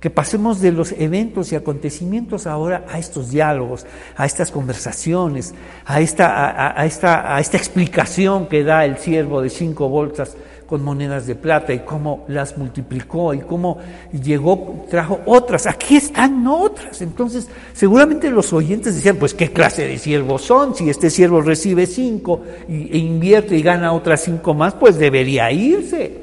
que 0.00 0.08
pasemos 0.08 0.62
de 0.62 0.72
los 0.72 0.92
eventos 0.92 1.52
y 1.52 1.56
acontecimientos 1.56 2.46
ahora 2.46 2.86
a 2.88 2.98
estos 2.98 3.30
diálogos, 3.30 3.84
a 4.16 4.24
estas 4.24 4.50
conversaciones, 4.50 5.54
a 5.84 6.00
esta, 6.00 6.80
a, 6.80 6.86
esta, 6.86 7.36
a 7.36 7.38
esta 7.38 7.58
explicación 7.58 8.46
que 8.48 8.64
da 8.64 8.86
el 8.86 8.96
siervo 8.96 9.42
de 9.42 9.50
cinco 9.50 9.90
bolsas 9.90 10.38
con 10.70 10.84
monedas 10.84 11.26
de 11.26 11.34
plata 11.34 11.72
y 11.74 11.80
cómo 11.80 12.24
las 12.28 12.56
multiplicó 12.56 13.34
y 13.34 13.40
cómo 13.40 13.78
llegó, 14.12 14.86
trajo 14.88 15.18
otras. 15.26 15.66
Aquí 15.66 15.96
están 15.96 16.46
otras. 16.46 17.02
Entonces, 17.02 17.48
seguramente 17.72 18.30
los 18.30 18.52
oyentes 18.52 18.94
decían, 18.94 19.16
pues, 19.16 19.34
¿qué 19.34 19.50
clase 19.50 19.88
de 19.88 19.98
siervos 19.98 20.42
son? 20.42 20.76
Si 20.76 20.88
este 20.88 21.10
siervo 21.10 21.40
recibe 21.40 21.86
cinco 21.86 22.42
e 22.68 22.98
invierte 22.98 23.56
y 23.56 23.62
gana 23.62 23.92
otras 23.92 24.22
cinco 24.22 24.54
más, 24.54 24.74
pues 24.74 24.96
debería 24.96 25.50
irse. 25.50 26.20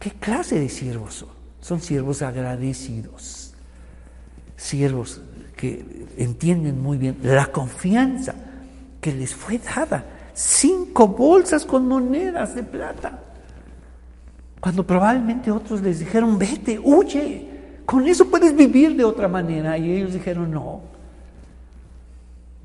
¿Qué 0.00 0.10
clase 0.10 0.58
de 0.58 0.68
siervos 0.68 1.14
son? 1.14 1.28
Son 1.60 1.80
siervos 1.80 2.22
agradecidos, 2.22 3.54
siervos 4.56 5.20
que 5.54 5.84
entienden 6.16 6.82
muy 6.82 6.98
bien 6.98 7.18
la 7.22 7.46
confianza 7.46 8.34
que 9.00 9.12
les 9.12 9.32
fue 9.32 9.58
dada. 9.58 10.15
Cinco 10.36 11.08
bolsas 11.08 11.64
con 11.64 11.88
monedas 11.88 12.54
de 12.54 12.62
plata. 12.62 13.18
Cuando 14.60 14.86
probablemente 14.86 15.50
otros 15.50 15.80
les 15.80 15.98
dijeron, 15.98 16.38
vete, 16.38 16.78
huye, 16.78 17.48
con 17.86 18.06
eso 18.06 18.28
puedes 18.28 18.54
vivir 18.54 18.96
de 18.96 19.04
otra 19.04 19.28
manera. 19.28 19.78
Y 19.78 19.92
ellos 19.92 20.12
dijeron, 20.12 20.50
no, 20.50 20.82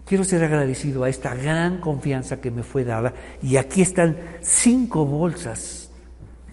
quiero 0.05 0.23
ser 0.23 0.43
agradecido 0.43 1.03
a 1.05 1.09
esta 1.09 1.33
gran 1.33 1.79
confianza 1.79 2.41
que 2.41 2.51
me 2.51 2.63
fue 2.63 2.83
dada. 2.83 3.13
Y 3.41 3.55
aquí 3.55 3.81
están 3.81 4.17
cinco 4.41 5.05
bolsas 5.05 5.89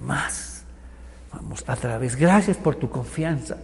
más 0.00 0.48
Vamos 1.32 1.62
a 1.66 1.76
través. 1.76 2.16
Gracias 2.16 2.56
por 2.56 2.76
tu 2.76 2.88
confianza, 2.88 3.56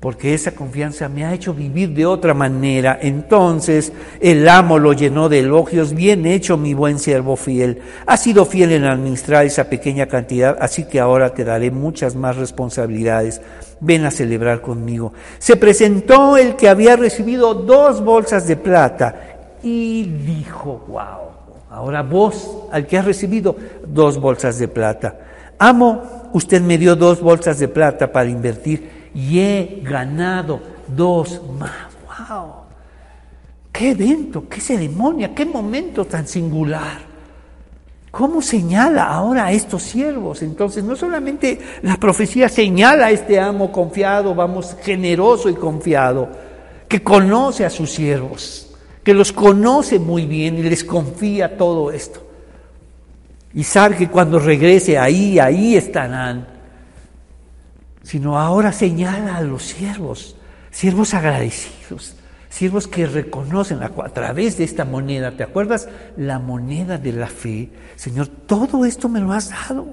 porque 0.00 0.32
esa 0.32 0.52
confianza 0.52 1.08
me 1.08 1.24
ha 1.24 1.34
hecho 1.34 1.52
vivir 1.52 1.90
de 1.90 2.06
otra 2.06 2.32
manera. 2.32 2.98
Entonces 3.02 3.92
el 4.20 4.48
amo 4.48 4.78
lo 4.78 4.92
llenó 4.92 5.28
de 5.28 5.40
elogios. 5.40 5.92
Bien 5.92 6.24
hecho, 6.24 6.56
mi 6.56 6.72
buen 6.72 7.00
siervo 7.00 7.34
fiel. 7.34 7.80
Has 8.06 8.22
sido 8.22 8.44
fiel 8.44 8.72
en 8.72 8.84
administrar 8.84 9.44
esa 9.44 9.64
pequeña 9.64 10.06
cantidad, 10.06 10.56
así 10.60 10.84
que 10.84 11.00
ahora 11.00 11.34
te 11.34 11.44
daré 11.44 11.72
muchas 11.72 12.14
más 12.14 12.36
responsabilidades. 12.36 13.40
Ven 13.80 14.04
a 14.04 14.12
celebrar 14.12 14.60
conmigo. 14.60 15.12
Se 15.38 15.56
presentó 15.56 16.36
el 16.36 16.54
que 16.54 16.68
había 16.68 16.94
recibido 16.94 17.54
dos 17.54 18.02
bolsas 18.04 18.46
de 18.46 18.56
plata 18.56 19.16
y 19.64 20.04
dijo, 20.04 20.84
wow, 20.86 21.32
ahora 21.70 22.02
vos, 22.02 22.58
al 22.70 22.86
que 22.86 22.98
has 22.98 23.04
recibido 23.04 23.56
dos 23.84 24.20
bolsas 24.20 24.60
de 24.60 24.68
plata, 24.68 25.18
amo, 25.58 26.30
usted 26.32 26.62
me 26.62 26.78
dio 26.78 26.94
dos 26.94 27.20
bolsas 27.20 27.58
de 27.58 27.66
plata 27.66 28.12
para 28.12 28.28
invertir 28.30 28.97
y 29.14 29.38
he 29.40 29.80
ganado 29.82 30.60
dos 30.86 31.40
más. 31.58 31.88
¡Wow! 32.28 32.52
¡Qué 33.72 33.90
evento! 33.90 34.48
¡Qué 34.48 34.60
ceremonia! 34.60 35.34
¡Qué 35.34 35.44
momento 35.44 36.04
tan 36.04 36.26
singular! 36.26 37.08
¿Cómo 38.10 38.40
señala 38.40 39.04
ahora 39.04 39.46
a 39.46 39.52
estos 39.52 39.82
siervos? 39.82 40.42
Entonces, 40.42 40.82
no 40.82 40.96
solamente 40.96 41.60
la 41.82 41.96
profecía 41.96 42.48
señala 42.48 43.06
a 43.06 43.10
este 43.10 43.38
amo 43.38 43.70
confiado, 43.70 44.34
vamos, 44.34 44.76
generoso 44.82 45.48
y 45.48 45.54
confiado, 45.54 46.28
que 46.88 47.02
conoce 47.02 47.64
a 47.64 47.70
sus 47.70 47.90
siervos, 47.90 48.74
que 49.04 49.14
los 49.14 49.32
conoce 49.32 49.98
muy 49.98 50.26
bien 50.26 50.58
y 50.58 50.62
les 50.62 50.82
confía 50.82 51.56
todo 51.56 51.92
esto 51.92 52.28
y 53.54 53.64
sabe 53.64 53.96
que 53.96 54.08
cuando 54.08 54.38
regrese 54.38 54.98
ahí, 54.98 55.38
ahí 55.38 55.76
estarán, 55.76 56.46
sino 58.08 58.38
ahora 58.38 58.72
señala 58.72 59.36
a 59.36 59.42
los 59.42 59.64
siervos, 59.64 60.34
siervos 60.70 61.12
agradecidos, 61.12 62.14
siervos 62.48 62.88
que 62.88 63.04
reconocen 63.06 63.82
a, 63.82 63.90
través 63.90 64.56
de 64.56 64.64
esta 64.64 64.86
moneda, 64.86 65.32
¿te 65.32 65.42
acuerdas? 65.42 65.90
La 66.16 66.38
moneda 66.38 66.96
de 66.96 67.12
la 67.12 67.26
fe. 67.26 67.68
Señor, 67.96 68.28
todo 68.28 68.86
esto 68.86 69.10
me 69.10 69.20
lo 69.20 69.34
has 69.34 69.50
dado. 69.50 69.88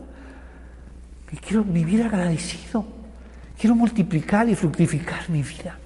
Y 1.30 1.36
quiero 1.36 1.66
vivir 1.66 2.04
agradecido. 2.04 2.86
Quiero 3.60 3.76
multiplicar 3.76 4.48
y 4.48 4.56
fructificar 4.56 5.30
mi 5.30 5.44
vida 5.44 5.78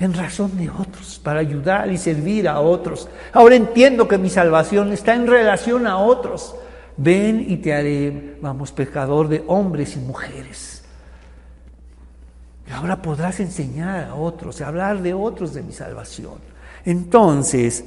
en 0.00 0.14
razón 0.14 0.58
de 0.58 0.68
otros, 0.68 1.20
para 1.22 1.38
ayudar 1.38 1.92
y 1.92 1.96
servir 1.96 2.48
a 2.48 2.58
otros. 2.58 3.08
Ahora 3.32 3.54
entiendo 3.54 4.08
que 4.08 4.18
mi 4.18 4.30
salvación 4.30 4.92
está 4.92 5.14
en 5.14 5.28
relación 5.28 5.86
a 5.86 5.98
otros 5.98 6.56
ven 6.96 7.46
y 7.48 7.58
te 7.58 7.72
haré, 7.72 8.36
vamos, 8.42 8.72
pecador 8.72 9.28
de 9.28 9.44
hombres 9.46 9.96
y 9.96 10.00
mujeres. 10.00 10.77
Y 12.68 12.72
ahora 12.72 13.00
podrás 13.00 13.40
enseñar 13.40 14.08
a 14.10 14.14
otros, 14.14 14.60
hablar 14.60 15.00
de 15.00 15.14
otros 15.14 15.54
de 15.54 15.62
mi 15.62 15.72
salvación. 15.72 16.34
Entonces, 16.84 17.84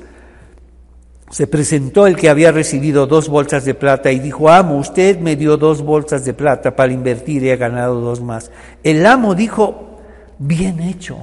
se 1.30 1.48
presentó 1.48 2.08
el 2.08 2.16
que 2.16 2.30
había 2.30 2.52
recibido 2.52 3.06
dos 3.06 3.30
bolsas 3.30 3.64
de 3.64 3.74
plata 3.74 4.12
y 4.12 4.20
dijo, 4.20 4.50
amo, 4.50 4.78
usted 4.78 5.20
me 5.20 5.36
dio 5.36 5.56
dos 5.58 5.82
bolsas 5.82 6.26
de 6.26 6.34
plata 6.34 6.76
para 6.76 6.92
invertir 6.92 7.44
y 7.44 7.52
ha 7.52 7.56
ganado 7.56 8.02
dos 8.02 8.22
más. 8.22 8.52
El 8.84 9.06
amo 9.06 9.36
dijo, 9.36 10.00
bien 10.40 10.82
hecho, 10.82 11.18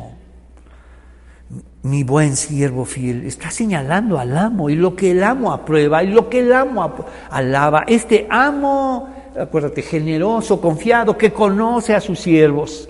mi 1.82 2.04
buen 2.04 2.36
siervo 2.36 2.84
fiel, 2.84 3.26
está 3.26 3.50
señalando 3.50 4.18
al 4.18 4.36
amo 4.36 4.70
y 4.70 4.76
lo 4.76 4.94
que 4.94 5.11
el 5.11 5.22
amo 5.22 5.52
aprueba 5.52 6.02
y 6.02 6.09
lo 6.09 6.28
que 6.28 6.40
el 6.40 6.52
amo 6.52 7.04
alaba. 7.30 7.84
Este 7.86 8.26
amo, 8.30 9.09
acuérdate, 9.38 9.82
generoso, 9.82 10.61
confiado, 10.61 11.18
que 11.18 11.32
conoce 11.32 11.94
a 11.94 12.00
sus 12.00 12.18
siervos, 12.20 12.88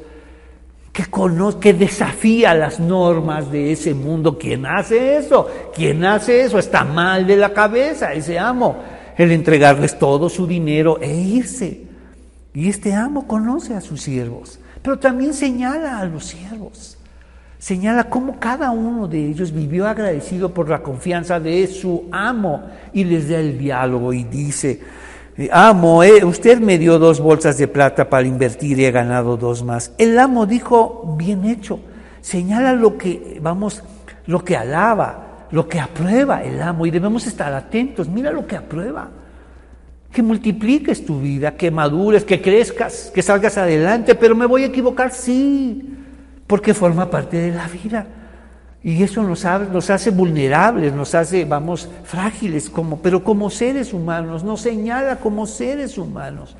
que, 0.98 1.06
conoce, 1.06 1.60
que 1.60 1.74
desafía 1.74 2.54
las 2.54 2.80
normas 2.80 3.52
de 3.52 3.70
ese 3.70 3.94
mundo. 3.94 4.36
¿Quién 4.36 4.66
hace 4.66 5.16
eso? 5.16 5.46
¿Quién 5.72 6.04
hace 6.04 6.42
eso? 6.42 6.58
Está 6.58 6.82
mal 6.82 7.24
de 7.24 7.36
la 7.36 7.52
cabeza 7.52 8.12
ese 8.12 8.36
amo, 8.36 8.82
el 9.16 9.30
entregarles 9.30 9.96
todo 9.96 10.28
su 10.28 10.44
dinero 10.44 10.98
e 11.00 11.14
irse. 11.14 11.84
Y 12.52 12.68
este 12.68 12.94
amo 12.94 13.28
conoce 13.28 13.74
a 13.74 13.80
sus 13.80 14.02
siervos, 14.02 14.58
pero 14.82 14.98
también 14.98 15.34
señala 15.34 16.00
a 16.00 16.04
los 16.04 16.24
siervos 16.24 16.96
señala 17.60 18.04
cómo 18.04 18.38
cada 18.38 18.70
uno 18.70 19.08
de 19.08 19.30
ellos 19.30 19.50
vivió 19.50 19.88
agradecido 19.88 20.54
por 20.54 20.68
la 20.68 20.80
confianza 20.80 21.40
de 21.40 21.66
su 21.66 22.04
amo 22.12 22.70
y 22.92 23.02
les 23.02 23.28
da 23.28 23.38
el 23.38 23.58
diálogo 23.58 24.12
y 24.12 24.22
dice, 24.22 24.80
amo, 25.52 26.02
eh, 26.02 26.24
usted 26.24 26.58
me 26.58 26.78
dio 26.78 26.98
dos 26.98 27.20
bolsas 27.20 27.58
de 27.58 27.68
plata 27.68 28.08
para 28.08 28.26
invertir 28.26 28.78
y 28.78 28.84
he 28.84 28.90
ganado 28.90 29.36
dos 29.36 29.62
más. 29.62 29.92
El 29.98 30.18
amo 30.18 30.46
dijo, 30.46 31.14
bien 31.16 31.44
hecho, 31.44 31.80
señala 32.20 32.72
lo 32.72 32.98
que, 32.98 33.38
vamos, 33.40 33.84
lo 34.26 34.44
que 34.44 34.56
alaba, 34.56 35.46
lo 35.50 35.68
que 35.68 35.80
aprueba 35.80 36.42
el 36.42 36.60
amo 36.60 36.86
y 36.86 36.90
debemos 36.90 37.26
estar 37.26 37.52
atentos, 37.52 38.08
mira 38.08 38.32
lo 38.32 38.46
que 38.46 38.56
aprueba. 38.56 39.10
Que 40.12 40.22
multipliques 40.22 41.04
tu 41.04 41.20
vida, 41.20 41.54
que 41.54 41.70
madures, 41.70 42.24
que 42.24 42.40
crezcas, 42.40 43.12
que 43.14 43.22
salgas 43.22 43.58
adelante, 43.58 44.14
pero 44.14 44.34
me 44.34 44.46
voy 44.46 44.64
a 44.64 44.66
equivocar, 44.66 45.12
sí 45.12 45.96
porque 46.48 46.74
forma 46.74 47.08
parte 47.08 47.36
de 47.36 47.52
la 47.52 47.68
vida. 47.68 48.06
Y 48.82 49.02
eso 49.02 49.22
nos, 49.22 49.44
nos 49.44 49.90
hace 49.90 50.10
vulnerables, 50.10 50.92
nos 50.92 51.14
hace, 51.14 51.44
vamos, 51.44 51.88
frágiles, 52.04 52.70
como, 52.70 52.98
pero 52.98 53.22
como 53.24 53.50
seres 53.50 53.92
humanos, 53.92 54.44
nos 54.44 54.60
señala 54.60 55.16
como 55.16 55.46
seres 55.46 55.98
humanos. 55.98 56.56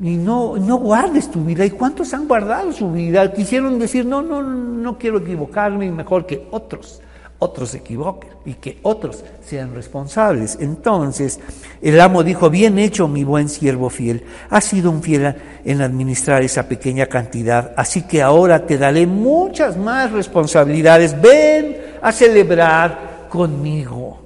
Y 0.00 0.16
no, 0.16 0.56
no 0.56 0.76
guardes 0.76 1.30
tu 1.30 1.44
vida. 1.44 1.64
¿Y 1.64 1.70
cuántos 1.70 2.12
han 2.14 2.26
guardado 2.26 2.72
su 2.72 2.90
vida? 2.90 3.32
Quisieron 3.32 3.78
decir, 3.78 4.04
no, 4.04 4.22
no, 4.22 4.42
no 4.42 4.98
quiero 4.98 5.18
equivocarme, 5.18 5.90
mejor 5.90 6.26
que 6.26 6.46
otros 6.50 7.01
otros 7.42 7.70
se 7.70 7.78
equivoquen 7.78 8.30
y 8.46 8.54
que 8.54 8.78
otros 8.82 9.24
sean 9.44 9.74
responsables. 9.74 10.56
Entonces 10.60 11.40
el 11.82 12.00
amo 12.00 12.22
dijo, 12.22 12.50
bien 12.50 12.78
hecho 12.78 13.08
mi 13.08 13.24
buen 13.24 13.48
siervo 13.48 13.90
fiel, 13.90 14.22
has 14.48 14.64
sido 14.64 14.92
un 14.92 15.02
fiel 15.02 15.34
en 15.64 15.82
administrar 15.82 16.42
esa 16.42 16.68
pequeña 16.68 17.06
cantidad, 17.06 17.72
así 17.76 18.02
que 18.02 18.22
ahora 18.22 18.64
te 18.64 18.78
daré 18.78 19.08
muchas 19.08 19.76
más 19.76 20.12
responsabilidades, 20.12 21.20
ven 21.20 21.78
a 22.00 22.12
celebrar 22.12 23.26
conmigo. 23.28 24.20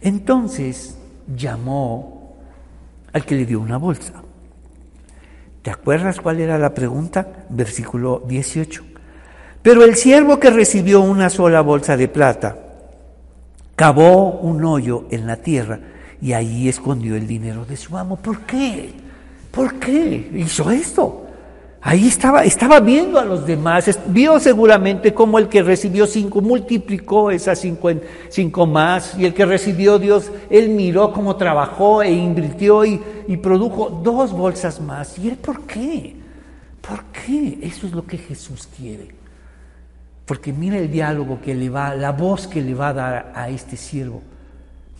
Entonces 0.00 0.98
llamó 1.36 2.34
al 3.12 3.24
que 3.24 3.36
le 3.36 3.46
dio 3.46 3.60
una 3.60 3.76
bolsa. 3.76 4.14
¿Te 5.62 5.70
acuerdas 5.70 6.20
cuál 6.20 6.40
era 6.40 6.58
la 6.58 6.74
pregunta? 6.74 7.46
Versículo 7.48 8.24
18. 8.26 8.91
Pero 9.62 9.84
el 9.84 9.94
siervo 9.94 10.40
que 10.40 10.50
recibió 10.50 11.00
una 11.00 11.30
sola 11.30 11.60
bolsa 11.60 11.96
de 11.96 12.08
plata 12.08 12.56
cavó 13.76 14.32
un 14.40 14.64
hoyo 14.64 15.04
en 15.10 15.26
la 15.26 15.36
tierra 15.36 15.78
y 16.20 16.32
ahí 16.32 16.68
escondió 16.68 17.14
el 17.16 17.26
dinero 17.26 17.64
de 17.64 17.76
su 17.76 17.96
amo. 17.96 18.16
¿Por 18.16 18.40
qué? 18.40 18.92
¿Por 19.52 19.74
qué 19.78 20.30
hizo 20.34 20.70
esto? 20.70 21.26
Ahí 21.80 22.06
estaba, 22.06 22.44
estaba 22.44 22.78
viendo 22.78 23.18
a 23.18 23.24
los 23.24 23.44
demás, 23.44 23.98
vio 24.06 24.38
seguramente 24.38 25.12
cómo 25.12 25.38
el 25.40 25.48
que 25.48 25.64
recibió 25.64 26.06
cinco 26.06 26.40
multiplicó 26.40 27.32
esas 27.32 27.58
cinco, 27.58 27.90
cinco 28.28 28.66
más, 28.66 29.18
y 29.18 29.24
el 29.24 29.34
que 29.34 29.44
recibió 29.44 29.98
Dios, 29.98 30.30
él 30.48 30.68
miró 30.68 31.12
cómo 31.12 31.34
trabajó 31.34 32.04
e 32.04 32.12
invirtió 32.12 32.84
y, 32.84 33.02
y 33.26 33.36
produjo 33.36 34.00
dos 34.02 34.30
bolsas 34.32 34.80
más. 34.80 35.18
¿Y 35.18 35.30
él 35.30 35.36
por 35.36 35.62
qué? 35.62 36.14
¿Por 36.80 37.04
qué? 37.06 37.58
Eso 37.62 37.88
es 37.88 37.92
lo 37.92 38.06
que 38.06 38.16
Jesús 38.16 38.68
quiere. 38.76 39.21
Porque 40.26 40.52
mira 40.52 40.78
el 40.78 40.90
diálogo 40.90 41.40
que 41.40 41.54
le 41.54 41.68
va, 41.68 41.94
la 41.94 42.12
voz 42.12 42.46
que 42.46 42.62
le 42.62 42.74
va 42.74 42.88
a 42.88 42.92
dar 42.92 43.32
a 43.34 43.48
este 43.48 43.76
siervo. 43.76 44.22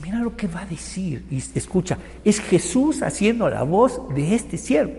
Mira 0.02 0.18
lo 0.18 0.36
que 0.36 0.48
va 0.48 0.62
a 0.62 0.66
decir. 0.66 1.24
Y 1.30 1.36
escucha, 1.36 1.96
es 2.24 2.40
Jesús 2.40 3.02
haciendo 3.02 3.48
la 3.48 3.62
voz 3.62 4.00
de 4.14 4.34
este 4.34 4.56
siervo. 4.56 4.94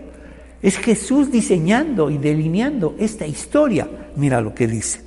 Es 0.62 0.78
Jesús 0.78 1.30
diseñando 1.30 2.10
y 2.10 2.16
delineando 2.16 2.94
esta 2.98 3.26
historia. 3.26 3.86
Mira 4.16 4.40
lo 4.40 4.54
que 4.54 4.66
dice. 4.66 5.04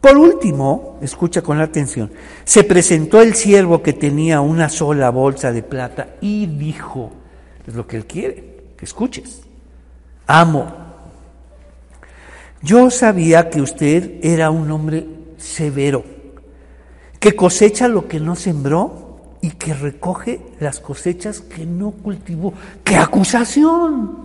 Por 0.00 0.16
último, 0.16 0.98
escucha 1.02 1.42
con 1.42 1.60
atención, 1.60 2.10
se 2.44 2.64
presentó 2.64 3.20
el 3.20 3.34
siervo 3.34 3.82
que 3.82 3.92
tenía 3.92 4.40
una 4.40 4.70
sola 4.70 5.10
bolsa 5.10 5.52
de 5.52 5.62
plata 5.62 6.14
y 6.22 6.46
dijo, 6.46 7.12
es 7.66 7.74
lo 7.74 7.86
que 7.86 7.98
él 7.98 8.06
quiere, 8.06 8.44
que 8.78 8.86
escuches, 8.86 9.42
amo, 10.26 10.72
yo 12.62 12.90
sabía 12.90 13.48
que 13.48 13.60
usted 13.60 14.18
era 14.22 14.50
un 14.50 14.70
hombre 14.70 15.06
severo, 15.38 16.04
que 17.18 17.34
cosecha 17.34 17.88
lo 17.88 18.06
que 18.06 18.20
no 18.20 18.36
sembró 18.36 19.10
y 19.40 19.50
que 19.50 19.72
recoge 19.72 20.40
las 20.60 20.80
cosechas 20.80 21.40
que 21.40 21.64
no 21.64 21.92
cultivó. 21.92 22.52
¡Qué 22.84 22.96
acusación! 22.96 24.18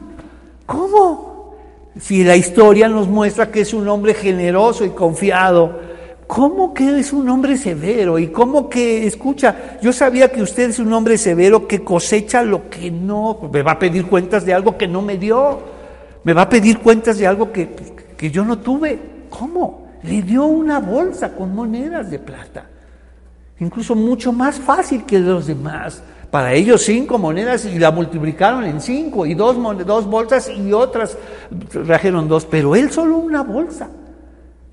¿Cómo? 0.65 1.55
Si 1.99 2.25
la 2.25 2.35
historia 2.35 2.89
nos 2.89 3.07
muestra 3.07 3.51
que 3.51 3.61
es 3.61 3.73
un 3.73 3.87
hombre 3.87 4.13
generoso 4.13 4.83
y 4.83 4.89
confiado, 4.89 5.79
¿cómo 6.27 6.73
que 6.73 6.99
es 6.99 7.13
un 7.13 7.29
hombre 7.29 7.57
severo? 7.57 8.19
Y 8.19 8.27
cómo 8.27 8.69
que, 8.69 9.07
escucha, 9.07 9.77
yo 9.81 9.93
sabía 9.93 10.29
que 10.29 10.41
usted 10.41 10.71
es 10.71 10.79
un 10.79 10.91
hombre 10.91 11.17
severo 11.17 11.67
que 11.67 11.85
cosecha 11.85 12.43
lo 12.43 12.69
que 12.69 12.91
no, 12.91 13.39
me 13.51 13.61
va 13.61 13.73
a 13.73 13.79
pedir 13.79 14.07
cuentas 14.07 14.45
de 14.45 14.53
algo 14.53 14.77
que 14.77 14.89
no 14.89 15.01
me 15.01 15.17
dio, 15.17 15.59
me 16.25 16.33
va 16.33 16.43
a 16.43 16.49
pedir 16.49 16.79
cuentas 16.79 17.17
de 17.17 17.27
algo 17.27 17.53
que, 17.53 17.94
que 18.17 18.31
yo 18.31 18.43
no 18.45 18.59
tuve. 18.59 18.99
¿Cómo? 19.29 19.87
Le 20.03 20.21
dio 20.21 20.45
una 20.45 20.79
bolsa 20.79 21.33
con 21.33 21.53
monedas 21.55 22.11
de 22.11 22.19
plata, 22.19 22.65
incluso 23.59 23.95
mucho 23.95 24.31
más 24.31 24.59
fácil 24.59 25.03
que 25.03 25.19
los 25.19 25.47
demás. 25.47 26.01
Para 26.29 26.53
ellos 26.53 26.81
cinco 26.83 27.17
monedas 27.17 27.65
y 27.65 27.79
la 27.79 27.91
multiplicaron 27.91 28.65
en 28.65 28.81
cinco 28.81 29.25
y 29.25 29.33
dos, 29.33 29.57
dos 29.85 30.05
bolsas 30.05 30.49
y 30.49 30.73
otras 30.73 31.17
trajeron 31.85 32.27
dos, 32.27 32.45
pero 32.45 32.75
él 32.75 32.91
solo 32.91 33.17
una 33.17 33.41
bolsa. 33.41 33.89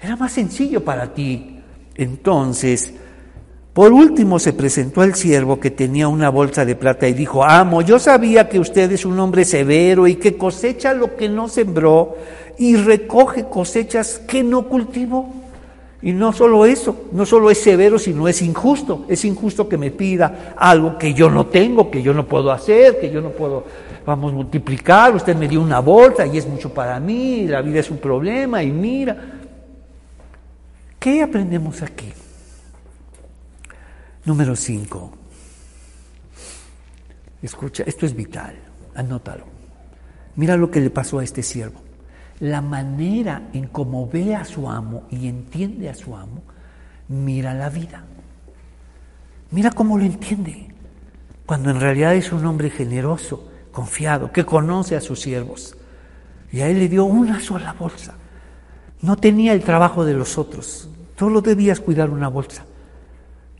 Era 0.01 0.17
más 0.17 0.33
sencillo 0.33 0.85
para 0.85 1.15
ti. 1.15 1.61
Entonces, 1.95 2.95
por 3.73 3.93
último 3.93 4.39
se 4.39 4.53
presentó 4.53 5.03
el 5.03 5.15
siervo 5.15 5.59
que 5.61 5.71
tenía 5.71 6.09
una 6.09 6.29
bolsa 6.29 6.65
de 6.65 6.75
plata 6.75 7.09
y 7.09 7.15
dijo, 7.15 7.43
amo, 7.43 7.81
yo 7.81 7.99
sabía 7.99 8.49
que 8.49 8.59
usted 8.59 8.91
es 8.93 9.07
un 9.07 9.19
hombre 9.19 9.45
severo 9.45 10.07
y 10.07 10.17
que 10.17 10.37
cosecha 10.37 10.93
lo 10.93 11.17
que 11.17 11.29
no 11.29 11.49
sembró 11.49 12.17
y 12.59 12.77
recoge 12.77 13.45
cosechas 13.45 14.19
que 14.19 14.43
no 14.43 14.69
cultivó. 14.69 15.33
Y 16.03 16.13
no 16.13 16.33
solo 16.33 16.67
eso, 16.67 17.05
no 17.13 17.25
solo 17.25 17.49
es 17.49 17.63
severo, 17.63 17.97
sino 17.97 18.27
es 18.27 18.43
injusto. 18.43 19.07
Es 19.09 19.25
injusto 19.25 19.69
que 19.69 19.79
me 19.79 19.93
pida 19.93 20.55
algo 20.57 20.99
que 20.99 21.15
yo 21.15 21.31
no 21.31 21.47
tengo, 21.47 21.91
que 21.91 22.03
yo 22.03 22.13
no 22.13 22.27
puedo 22.27 22.51
hacer, 22.51 22.99
que 23.01 23.09
yo 23.09 23.21
no 23.21 23.31
puedo, 23.31 23.65
vamos, 24.05 24.33
multiplicar. 24.33 25.15
Usted 25.15 25.37
me 25.37 25.47
dio 25.47 25.63
una 25.63 25.79
bolsa 25.79 26.27
y 26.27 26.39
es 26.39 26.47
mucho 26.47 26.75
para 26.75 26.99
mí, 26.99 27.47
la 27.47 27.63
vida 27.63 27.79
es 27.79 27.91
un 27.91 27.99
problema 27.99 28.63
y 28.63 28.73
mira. 28.73 29.17
¿Qué 30.99 31.23
aprendemos 31.23 31.83
aquí? 31.83 32.13
Número 34.25 34.57
5. 34.57 35.13
Escucha, 37.43 37.85
esto 37.87 38.07
es 38.07 38.15
vital, 38.15 38.55
anótalo. 38.95 39.45
Mira 40.35 40.57
lo 40.57 40.71
que 40.71 40.81
le 40.81 40.91
pasó 40.91 41.19
a 41.21 41.25
este 41.25 41.43
siervo 41.43 41.92
la 42.43 42.61
manera 42.61 43.51
en 43.53 43.69
cómo 43.69 44.09
ve 44.09 44.35
a 44.35 44.45
su 44.45 44.69
amo 44.69 45.05
y 45.11 45.29
entiende 45.29 45.89
a 45.89 45.95
su 45.95 46.17
amo, 46.17 46.43
mira 47.07 47.55
la 47.55 47.71
vida. 47.71 48.05
Mira 49.53 49.71
cómo 49.71 49.97
lo 49.97 50.05
entiende, 50.05 50.67
cuando 51.47 51.71
en 51.71 51.79
realidad 51.79 52.17
es 52.17 52.33
un 52.33 52.45
hombre 52.45 52.69
generoso, 52.69 53.49
confiado, 53.71 54.33
que 54.33 54.45
conoce 54.45 54.97
a 54.97 55.01
sus 55.01 55.21
siervos. 55.21 55.77
Y 56.51 56.63
a 56.63 56.69
él 56.69 56.81
le 56.81 56.89
dio 56.89 57.05
una 57.05 57.39
sola 57.39 57.75
bolsa. 57.75 58.15
No 59.03 59.15
tenía 59.15 59.53
el 59.53 59.63
trabajo 59.63 60.05
de 60.05 60.15
los 60.15 60.37
otros, 60.37 60.89
solo 61.17 61.43
debías 61.43 61.79
cuidar 61.79 62.11
una 62.11 62.27
bolsa 62.27 62.65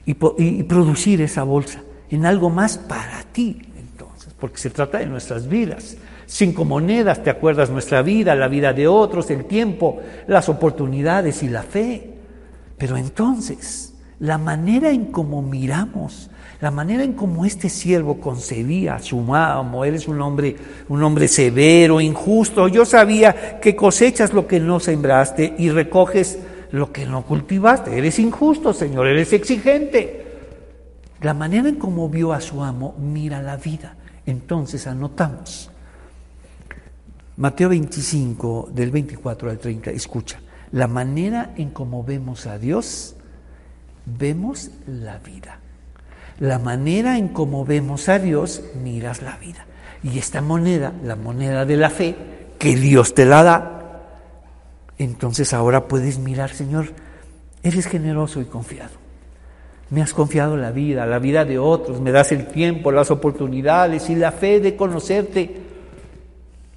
y, 0.05 0.17
y 0.39 0.63
producir 0.65 1.21
esa 1.21 1.45
bolsa 1.45 1.83
en 2.11 2.27
algo 2.27 2.51
más 2.51 2.79
para 2.79 3.23
ti, 3.33 3.63
entonces, 3.79 4.35
porque 4.41 4.59
se 4.59 4.71
trata 4.71 4.99
de 4.99 5.07
nuestras 5.07 5.47
vidas. 5.47 5.97
Cinco 6.35 6.65
monedas, 6.65 7.23
¿te 7.23 7.29
acuerdas? 7.29 7.69
Nuestra 7.69 8.01
vida, 8.01 8.35
la 8.35 8.49
vida 8.49 8.73
de 8.73 8.89
otros, 8.89 9.31
el 9.31 9.45
tiempo, 9.45 10.01
las 10.27 10.49
oportunidades 10.49 11.43
y 11.43 11.49
la 11.51 11.63
fe. 11.63 12.15
Pero 12.79 12.97
entonces, 12.97 13.93
la 14.19 14.39
manera 14.39 14.89
en 14.89 15.13
cómo 15.13 15.43
miramos, 15.43 16.31
la 16.63 16.71
manera 16.71 17.05
en 17.05 17.13
cómo 17.13 17.45
este 17.45 17.69
siervo 17.69 18.19
concebía 18.19 18.95
a 18.95 19.03
su 19.03 19.35
amo, 19.35 19.85
eres 19.85 20.09
un 20.09 20.23
hombre, 20.23 20.57
un 20.89 21.03
hombre 21.03 21.29
severo, 21.29 22.01
injusto. 22.01 22.67
Yo 22.67 22.87
sabía 22.87 23.61
que 23.61 23.77
cosechas 23.77 24.33
lo 24.33 24.47
que 24.47 24.59
no 24.59 24.81
sembraste 24.81 25.55
y 25.59 25.69
recoges 25.69 26.39
lo 26.71 26.91
que 26.93 27.05
no 27.05 27.27
cultivaste. 27.27 27.99
Eres 27.99 28.19
injusto, 28.19 28.73
Señor, 28.73 29.07
eres 29.07 29.35
exigente. 29.35 30.25
La 31.21 31.35
manera 31.35 31.69
en 31.69 31.75
cómo 31.75 32.09
vio 32.09 32.33
a 32.33 32.41
su 32.41 32.65
amo, 32.65 32.95
mira 32.99 33.43
la 33.43 33.59
vida. 33.59 33.97
Entonces 34.25 34.87
anotamos 34.87 35.69
Mateo 37.37 37.71
25, 37.71 38.71
del 38.73 38.91
24 38.91 39.51
al 39.51 39.59
30, 39.59 39.91
escucha, 39.91 40.41
la 40.73 40.87
manera 40.87 41.55
en 41.57 41.71
cómo 41.71 42.05
vemos 42.05 42.47
a 42.47 42.59
Dios, 42.59 43.17
vemos 44.05 44.71
la 44.87 45.19
vida. 45.19 45.59
La 46.39 46.59
manera 46.59 47.19
en 47.19 47.29
cómo 47.29 47.65
vemos 47.65 48.09
a 48.09 48.19
Dios, 48.19 48.63
miras 48.83 49.23
la 49.23 49.37
vida. 49.39 49.67
Y 50.03 50.19
esta 50.19 50.43
moneda, 50.43 50.93
la 51.05 51.17
moneda 51.17 51.65
de 51.65 51.77
la 51.77 51.91
fe, 51.91 52.17
que 52.59 52.77
Dios 52.77 53.15
te 53.15 53.25
la 53.25 53.43
da, 53.43 53.83
entonces 54.99 55.53
ahora 55.53 55.89
puedes 55.89 56.19
mirar, 56.19 56.51
Señor, 56.51 56.93
eres 57.63 57.87
generoso 57.87 58.41
y 58.41 58.45
confiado. 58.45 59.03
Me 59.91 60.03
has 60.03 60.15
confiado 60.15 60.57
la 60.57 60.71
vida, 60.71 61.07
la 61.07 61.19
vida 61.19 61.45
de 61.45 61.59
otros, 61.59 62.01
me 62.01 62.13
das 62.13 62.33
el 62.33 62.47
tiempo, 62.47 62.93
las 62.93 63.11
oportunidades 63.11 64.09
y 64.11 64.15
la 64.15 64.33
fe 64.33 64.61
de 64.61 64.77
conocerte. 64.77 65.62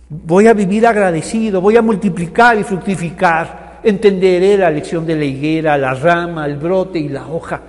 Voy 0.07 0.47
a 0.47 0.53
vivir 0.53 0.85
agradecido, 0.85 1.61
voy 1.61 1.77
a 1.77 1.81
multiplicar 1.81 2.57
y 2.59 2.63
fructificar. 2.63 3.79
Entenderé 3.83 4.57
la 4.57 4.69
lección 4.69 5.05
de 5.05 5.15
la 5.15 5.25
higuera, 5.25 5.77
la 5.77 5.93
rama, 5.93 6.45
el 6.45 6.57
brote 6.57 6.99
y 6.99 7.09
la 7.09 7.27
hoja. 7.27 7.61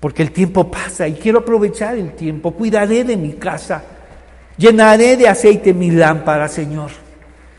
Porque 0.00 0.22
el 0.22 0.30
tiempo 0.30 0.70
pasa 0.70 1.06
y 1.08 1.14
quiero 1.14 1.40
aprovechar 1.40 1.96
el 1.96 2.12
tiempo. 2.12 2.52
Cuidaré 2.52 3.04
de 3.04 3.16
mi 3.16 3.34
casa. 3.34 3.82
Llenaré 4.56 5.16
de 5.16 5.28
aceite 5.28 5.74
mi 5.74 5.90
lámpara, 5.90 6.48
Señor. 6.48 6.90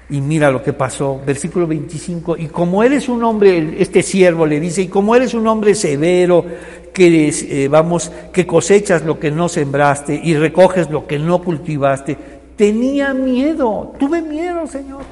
Y 0.09 0.21
mira 0.21 0.49
lo 0.49 0.63
que 0.63 0.73
pasó, 0.73 1.21
versículo 1.25 1.67
25. 1.67 2.37
Y 2.37 2.47
como 2.47 2.81
eres 2.81 3.09
un 3.09 3.23
hombre, 3.23 3.75
este 3.79 4.01
siervo 4.01 4.45
le 4.45 4.59
dice, 4.59 4.83
y 4.83 4.87
como 4.87 5.15
eres 5.15 5.33
un 5.33 5.45
hombre 5.47 5.75
severo, 5.75 6.45
que 6.93 7.29
eh, 7.29 7.67
vamos, 7.67 8.11
que 8.33 8.47
cosechas 8.47 9.03
lo 9.03 9.19
que 9.19 9.29
no 9.29 9.49
sembraste 9.49 10.19
y 10.23 10.35
recoges 10.35 10.89
lo 10.89 11.05
que 11.05 11.19
no 11.19 11.43
cultivaste, 11.43 12.17
Tenía 12.57 13.13
miedo, 13.13 13.93
tuve 13.99 14.21
miedo, 14.21 14.65
Señor. 14.65 15.03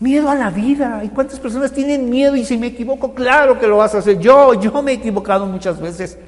Miedo 0.00 0.28
a 0.28 0.34
la 0.34 0.50
vida. 0.50 1.02
¿Y 1.04 1.08
cuántas 1.08 1.38
personas 1.38 1.72
tienen 1.72 2.10
miedo? 2.10 2.34
Y 2.34 2.44
si 2.44 2.58
me 2.58 2.66
equivoco, 2.68 3.14
claro 3.14 3.58
que 3.58 3.68
lo 3.68 3.76
vas 3.76 3.94
a 3.94 3.98
hacer. 3.98 4.18
Yo, 4.18 4.54
yo 4.54 4.82
me 4.82 4.90
he 4.90 4.94
equivocado 4.94 5.46
muchas 5.46 5.80
veces. 5.80 6.18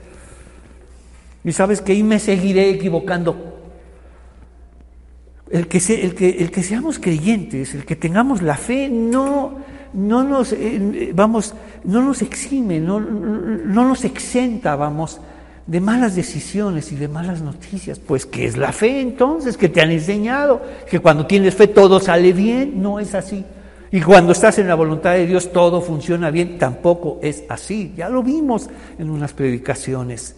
Y 1.43 1.51
sabes 1.51 1.83
que 1.83 1.93
ahí 1.93 2.05
me 2.05 2.21
seguiré 2.21 2.71
equivocando. 2.71 3.59
El 5.51 5.67
que, 5.67 5.79
el, 5.79 6.15
que, 6.15 6.31
el 6.31 6.51
que 6.53 6.63
seamos 6.63 6.99
creyentes, 7.01 7.75
el 7.75 7.85
que 7.85 7.97
tengamos 7.97 8.41
la 8.41 8.57
fe, 8.57 8.89
no, 8.89 9.59
no 9.93 10.23
nos, 10.23 10.53
eh, 10.53 11.11
vamos, 11.15 11.55
no 11.85 12.03
nos 12.03 12.23
exime, 12.23 12.81
no, 12.81 13.01
no 13.01 13.87
nos 13.87 14.05
exenta, 14.05 14.77
vamos, 14.77 15.21
de 15.67 15.81
malas 15.81 16.17
decisiones 16.17 16.93
y 16.93 16.97
de 16.97 17.09
malas 17.09 17.43
noticias. 17.43 17.99
Pues, 17.99 18.27
¿qué 18.27 18.47
es 18.47 18.57
la 18.57 18.73
fe 18.73 19.01
entonces? 19.01 19.57
Que 19.57 19.69
te 19.69 19.81
han 19.81 19.91
enseñado 19.91 20.63
que 20.91 21.01
cuando 21.01 21.27
tienes 21.27 21.55
fe 21.55 21.69
todo 21.69 22.01
sale 22.01 22.33
bien. 22.33 22.83
No 22.83 22.99
es 22.99 23.15
así. 23.15 23.45
Y 23.91 24.01
cuando 24.01 24.33
estás 24.33 24.59
en 24.59 24.69
la 24.69 24.75
voluntad 24.75 25.13
de 25.13 25.27
Dios 25.27 25.53
todo 25.53 25.81
funciona 25.81 26.31
bien. 26.31 26.59
Tampoco 26.59 27.21
es 27.23 27.45
así. 27.49 27.93
Ya 27.97 28.09
lo 28.09 28.23
vimos 28.23 28.69
en 28.99 29.11
unas 29.11 29.33
predicaciones. 29.33 30.37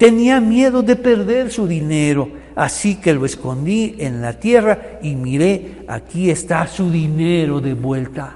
Tenía 0.00 0.40
miedo 0.40 0.82
de 0.82 0.96
perder 0.96 1.50
su 1.50 1.66
dinero, 1.66 2.30
así 2.56 2.96
que 2.96 3.12
lo 3.12 3.26
escondí 3.26 3.96
en 3.98 4.22
la 4.22 4.32
tierra 4.32 4.98
y 5.02 5.14
miré, 5.14 5.84
aquí 5.88 6.30
está 6.30 6.66
su 6.66 6.90
dinero 6.90 7.60
de 7.60 7.74
vuelta. 7.74 8.32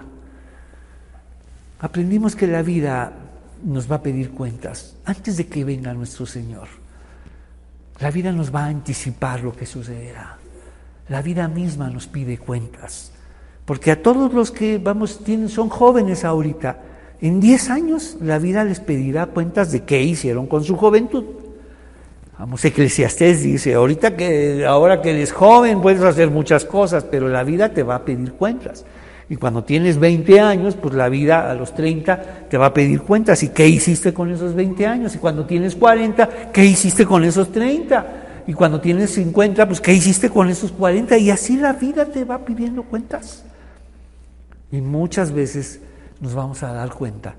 Aprendimos 1.80 2.36
que 2.36 2.46
la 2.46 2.60
vida 2.60 3.12
nos 3.64 3.90
va 3.90 3.96
a 3.96 4.02
pedir 4.02 4.30
cuentas 4.30 4.96
antes 5.04 5.36
de 5.36 5.46
que 5.46 5.64
venga 5.64 5.94
nuestro 5.94 6.26
Señor. 6.26 6.68
La 8.00 8.10
vida 8.10 8.32
nos 8.32 8.54
va 8.54 8.64
a 8.64 8.68
anticipar 8.68 9.40
lo 9.40 9.52
que 9.52 9.66
sucederá. 9.66 10.38
La 11.08 11.22
vida 11.22 11.48
misma 11.48 11.90
nos 11.90 12.06
pide 12.06 12.38
cuentas. 12.38 13.12
Porque 13.64 13.90
a 13.90 14.02
todos 14.02 14.32
los 14.32 14.50
que 14.50 14.78
vamos, 14.78 15.24
tienen, 15.24 15.48
son 15.48 15.68
jóvenes 15.68 16.24
ahorita, 16.24 16.82
en 17.20 17.40
10 17.40 17.70
años 17.70 18.16
la 18.20 18.38
vida 18.38 18.64
les 18.64 18.80
pedirá 18.80 19.26
cuentas 19.26 19.72
de 19.72 19.84
qué 19.84 20.02
hicieron 20.02 20.46
con 20.46 20.64
su 20.64 20.76
juventud. 20.76 21.24
Vamos, 22.38 22.64
Eclesiastés 22.64 23.42
dice, 23.42 23.74
ahorita 23.74 24.16
que, 24.16 24.66
ahora 24.66 25.00
que 25.00 25.10
eres 25.10 25.32
joven 25.32 25.80
puedes 25.80 26.02
hacer 26.02 26.30
muchas 26.30 26.64
cosas, 26.64 27.04
pero 27.04 27.28
la 27.28 27.44
vida 27.44 27.70
te 27.70 27.82
va 27.82 27.94
a 27.94 28.04
pedir 28.04 28.32
cuentas. 28.32 28.84
Y 29.28 29.36
cuando 29.36 29.64
tienes 29.64 29.98
20 29.98 30.40
años, 30.40 30.76
pues 30.76 30.94
la 30.94 31.08
vida 31.08 31.50
a 31.50 31.54
los 31.54 31.74
30 31.74 32.48
te 32.50 32.58
va 32.58 32.66
a 32.66 32.74
pedir 32.74 33.02
cuentas. 33.02 33.42
¿Y 33.42 33.48
qué 33.48 33.66
hiciste 33.66 34.12
con 34.12 34.30
esos 34.30 34.54
20 34.54 34.86
años? 34.86 35.14
Y 35.14 35.18
cuando 35.18 35.46
tienes 35.46 35.74
40, 35.74 36.52
¿qué 36.52 36.64
hiciste 36.64 37.06
con 37.06 37.24
esos 37.24 37.50
30? 37.50 38.42
Y 38.46 38.52
cuando 38.52 38.80
tienes 38.80 39.10
50, 39.12 39.66
pues 39.66 39.80
¿qué 39.80 39.94
hiciste 39.94 40.28
con 40.28 40.50
esos 40.50 40.72
40? 40.72 41.16
Y 41.18 41.30
así 41.30 41.56
la 41.56 41.72
vida 41.72 42.04
te 42.04 42.24
va 42.24 42.44
pidiendo 42.44 42.82
cuentas. 42.82 43.44
Y 44.70 44.80
muchas 44.80 45.32
veces 45.32 45.80
nos 46.20 46.34
vamos 46.34 46.62
a 46.62 46.72
dar 46.72 46.90
cuenta 46.90 47.36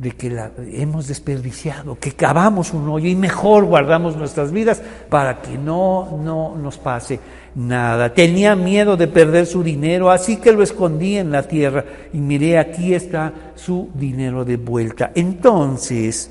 de 0.00 0.12
que 0.12 0.30
la 0.30 0.50
hemos 0.72 1.08
desperdiciado, 1.08 1.98
que 1.98 2.12
cavamos 2.12 2.72
un 2.72 2.88
hoyo 2.88 3.06
y 3.06 3.14
mejor 3.14 3.66
guardamos 3.66 4.16
nuestras 4.16 4.50
vidas 4.50 4.80
para 5.10 5.42
que 5.42 5.58
no, 5.58 6.18
no 6.24 6.56
nos 6.56 6.78
pase 6.78 7.20
nada. 7.54 8.14
Tenía 8.14 8.56
miedo 8.56 8.96
de 8.96 9.08
perder 9.08 9.44
su 9.44 9.62
dinero, 9.62 10.10
así 10.10 10.38
que 10.38 10.52
lo 10.52 10.62
escondí 10.62 11.18
en 11.18 11.30
la 11.30 11.42
tierra 11.42 11.84
y 12.14 12.16
miré, 12.16 12.58
aquí 12.58 12.94
está 12.94 13.34
su 13.56 13.90
dinero 13.92 14.46
de 14.46 14.56
vuelta. 14.56 15.12
Entonces, 15.14 16.30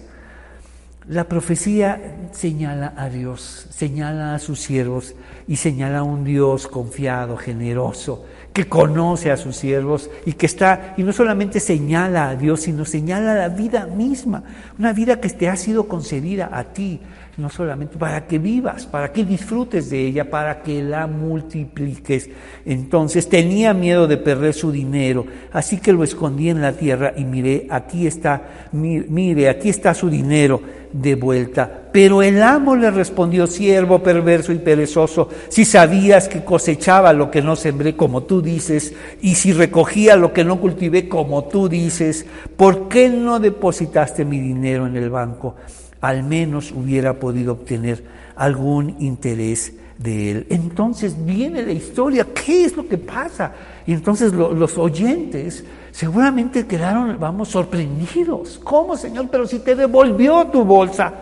la 1.08 1.26
profecía 1.26 2.30
señala 2.32 2.96
a 2.98 3.08
Dios, 3.08 3.68
señala 3.70 4.34
a 4.34 4.40
sus 4.40 4.62
siervos 4.62 5.14
y 5.48 5.58
señala 5.58 6.00
a 6.00 6.04
un 6.04 6.24
Dios 6.24 6.68
confiado, 6.68 7.38
generoso, 7.38 8.26
que 8.60 8.68
conoce 8.68 9.32
a 9.32 9.38
sus 9.38 9.56
siervos 9.56 10.10
y 10.26 10.34
que 10.34 10.46
está, 10.46 10.94
y 10.98 11.04
no 11.04 11.14
solamente 11.14 11.62
señala 11.62 12.28
a 12.28 12.36
Dios, 12.36 12.60
sino 12.60 12.84
señala 12.84 13.34
la 13.34 13.48
vida 13.48 13.86
misma, 13.86 14.44
una 14.78 14.92
vida 14.92 15.22
que 15.22 15.30
te 15.30 15.48
ha 15.48 15.56
sido 15.56 15.88
concedida 15.88 16.50
a 16.52 16.66
ti, 16.66 17.00
no 17.40 17.50
solamente 17.50 17.98
para 17.98 18.28
que 18.28 18.38
vivas, 18.38 18.86
para 18.86 19.12
que 19.12 19.24
disfrutes 19.24 19.90
de 19.90 20.08
ella, 20.08 20.30
para 20.30 20.62
que 20.62 20.84
la 20.84 21.08
multipliques. 21.08 22.30
Entonces 22.66 23.30
tenía 23.30 23.74
miedo 23.74 24.08
de 24.08 24.18
perder 24.18 24.54
su 24.54 24.72
dinero, 24.72 25.26
así 25.52 25.78
que 25.78 25.94
lo 25.94 26.04
escondí 26.04 26.50
en 26.50 26.62
la 26.62 26.74
tierra 26.74 27.14
y 27.16 27.24
miré, 27.24 27.68
aquí 27.70 28.06
está, 28.06 28.70
mire, 28.74 29.50
aquí 29.50 29.70
está 29.70 29.94
su 29.94 30.10
dinero 30.10 30.62
de 30.92 31.16
vuelta. 31.16 31.88
Pero 31.92 32.22
el 32.22 32.44
amo 32.44 32.76
le 32.76 32.92
respondió, 32.92 33.48
siervo 33.48 34.04
perverso 34.04 34.52
y 34.52 34.60
perezoso, 34.60 35.30
si 35.48 35.66
sabías 35.66 36.28
que 36.28 36.44
cosechaba 36.44 37.14
lo 37.14 37.32
que 37.32 37.42
no 37.42 37.56
sembré 37.56 37.96
como 37.96 38.24
tú 38.24 38.42
dices, 38.42 38.94
y 39.22 39.36
si 39.36 39.54
recogía 39.54 40.16
lo 40.16 40.34
que 40.34 40.44
no 40.44 40.60
cultivé 40.60 41.08
como 41.08 41.46
tú 41.46 41.70
dices, 41.70 42.26
¿por 42.58 42.90
qué 42.90 43.10
no 43.10 43.40
depositaste 43.40 44.26
mi 44.26 44.40
dinero 44.40 44.86
en 44.86 44.98
el 44.98 45.10
banco? 45.10 45.56
Al 46.02 46.24
menos 46.24 46.72
hubiera 46.72 47.20
podido 47.20 47.54
obtener 47.54 48.04
algún 48.36 48.96
interés 49.00 49.74
de 49.98 50.32
él. 50.32 50.48
Entonces 50.50 51.16
viene 51.26 51.62
la 51.62 51.74
historia, 51.74 52.26
¿qué 52.34 52.66
es 52.66 52.76
lo 52.76 52.88
que 52.88 52.98
pasa? 52.98 53.54
Y 53.86 53.94
entonces 53.94 54.34
los 54.34 54.78
oyentes 54.78 55.64
seguramente 55.92 56.66
quedaron, 56.66 57.18
vamos, 57.20 57.50
sorprendidos. 57.50 58.60
¿Cómo, 58.64 58.96
Señor? 58.96 59.28
Pero 59.30 59.46
si 59.46 59.60
te 59.60 59.76
devolvió 59.76 60.48
tu 60.48 60.64
bolsa, 60.64 61.14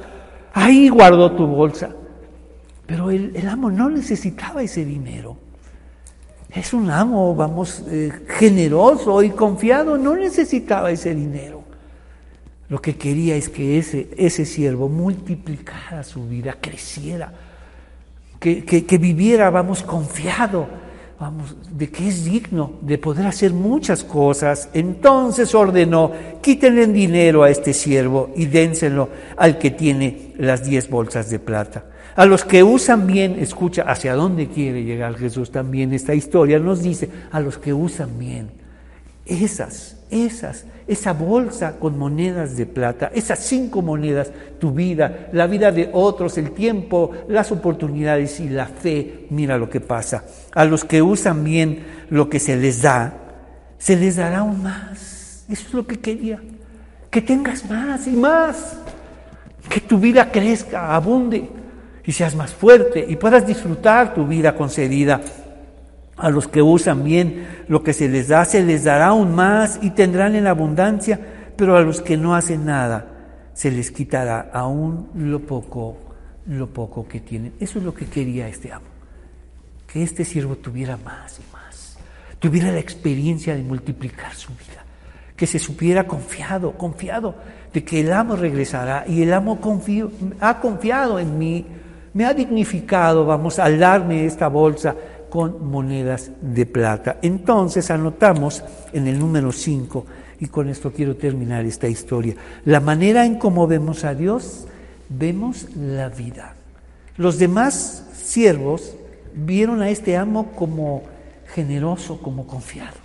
ahí 0.54 0.90
guardó 0.90 1.32
tu 1.32 1.48
bolsa. 1.48 1.90
Pero 2.86 3.10
el, 3.12 3.48
amo 3.48 3.70
no 3.70 3.90
necesitaba 3.90 4.62
ese 4.62 4.86
dinero. 4.86 5.38
Es 6.50 6.74
un 6.74 6.90
amo, 6.90 7.36
vamos, 7.36 7.84
eh, 7.88 8.12
generoso 8.28 9.22
y 9.22 9.32
confiado, 9.32 9.98
no 9.98 10.16
necesitaba 10.16 10.92
ese 10.92 11.14
dinero. 11.14 11.57
Lo 12.70 12.82
que 12.82 12.96
quería 12.96 13.36
es 13.36 13.50
que 13.50 13.78
ese, 13.78 14.10
ese 14.18 14.46
siervo 14.46 14.90
multiplicara 14.90 16.04
su 16.04 16.28
vida, 16.28 16.58
creciera, 16.60 17.32
que, 18.40 18.64
que, 18.64 18.98
viviera, 18.98 19.50
vamos, 19.50 19.82
confiado, 19.82 20.68
vamos, 21.20 21.56
de 21.72 21.90
que 21.90 22.08
es 22.08 22.26
digno 22.26 22.74
de 22.82 22.98
poder 22.98 23.26
hacer 23.26 23.54
muchas 23.54 24.04
cosas. 24.04 24.70
Entonces 24.74 25.56
ordenó, 25.56 26.12
quítenle 26.42 26.88
dinero 26.88 27.44
a 27.44 27.50
este 27.50 27.74
siervo 27.74 28.32
y 28.36 28.46
dénselo 28.46 29.10
al 29.38 29.58
que 29.58 29.72
tiene 29.72 30.34
las 30.38 30.64
diez 30.64 30.90
bolsas 30.90 31.30
de 31.30 31.40
plata. 31.40 31.86
A 32.16 32.26
los 32.26 32.44
que 32.44 32.64
usan 32.64 33.08
bien, 33.08 33.38
escucha 33.40 33.84
hacia 33.84 34.14
dónde 34.14 34.48
quiere 34.48 34.84
llegar 34.84 35.16
Jesús 35.16 35.52
también. 35.52 35.94
Esta 35.94 36.16
historia 36.16 36.60
nos 36.60 36.82
dice, 36.82 37.10
a 37.32 37.40
los 37.40 37.58
que 37.58 37.74
usan 37.74 38.20
bien, 38.20 38.50
esas, 39.26 39.98
esas 40.10 40.66
esa 40.88 41.14
bolsa 41.14 41.78
con 41.80 41.98
monedas 41.98 42.56
de 42.56 42.66
plata, 42.66 43.12
esas 43.14 43.40
cinco 43.40 43.82
monedas, 43.82 44.32
tu 44.60 44.72
vida, 44.72 45.28
la 45.34 45.48
vida 45.48 45.72
de 45.72 45.90
otros, 45.92 46.38
el 46.38 46.52
tiempo, 46.52 47.12
las 47.28 47.52
oportunidades 47.52 48.40
y 48.40 48.50
la 48.50 48.68
fe, 48.68 49.28
mira 49.30 49.58
lo 49.58 49.70
que 49.70 49.82
pasa. 49.82 50.24
A 50.54 50.66
los 50.66 50.86
que 50.86 51.02
usan 51.02 51.44
bien 51.44 51.86
lo 52.10 52.30
que 52.30 52.40
se 52.40 52.56
les 52.56 52.82
da, 52.82 53.14
se 53.78 53.98
les 53.98 54.16
dará 54.16 54.40
aún 54.40 54.64
más. 54.64 55.46
Eso 55.50 55.68
es 55.68 55.74
lo 55.74 55.86
que 55.86 56.00
quería. 56.00 56.42
Que 57.10 57.22
tengas 57.22 57.70
más 57.70 58.08
y 58.08 58.12
más. 58.12 58.78
Que 59.70 59.82
tu 59.82 60.00
vida 60.00 60.32
crezca, 60.32 60.96
abunde 60.96 61.50
y 62.06 62.12
seas 62.14 62.36
más 62.36 62.54
fuerte 62.54 63.06
y 63.08 63.18
puedas 63.18 63.46
disfrutar 63.46 64.14
tu 64.14 64.26
vida 64.26 64.56
concedida 64.56 65.20
a 66.18 66.30
los 66.30 66.48
que 66.48 66.62
usan 66.62 67.04
bien 67.04 67.48
lo 67.68 67.84
que 67.84 67.94
se 67.94 68.10
les 68.10 68.28
da, 68.28 68.44
se 68.46 68.64
les 68.64 68.84
dará 68.84 69.08
aún 69.08 69.36
más 69.36 69.80
y 69.82 69.92
tendrán 69.92 70.36
en 70.36 70.48
abundancia, 70.48 71.20
pero 71.56 71.78
a 71.78 71.82
los 71.82 72.02
que 72.02 72.18
no 72.18 72.36
hacen 72.36 72.66
nada, 72.66 73.06
se 73.54 73.72
les 73.72 73.92
quitará 73.92 74.50
aún 74.54 75.10
lo 75.16 75.40
poco, 75.40 75.98
lo 76.48 76.68
poco 76.68 77.08
que 77.08 77.20
tienen. 77.20 77.54
Eso 77.60 77.80
es 77.80 77.86
lo 77.86 77.94
que 77.94 78.06
quería 78.06 78.48
este 78.48 78.72
amo, 78.72 78.88
que 79.92 80.04
este 80.04 80.26
siervo 80.26 80.56
tuviera 80.56 80.98
más 80.98 81.40
y 81.40 81.54
más, 81.54 81.98
tuviera 82.40 82.72
la 82.72 82.80
experiencia 82.80 83.56
de 83.56 83.62
multiplicar 83.62 84.34
su 84.34 84.50
vida, 84.50 84.84
que 85.36 85.46
se 85.46 85.60
supiera 85.60 86.08
confiado, 86.08 86.72
confiado 86.74 87.36
de 87.72 87.84
que 87.84 88.00
el 88.00 88.12
amo 88.12 88.36
regresará 88.36 89.06
y 89.08 89.22
el 89.22 89.34
amo 89.34 89.60
ha 90.40 90.60
confiado 90.60 91.20
en 91.20 91.38
mí, 91.38 91.66
me 92.14 92.26
ha 92.26 92.34
dignificado, 92.34 93.26
vamos, 93.26 93.60
al 93.60 93.78
darme 93.78 94.26
esta 94.26 94.48
bolsa 94.48 94.96
con 95.30 95.70
monedas 95.70 96.32
de 96.42 96.66
plata. 96.66 97.18
Entonces 97.22 97.92
anotamos 97.92 98.64
en 98.94 99.08
el 99.08 99.20
número 99.20 99.52
5, 99.52 100.06
y 100.40 100.48
con 100.48 100.70
esto 100.70 100.92
quiero 100.92 101.16
terminar 101.16 101.66
esta 101.66 101.88
historia, 101.88 102.36
la 102.66 102.80
manera 102.80 103.26
en 103.26 103.36
cómo 103.36 103.68
vemos 103.68 104.04
a 104.04 104.14
Dios, 104.14 104.66
vemos 105.10 105.68
la 105.76 106.10
vida. 106.10 106.56
Los 107.18 107.40
demás 107.40 108.06
siervos 108.14 108.96
vieron 109.34 109.82
a 109.82 109.90
este 109.90 110.18
amo 110.18 110.52
como 110.52 111.04
generoso, 111.54 112.22
como 112.22 112.46
confiado, 112.46 112.98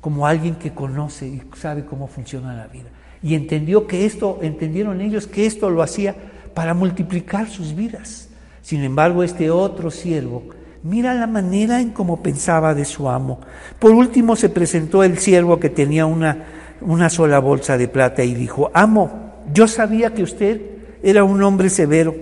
como 0.00 0.26
alguien 0.26 0.54
que 0.54 0.72
conoce 0.72 1.26
y 1.26 1.42
sabe 1.56 1.84
cómo 1.84 2.06
funciona 2.06 2.54
la 2.54 2.66
vida. 2.66 2.90
Y 3.22 3.34
entendió 3.34 3.86
que 3.86 4.06
esto, 4.06 4.38
entendieron 4.42 5.00
ellos 5.00 5.26
que 5.26 5.46
esto 5.46 5.70
lo 5.70 5.82
hacía 5.82 6.14
para 6.54 6.74
multiplicar 6.74 7.48
sus 7.48 7.74
vidas. 7.74 8.28
Sin 8.62 8.82
embargo, 8.82 9.22
este 9.22 9.50
otro 9.50 9.90
siervo 9.90 10.44
Mira 10.82 11.12
la 11.12 11.26
manera 11.26 11.80
en 11.80 11.90
cómo 11.90 12.22
pensaba 12.22 12.74
de 12.74 12.86
su 12.86 13.10
amo. 13.10 13.40
Por 13.78 13.90
último 13.90 14.34
se 14.34 14.48
presentó 14.48 15.04
el 15.04 15.18
siervo 15.18 15.60
que 15.60 15.68
tenía 15.68 16.06
una, 16.06 16.46
una 16.80 17.10
sola 17.10 17.38
bolsa 17.38 17.76
de 17.76 17.86
plata 17.86 18.24
y 18.24 18.34
dijo, 18.34 18.70
amo, 18.72 19.34
yo 19.52 19.68
sabía 19.68 20.14
que 20.14 20.22
usted 20.22 20.60
era 21.02 21.22
un 21.24 21.42
hombre 21.42 21.68
severo, 21.68 22.14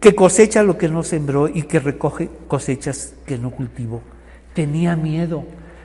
que 0.00 0.16
cosecha 0.16 0.64
lo 0.64 0.76
que 0.78 0.88
no 0.88 1.04
sembró 1.04 1.46
y 1.46 1.62
que 1.62 1.78
recoge 1.78 2.28
cosechas 2.48 3.14
que 3.24 3.38
no 3.38 3.52
cultivó. 3.52 4.02
Tenía 4.52 4.96
miedo 4.96 5.44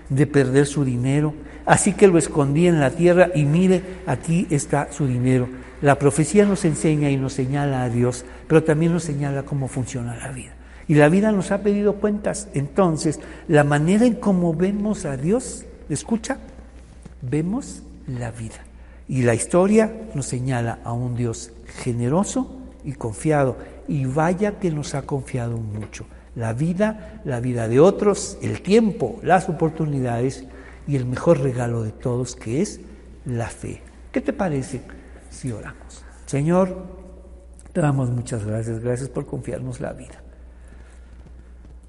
de 0.09 0.25
perder 0.25 0.65
su 0.65 0.83
dinero, 0.83 1.35
así 1.67 1.93
que 1.93 2.07
lo 2.07 2.17
escondí 2.17 2.65
en 2.65 2.79
la 2.79 2.89
tierra 2.89 3.29
y 3.35 3.45
mire, 3.45 3.83
aquí 4.07 4.47
está 4.49 4.91
su 4.91 5.05
dinero. 5.05 5.47
La 5.83 5.99
profecía 5.99 6.45
nos 6.45 6.65
enseña 6.65 7.11
y 7.11 7.17
nos 7.17 7.33
señala 7.33 7.83
a 7.83 7.89
Dios, 7.89 8.25
pero 8.47 8.63
también 8.63 8.93
nos 8.93 9.03
señala 9.03 9.43
cómo 9.43 9.67
funciona 9.67 10.15
la 10.15 10.31
vida. 10.31 10.56
Y 10.87 10.95
la 10.95 11.09
vida 11.09 11.31
nos 11.31 11.51
ha 11.51 11.59
pedido 11.59 11.95
cuentas. 11.95 12.47
Entonces, 12.53 13.19
la 13.47 13.63
manera 13.63 14.05
en 14.05 14.15
cómo 14.15 14.53
vemos 14.53 15.05
a 15.05 15.17
Dios, 15.17 15.65
escucha, 15.89 16.37
vemos 17.21 17.83
la 18.07 18.31
vida. 18.31 18.63
Y 19.07 19.23
la 19.23 19.35
historia 19.35 19.91
nos 20.13 20.25
señala 20.25 20.79
a 20.83 20.93
un 20.93 21.15
Dios 21.15 21.51
generoso 21.83 22.57
y 22.83 22.93
confiado. 22.93 23.57
Y 23.87 24.05
vaya 24.05 24.59
que 24.59 24.71
nos 24.71 24.95
ha 24.95 25.01
confiado 25.01 25.57
mucho. 25.57 26.05
La 26.35 26.53
vida, 26.53 27.21
la 27.25 27.39
vida 27.39 27.67
de 27.67 27.79
otros, 27.79 28.37
el 28.41 28.61
tiempo, 28.61 29.19
las 29.23 29.49
oportunidades 29.49 30.45
y 30.87 30.95
el 30.95 31.05
mejor 31.05 31.39
regalo 31.39 31.83
de 31.83 31.91
todos 31.91 32.35
que 32.35 32.61
es 32.61 32.79
la 33.25 33.47
fe. 33.47 33.81
¿Qué 34.11 34.21
te 34.21 34.33
parece 34.33 34.81
si 35.29 35.51
oramos? 35.51 36.03
Señor, 36.25 36.85
te 37.73 37.81
damos 37.81 38.09
muchas 38.09 38.45
gracias. 38.45 38.79
Gracias 38.79 39.09
por 39.09 39.25
confiarnos 39.25 39.79
la 39.81 39.93
vida. 39.93 40.26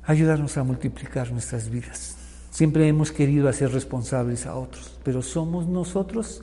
Ayúdanos 0.09 0.57
a 0.57 0.65
multiplicar 0.65 1.31
nuestras 1.33 1.69
vidas. 1.69 2.17
Siempre 2.51 2.89
hemos 2.89 3.13
querido 3.13 3.47
hacer 3.47 3.71
responsables 3.71 4.47
a 4.47 4.57
otros, 4.57 4.99
pero 5.05 5.21
somos 5.21 5.67
nosotros 5.67 6.43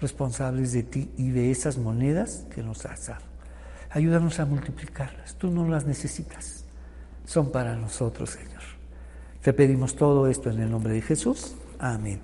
responsables 0.00 0.72
de 0.72 0.82
ti 0.82 1.10
y 1.18 1.28
de 1.28 1.50
esas 1.50 1.76
monedas 1.76 2.46
que 2.54 2.62
nos 2.62 2.86
has 2.86 3.08
dado. 3.08 3.20
Ayúdanos 3.90 4.40
a 4.40 4.46
multiplicarlas. 4.46 5.34
Tú 5.34 5.50
no 5.50 5.68
las 5.68 5.84
necesitas. 5.84 6.64
Son 7.26 7.52
para 7.52 7.76
nosotros, 7.76 8.30
Señor. 8.30 8.62
Te 9.42 9.52
pedimos 9.52 9.94
todo 9.94 10.26
esto 10.26 10.48
en 10.48 10.60
el 10.60 10.70
nombre 10.70 10.94
de 10.94 11.02
Jesús. 11.02 11.54
Amén. 11.78 12.20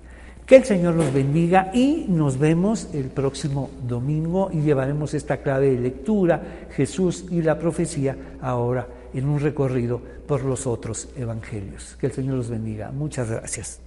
Que 0.47 0.55
el 0.55 0.63
Señor 0.63 0.95
los 0.95 1.13
bendiga 1.13 1.69
y 1.71 2.07
nos 2.09 2.39
vemos 2.39 2.89
el 2.95 3.09
próximo 3.09 3.69
domingo 3.87 4.49
y 4.51 4.61
llevaremos 4.61 5.13
esta 5.13 5.37
clave 5.37 5.69
de 5.69 5.81
lectura, 5.81 6.41
Jesús 6.71 7.25
y 7.29 7.43
la 7.43 7.59
profecía, 7.59 8.17
ahora 8.41 8.87
en 9.13 9.27
un 9.27 9.39
recorrido 9.39 10.01
por 10.27 10.43
los 10.43 10.67
otros 10.67 11.09
evangelios. 11.15 11.95
Que 11.99 12.07
el 12.07 12.13
Señor 12.13 12.35
los 12.35 12.49
bendiga. 12.49 12.91
Muchas 12.91 13.29
gracias. 13.29 13.81